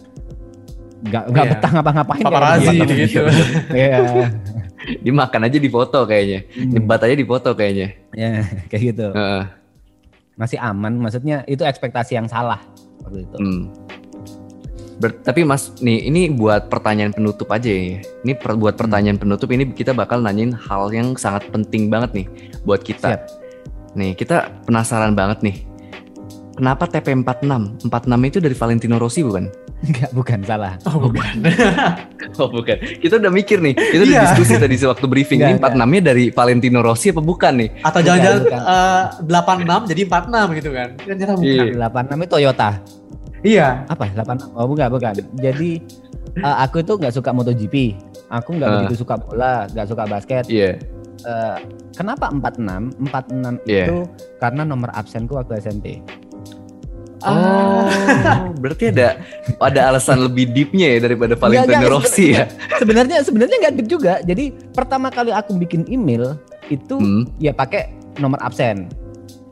nggak 1.02 1.24
nggak 1.28 1.44
Iya. 1.44 1.52
betah 1.52 1.70
ngapa-ngapain. 1.72 2.22
Paparazi 2.22 2.66
kayak 2.68 2.78
gitu. 2.78 2.94
gitu. 2.94 3.22
Iya. 3.74 3.98
Dimakan 5.04 5.42
aja 5.44 5.58
di 5.58 5.66
foto 5.66 5.98
kayaknya. 6.04 6.40
Hmm. 6.48 6.70
Nyebat 6.72 7.00
aja 7.02 7.14
di 7.14 7.26
foto 7.26 7.50
kayaknya. 7.52 7.88
Ya, 8.14 8.30
kayak 8.70 8.82
gitu. 8.94 9.06
Heeh. 9.10 9.42
Masih 10.36 10.58
aman, 10.58 10.96
maksudnya 10.96 11.44
itu 11.44 11.62
ekspektasi 11.62 12.16
yang 12.16 12.28
salah 12.28 12.60
waktu 13.04 13.28
itu. 13.28 13.36
Hmm. 13.36 13.62
Ber- 15.02 15.18
tapi 15.18 15.42
Mas, 15.42 15.74
nih 15.82 16.06
ini 16.06 16.30
buat 16.30 16.70
pertanyaan 16.70 17.10
penutup 17.10 17.50
aja 17.50 17.66
ya. 17.66 17.98
Ini 18.22 18.32
per- 18.38 18.54
buat 18.54 18.78
pertanyaan 18.78 19.18
penutup 19.18 19.50
ini 19.50 19.66
kita 19.74 19.90
bakal 19.90 20.22
nanyain 20.22 20.54
hal 20.54 20.94
yang 20.94 21.18
sangat 21.18 21.50
penting 21.50 21.90
banget 21.90 22.22
nih 22.22 22.26
buat 22.62 22.80
kita. 22.86 23.18
Siap. 23.18 23.22
Nih 23.98 24.14
kita 24.14 24.48
penasaran 24.64 25.18
banget 25.18 25.42
nih. 25.42 25.56
Kenapa 26.52 26.84
TP46? 26.86 27.82
46 27.88 28.28
itu 28.28 28.38
dari 28.38 28.54
Valentino 28.54 28.96
Rossi 29.00 29.24
bukan? 29.24 29.48
Enggak, 29.82 30.10
bukan 30.12 30.38
salah. 30.42 30.74
Oh, 30.86 30.98
bukan. 31.02 31.34
Oh 32.32 32.48
bukan. 32.48 32.80
Kita 32.96 33.20
udah 33.20 33.28
mikir 33.28 33.60
nih. 33.60 33.74
Kita 33.74 34.02
udah 34.02 34.14
Iya. 34.14 34.22
diskusi 34.24 34.54
tadi 34.56 34.72
sewaktu 34.74 35.04
briefing. 35.04 35.42
Enggak, 35.42 35.52
ini 35.52 35.84
46-nya 35.84 36.00
dari 36.02 36.24
Valentino 36.30 36.80
Rossi 36.80 37.10
apa 37.10 37.20
bukan 37.20 37.52
nih? 37.60 37.68
Atau 37.82 38.00
jangan-jangan 38.00 38.40
eh, 38.48 39.04
86 39.20 39.90
jadi 39.90 40.00
46 40.06 40.56
gitu 40.56 40.70
kan. 40.72 40.88
Kan 40.96 41.12
ternyata 41.12 41.34
bukan. 41.34 41.44
Iya. 41.44 41.64
86 41.76 42.16
itu 42.16 42.30
Toyota. 42.30 42.70
Iya. 43.42 43.68
Apa? 43.84 44.04
86. 44.08 44.48
Oh, 44.54 44.64
bukan, 44.64 44.86
bukan. 44.88 45.12
Jadi 45.36 45.70
eh, 46.38 46.56
aku 46.58 46.76
itu 46.80 46.92
nggak 46.94 47.12
suka 47.12 47.30
MotoGP. 47.30 47.76
Aku 48.32 48.48
nggak 48.56 48.64
Ah. 48.66 48.74
begitu 48.80 48.94
suka 48.98 49.14
bola, 49.18 49.68
nggak 49.68 49.86
suka 49.86 50.02
basket. 50.06 50.44
Iya. 50.48 50.80
Eh, 51.22 51.56
kenapa 51.92 52.32
46? 52.32 52.96
46 52.98 53.60
Iya. 53.62 53.84
itu 53.84 53.98
karena 54.40 54.62
nomor 54.64 54.88
absenku 54.90 55.36
waktu 55.36 55.60
SMP. 55.60 56.00
Oh, 57.24 57.86
berarti 58.62 58.90
ada 58.90 59.22
ada 59.58 59.80
alasan 59.88 60.22
lebih 60.22 60.50
deepnya 60.50 60.96
ya 60.96 60.98
daripada 61.02 61.34
Valentino 61.34 61.78
enggak, 61.78 61.90
Rossi 61.90 62.34
ya? 62.34 62.44
Sebenarnya 62.76 63.22
sebenarnya 63.22 63.56
nggak 63.60 63.74
deep 63.76 63.88
juga. 63.88 64.18
Jadi 64.20 64.50
pertama 64.70 65.08
kali 65.08 65.30
aku 65.30 65.54
bikin 65.56 65.86
email 65.86 66.36
itu 66.66 66.96
Hmm. 66.96 67.24
ya 67.36 67.50
pakai 67.50 67.90
nomor 68.16 68.38
absen. 68.40 68.90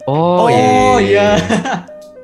Oh, 0.05 0.47
Oh, 0.47 0.99
iya. 0.99 1.37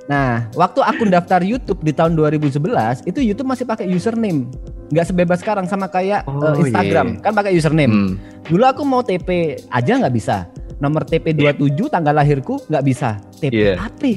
Nah, 0.06 0.46
waktu 0.54 0.80
aku 0.80 1.02
daftar 1.04 1.42
YouTube 1.42 1.82
di 1.82 1.90
tahun 1.90 2.14
2011, 2.14 3.02
itu 3.02 3.18
YouTube 3.18 3.46
masih 3.46 3.66
pakai 3.66 3.86
username. 3.86 4.46
Nggak 4.88 5.06
sebebas 5.10 5.42
sekarang 5.42 5.66
sama 5.66 5.90
kayak 5.90 6.22
Oh, 6.24 6.38
eh, 6.46 6.62
Instagram, 6.62 7.18
kan 7.18 7.34
pakai 7.34 7.52
username. 7.52 7.90
Hmm. 7.90 8.10
Dulu 8.46 8.64
aku 8.64 8.82
mau 8.86 9.02
TP 9.02 9.58
aja 9.66 9.92
nggak 9.98 10.14
bisa. 10.14 10.46
Nomor 10.78 11.02
TP 11.02 11.34
27 11.34 11.90
tanggal 11.90 12.14
lahirku 12.14 12.62
nggak 12.64 12.84
bisa. 12.86 13.18
TP 13.42 13.50
Iya. 13.50 13.74
apa? 13.82 14.12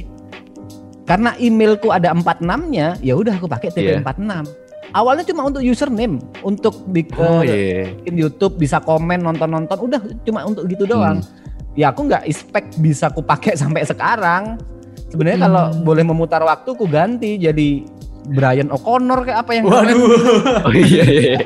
Karena 1.09 1.33
emailku 1.35 1.89
ada 1.89 2.13
46-nya, 2.13 3.01
ya 3.01 3.17
udah 3.17 3.33
aku 3.33 3.49
pakai 3.49 3.73
TP 3.73 3.97
Iya. 3.97 4.05
46. 4.05 4.45
Awalnya 4.89 5.25
cuma 5.25 5.41
untuk 5.43 5.61
username, 5.61 6.21
untuk 6.41 6.85
bik- 6.85 7.13
Oh 7.13 7.41
eh, 7.41 7.45
iya. 7.45 7.93
bikin 7.95 8.15
YouTube 8.15 8.57
bisa 8.57 8.77
komen 8.77 9.17
nonton-nonton, 9.19 9.77
udah 9.79 10.01
cuma 10.21 10.45
untuk 10.45 10.65
gitu 10.65 10.85
doang. 10.85 11.21
Hmm. 11.21 11.73
Ya 11.73 11.89
aku 11.89 12.05
nggak 12.05 12.25
expect 12.25 12.77
bisa 12.77 13.09
aku 13.09 13.21
pakai 13.21 13.57
sampai 13.61 13.81
sekarang. 13.83 14.61
Sebenarnya 15.09 15.41
Hmm. 15.41 15.45
kalau 15.49 15.63
boleh 15.81 16.05
memutar 16.05 16.41
waktu, 16.41 16.69
ku 16.73 16.85
ganti 16.85 17.37
jadi 17.37 17.81
Brian 18.29 18.69
O'Connor 18.69 19.25
kayak 19.25 19.39
apa 19.41 19.51
yang. 19.51 19.65
Waduh. 19.65 19.97
Oh 20.65 20.73
iya 20.73 21.03
iya. 21.05 21.37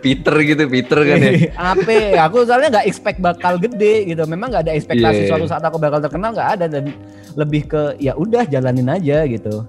Peter 0.00 0.34
gitu, 0.44 0.64
Peter 0.68 0.98
kan 1.00 1.18
ya. 1.20 1.32
Ape, 1.74 2.16
aku 2.16 2.44
soalnya 2.44 2.80
nggak 2.80 2.86
expect 2.88 3.18
bakal 3.20 3.56
gede 3.56 4.08
gitu. 4.08 4.22
Memang 4.24 4.52
nggak 4.52 4.64
ada 4.68 4.74
ekspektasi 4.76 5.24
Iya. 5.24 5.28
suatu 5.30 5.46
saat 5.48 5.64
aku 5.64 5.76
bakal 5.76 6.00
terkenal 6.00 6.32
nggak 6.32 6.50
ada 6.60 6.66
dan 6.68 6.92
lebih 7.34 7.68
ke 7.68 7.82
ya 7.98 8.14
udah 8.14 8.46
jalanin 8.46 8.88
aja 8.88 9.24
gitu. 9.26 9.64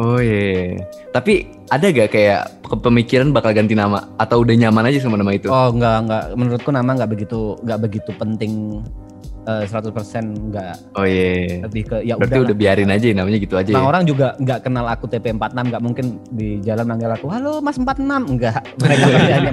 Oh 0.00 0.16
iya. 0.16 0.80
Tapi 1.12 1.44
ada 1.68 1.92
gak 1.92 2.08
kayak 2.14 2.42
pemikiran 2.80 3.36
bakal 3.36 3.52
ganti 3.52 3.76
nama 3.76 4.08
atau 4.16 4.40
udah 4.40 4.56
nyaman 4.56 4.88
aja 4.88 5.04
sama 5.04 5.20
nama 5.20 5.36
itu? 5.36 5.52
Oh 5.52 5.68
nggak 5.70 5.96
nggak 6.08 6.24
menurutku 6.40 6.70
nama 6.72 6.96
nggak 6.96 7.10
begitu 7.10 7.60
nggak 7.60 7.80
begitu 7.84 8.10
penting 8.16 8.80
eh, 9.42 9.64
100% 9.64 9.92
nggak 10.46 10.74
Oh 10.92 11.04
iya. 11.04 11.62
lebih 11.62 11.82
ke 11.84 11.96
ya 12.00 12.14
Berarti 12.14 12.36
udah. 12.36 12.46
udah 12.46 12.56
biarin 12.56 12.88
aja 12.88 13.06
namanya 13.12 13.38
gitu 13.38 13.54
aja. 13.54 13.70
Bang 13.70 13.82
ya? 13.82 13.88
orang 13.88 14.02
juga 14.04 14.26
nggak 14.36 14.58
kenal 14.62 14.86
aku 14.86 15.04
TP46 15.06 15.38
nggak 15.66 15.82
mungkin 15.82 16.06
di 16.28 16.60
jalan 16.60 16.84
manggil 16.86 17.10
aku 17.10 17.26
halo 17.26 17.58
Mas 17.58 17.76
46 17.76 18.00
enggak 18.28 18.60
mereka 18.80 19.04
pasti 19.06 19.32
hanya 19.32 19.52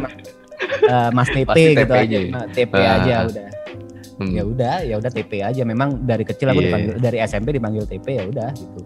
eh, 0.84 1.10
Mas 1.12 1.30
TP 1.30 1.46
Pasti 1.46 1.62
gitu 1.70 1.78
TP 1.78 1.92
aja, 1.92 2.02
aja 2.02 2.18
ya? 2.18 2.30
Nah, 2.30 2.46
TP 2.48 2.74
Ah. 2.76 2.96
aja 2.98 3.16
udah 3.26 3.48
Hmm. 4.18 4.34
ya 4.34 4.42
udah 4.44 4.76
ya 4.82 4.96
udah 4.98 5.12
TP 5.14 5.32
aja 5.40 5.62
memang 5.62 6.02
dari 6.02 6.26
kecil 6.26 6.50
aku 6.50 6.58
Iya. 6.58 6.66
dipanggil 6.68 6.94
dari 6.98 7.18
SMP 7.22 7.54
dipanggil 7.54 7.86
TP 7.86 8.18
ya 8.18 8.26
udah 8.26 8.50
gitu 8.50 8.82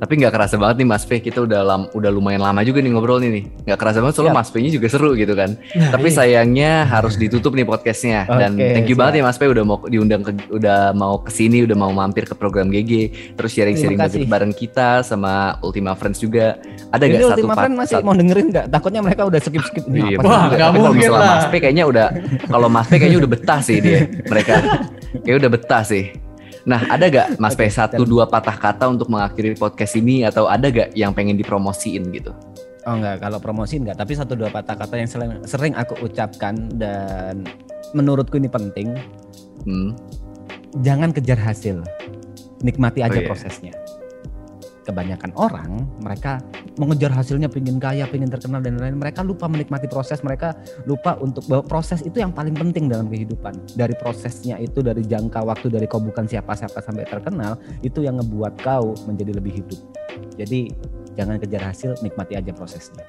Tapi 0.00 0.12
nggak 0.16 0.32
kerasa 0.32 0.56
banget 0.56 0.80
nih 0.80 0.88
Mas 0.88 1.04
P, 1.04 1.20
kita 1.20 1.44
udah 1.44 1.60
lam, 1.60 1.82
udah 1.92 2.08
lumayan 2.08 2.40
lama 2.40 2.60
juga 2.62 2.80
nih 2.80 2.88
ngobrol 2.88 3.20
nih 3.20 3.30
nih. 3.30 3.44
Nggak 3.62 3.78
kerasa 3.78 4.00
banget 4.00 4.14
soalnya 4.16 4.32
Siap. 4.32 4.40
Mas 4.40 4.50
P-nya 4.50 4.70
juga 4.72 4.86
seru 4.88 5.10
gitu 5.12 5.34
kan. 5.34 5.50
Nah, 5.70 5.90
Tapi 5.90 6.08
iya. 6.08 6.16
sayangnya 6.16 6.72
harus 6.84 7.14
ditutup 7.14 7.52
nih 7.52 7.62
podcastnya. 7.62 8.24
Dan 8.26 8.56
Oke, 8.56 8.64
thank 8.72 8.86
you 8.86 8.96
siap. 8.96 9.00
banget 9.04 9.14
ya 9.14 9.24
Mas 9.24 9.36
P 9.36 9.42
udah 9.44 9.60
mau 9.62 9.76
diundang 9.84 10.22
ke, 10.22 10.32
udah 10.48 10.78
mau 10.92 11.20
ke 11.20 11.28
sini, 11.28 11.62
udah 11.62 11.76
mau 11.76 11.92
mampir 11.92 12.24
ke 12.24 12.32
program 12.32 12.66
GG, 12.66 12.92
terus 13.36 13.52
sharing-sharing 13.52 14.00
kasih. 14.00 14.24
bareng 14.24 14.50
kita 14.50 15.02
sama 15.02 15.30
Ultima 15.60 15.92
Friends 15.92 16.16
juga. 16.16 16.56
Ada 16.88 17.04
Ini 17.04 17.12
gak 17.12 17.20
satu 17.20 17.28
Ultima 17.36 17.48
part- 17.50 17.60
Friend 17.60 17.74
masih 17.76 17.94
satu- 17.94 18.06
mau 18.06 18.14
dengerin 18.14 18.46
nggak? 18.48 18.66
Takutnya 18.66 19.00
mereka 19.00 19.22
udah 19.22 19.38
skip 19.38 19.62
skip 19.62 19.84
Iya, 19.84 20.16
Wah, 20.18 20.48
nggak 20.48 20.70
mungkin 20.72 21.08
lah. 21.10 21.28
Mas 21.36 21.46
P 21.46 21.54
kayaknya 21.58 21.84
udah 21.84 22.06
kalau 22.48 22.66
Mas 22.66 22.88
P 22.88 22.96
kayaknya 22.96 23.18
udah 23.20 23.30
betah 23.30 23.60
sih 23.60 23.76
dia. 23.78 24.08
Mereka 24.24 24.54
kayak 25.20 25.36
udah 25.36 25.50
betah 25.50 25.82
sih. 25.82 26.08
Nah, 26.68 26.80
ada 26.92 27.08
gak 27.08 27.40
Mas 27.40 27.56
P 27.56 27.64
Oke, 27.64 27.72
satu 27.72 28.02
dua 28.04 28.28
patah 28.28 28.56
kata 28.56 28.88
untuk 28.92 29.08
mengakhiri 29.08 29.56
podcast 29.56 29.96
ini 29.96 30.28
atau 30.28 30.44
ada 30.44 30.68
gak 30.68 30.92
yang 30.92 31.16
pengen 31.16 31.40
dipromosiin 31.40 32.12
gitu? 32.12 32.36
Oh 32.88 32.96
enggak, 32.96 33.20
kalau 33.20 33.36
promosi 33.40 33.76
enggak, 33.76 33.96
tapi 34.00 34.16
satu 34.16 34.32
dua 34.36 34.48
patah 34.48 34.72
kata 34.72 34.96
yang 34.96 35.08
sering, 35.08 35.30
sering 35.44 35.72
aku 35.76 36.00
ucapkan 36.00 36.56
dan 36.80 37.44
menurutku 37.92 38.40
ini 38.40 38.48
penting, 38.48 38.96
Hmm. 39.68 39.92
jangan 40.80 41.12
kejar 41.12 41.36
hasil. 41.36 41.84
Nikmati 42.64 43.04
aja 43.04 43.20
Oh, 43.20 43.24
iya. 43.24 43.28
prosesnya. 43.28 43.72
Kebanyakan 44.90 45.30
orang 45.38 45.86
mereka 46.02 46.42
mengejar 46.74 47.14
hasilnya 47.14 47.46
pengen 47.46 47.78
kaya, 47.78 48.10
pengen 48.10 48.26
terkenal 48.26 48.58
dan 48.58 48.74
lain-lain. 48.74 48.98
Mereka 48.98 49.22
lupa 49.22 49.46
menikmati 49.46 49.86
proses, 49.86 50.18
mereka 50.26 50.58
lupa 50.82 51.14
untuk 51.22 51.46
bahwa 51.46 51.62
proses 51.62 52.02
itu 52.02 52.18
yang 52.18 52.34
paling 52.34 52.58
penting 52.58 52.90
dalam 52.90 53.06
kehidupan. 53.06 53.54
Dari 53.78 53.94
prosesnya 53.94 54.58
itu 54.58 54.82
dari 54.82 55.06
jangka 55.06 55.46
waktu 55.46 55.70
dari 55.70 55.86
kau 55.86 56.02
bukan 56.02 56.26
siapa-siapa 56.26 56.82
sampai 56.82 57.06
terkenal, 57.06 57.54
itu 57.86 58.02
yang 58.02 58.18
ngebuat 58.18 58.58
kau 58.66 58.98
menjadi 59.06 59.38
lebih 59.38 59.62
hidup. 59.62 59.78
Jadi 60.34 60.74
jangan 61.14 61.38
kejar 61.38 61.70
hasil, 61.70 61.94
nikmati 62.02 62.34
aja 62.34 62.50
prosesnya. 62.50 63.06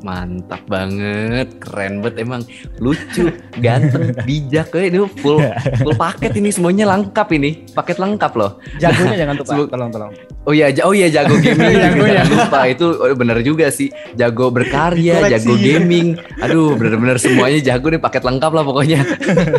Mantap 0.00 0.64
banget, 0.64 1.60
keren 1.60 2.00
banget 2.00 2.24
emang 2.24 2.40
lucu, 2.80 3.28
ganteng, 3.60 4.16
bijak 4.28 4.72
eh, 4.80 4.88
ini 4.88 5.04
full 5.20 5.44
full 5.84 5.92
paket 5.92 6.40
ini 6.40 6.48
semuanya 6.48 6.88
lengkap 6.96 7.28
ini, 7.36 7.68
paket 7.76 8.00
lengkap 8.00 8.32
loh. 8.32 8.56
Jagonya 8.80 9.16
jangan 9.20 9.34
lupa, 9.36 9.52
tolong 9.68 9.90
tolong. 9.92 10.12
Oh 10.48 10.56
iya, 10.56 10.72
oh 10.88 10.96
iya 10.96 11.12
jago 11.12 11.36
gaming 11.44 11.76
Jago 11.76 12.04
ya. 12.08 12.24
lupa 12.24 12.64
itu 12.64 12.86
oh, 12.96 13.12
bener 13.12 13.44
juga 13.44 13.68
sih, 13.68 13.92
jago 14.16 14.48
berkarya, 14.48 15.20
Koleksi. 15.20 15.32
jago 15.36 15.54
gaming, 15.60 16.16
aduh 16.40 16.72
bener-bener 16.80 17.20
semuanya 17.20 17.60
jago 17.60 17.92
nih 17.92 18.00
paket 18.00 18.24
lengkap 18.24 18.52
lah 18.56 18.64
pokoknya. 18.64 19.00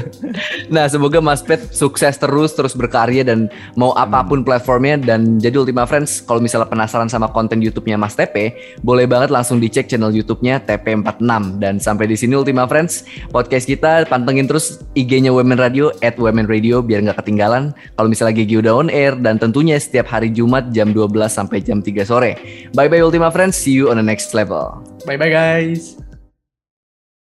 nah 0.73 0.89
semoga 0.89 1.21
Mas 1.21 1.45
Pet 1.45 1.69
sukses 1.69 2.17
terus 2.17 2.57
terus 2.57 2.73
berkarya 2.73 3.21
dan 3.21 3.45
mau 3.77 3.93
apa 3.93 4.25
pun 4.25 4.41
platformnya 4.41 4.97
dan 4.97 5.37
jadi 5.37 5.61
Ultima 5.61 5.85
Friends 5.85 6.25
kalau 6.25 6.41
misalnya 6.41 6.65
penasaran 6.65 7.13
sama 7.13 7.29
konten 7.29 7.61
YouTube-nya 7.61 8.01
Mas 8.01 8.17
TP, 8.17 8.57
boleh 8.81 9.05
banget 9.05 9.29
langsung 9.29 9.61
dicek 9.61 9.85
channel 9.85 10.09
YouTube-nya 10.31 10.63
TP46 10.63 11.59
dan 11.59 11.75
sampai 11.75 12.07
di 12.07 12.15
sini 12.15 12.39
Ultima 12.39 12.63
Friends 12.71 13.03
podcast 13.35 13.67
kita 13.67 14.07
pantengin 14.07 14.47
terus 14.47 14.79
IG-nya 14.95 15.35
Women 15.35 15.59
Radio 15.59 15.91
at 15.99 16.15
Women 16.15 16.47
Radio 16.47 16.79
biar 16.79 17.03
nggak 17.03 17.19
ketinggalan 17.19 17.75
kalau 17.99 18.07
misalnya 18.07 18.39
GG 18.39 18.63
udah 18.63 18.73
on 18.79 18.87
air 18.87 19.11
dan 19.19 19.35
tentunya 19.35 19.75
setiap 19.75 20.07
hari 20.07 20.31
Jumat 20.31 20.71
jam 20.71 20.95
12 20.95 21.11
sampai 21.27 21.59
jam 21.59 21.83
3 21.83 22.07
sore. 22.07 22.39
Bye 22.71 22.87
bye 22.87 23.03
Ultima 23.03 23.27
Friends, 23.27 23.59
see 23.59 23.75
you 23.75 23.91
on 23.91 23.99
the 23.99 24.05
next 24.05 24.31
level. 24.31 24.79
Bye 25.03 25.19
bye 25.19 25.27
guys. 25.27 25.99